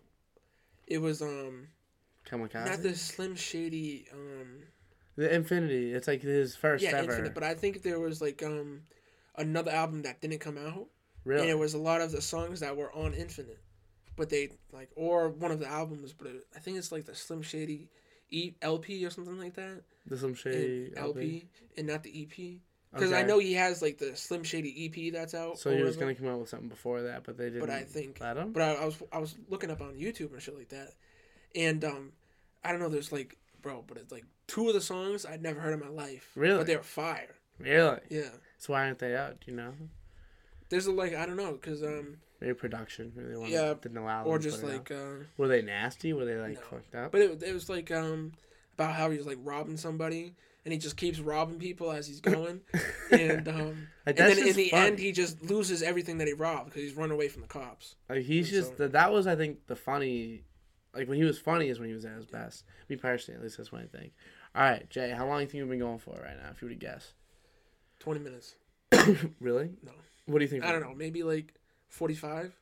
[0.87, 1.69] it was um
[2.29, 2.67] Kamikaze.
[2.67, 4.63] not the Slim Shady um
[5.17, 5.93] the Infinity.
[5.93, 7.11] It's like his first yeah ever.
[7.11, 8.83] Infinite, but I think there was like um
[9.37, 10.87] another album that didn't come out,
[11.25, 11.43] really.
[11.43, 13.59] and it was a lot of the songs that were on Infinite,
[14.17, 17.15] but they like or one of the albums, but it, I think it's like the
[17.15, 17.89] Slim Shady
[18.31, 21.47] E LP or something like that, the some and shady LP
[21.77, 22.61] and not the EP.
[22.99, 25.59] Because I know he has like the Slim Shady EP that's out.
[25.59, 27.61] So he was gonna come out with something before that, but they didn't.
[27.61, 28.53] But I think- let him.
[28.53, 30.95] But I, I was I was looking up on YouTube and shit like that,
[31.55, 32.13] and um,
[32.65, 32.89] I don't know.
[32.89, 35.89] There's like, bro, but it's like two of the songs I'd never heard in my
[35.89, 36.31] life.
[36.35, 36.59] Really?
[36.59, 37.35] But they're fire.
[37.59, 37.99] Really?
[38.09, 38.31] Yeah.
[38.59, 39.41] So why aren't they out?
[39.45, 39.73] Do you know?
[40.69, 43.13] There's a like I don't know because um Maybe production.
[43.17, 46.13] They wanted, Yeah, didn't allow or just like uh Were they nasty?
[46.13, 46.61] Were they like No.
[46.61, 47.11] fucked up?
[47.13, 48.33] but it, it was like um
[48.75, 50.35] about how he was like robbing somebody
[50.69, 52.61] and he just keeps robbing people as he's going
[53.11, 54.73] and um Like, and then in the funny.
[54.73, 57.95] end he just loses everything that he robbed because he's run away from the cops.
[58.09, 59.11] Like he's And just so- that.
[59.11, 60.45] Was I think the funny.
[60.95, 62.65] Like when he was funny is when he was at his best.
[62.91, 64.13] Me personally, at least that's what I think.
[64.55, 66.51] All right, Jay, how long do you think we've been going for right now?
[66.51, 67.13] If you were to guess.
[67.99, 68.55] Twenty minutes.
[69.41, 69.71] really?
[69.83, 69.93] No.
[70.27, 70.65] What do you think?
[70.65, 70.95] I don't know.
[70.95, 71.55] Maybe like
[71.89, 72.55] forty five.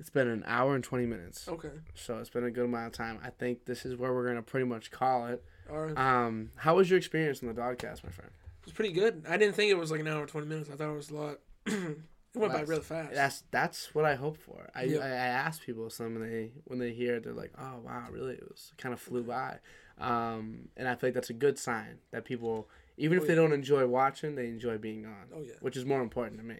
[0.00, 1.70] It's been an hour and twenty minutes, Okay.
[1.94, 3.18] so it's been a good amount of time.
[3.24, 5.44] I think this is where we're gonna pretty much call it.
[5.70, 5.96] Right.
[5.98, 8.30] Um, how was your experience in the Dogcast, my friend?
[8.60, 9.24] It was pretty good.
[9.28, 10.68] I didn't think it was like an hour twenty minutes.
[10.72, 11.38] I thought it was a lot.
[12.34, 12.68] It went by less.
[12.68, 13.14] real fast.
[13.14, 14.68] That's that's what I hope for.
[14.74, 15.00] I, Yep.
[15.02, 18.04] I I ask people some and they when they hear it, they're like, oh wow,
[18.12, 18.34] really?
[18.34, 19.58] It was kind of flew by,
[19.98, 22.68] um, and I feel like that's a good sign that people,
[22.98, 23.40] even Oh, if they yeah.
[23.40, 25.14] don't enjoy watching, they enjoy being on.
[25.34, 25.54] Oh, yeah.
[25.62, 26.58] which is more important to me.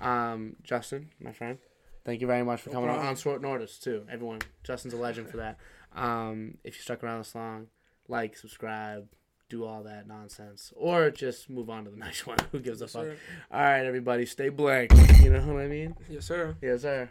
[0.00, 1.58] Um, Justin, my friend,
[2.04, 3.10] thank you very much for No coming on, problem.
[3.10, 4.04] on short notice too.
[4.10, 5.58] Everyone, Justin's a legend for that.
[5.94, 7.68] Um, if you stuck around this long,
[8.08, 9.08] like, subscribe,
[9.48, 12.38] do all that nonsense, or just move on to the next one.
[12.52, 13.04] Who gives a fuck?
[13.04, 13.16] sir.
[13.50, 14.92] All right, everybody, stay blank.
[15.24, 15.96] You know what I mean?
[16.10, 16.54] Yes, sir.
[16.60, 17.08] Yes, sir.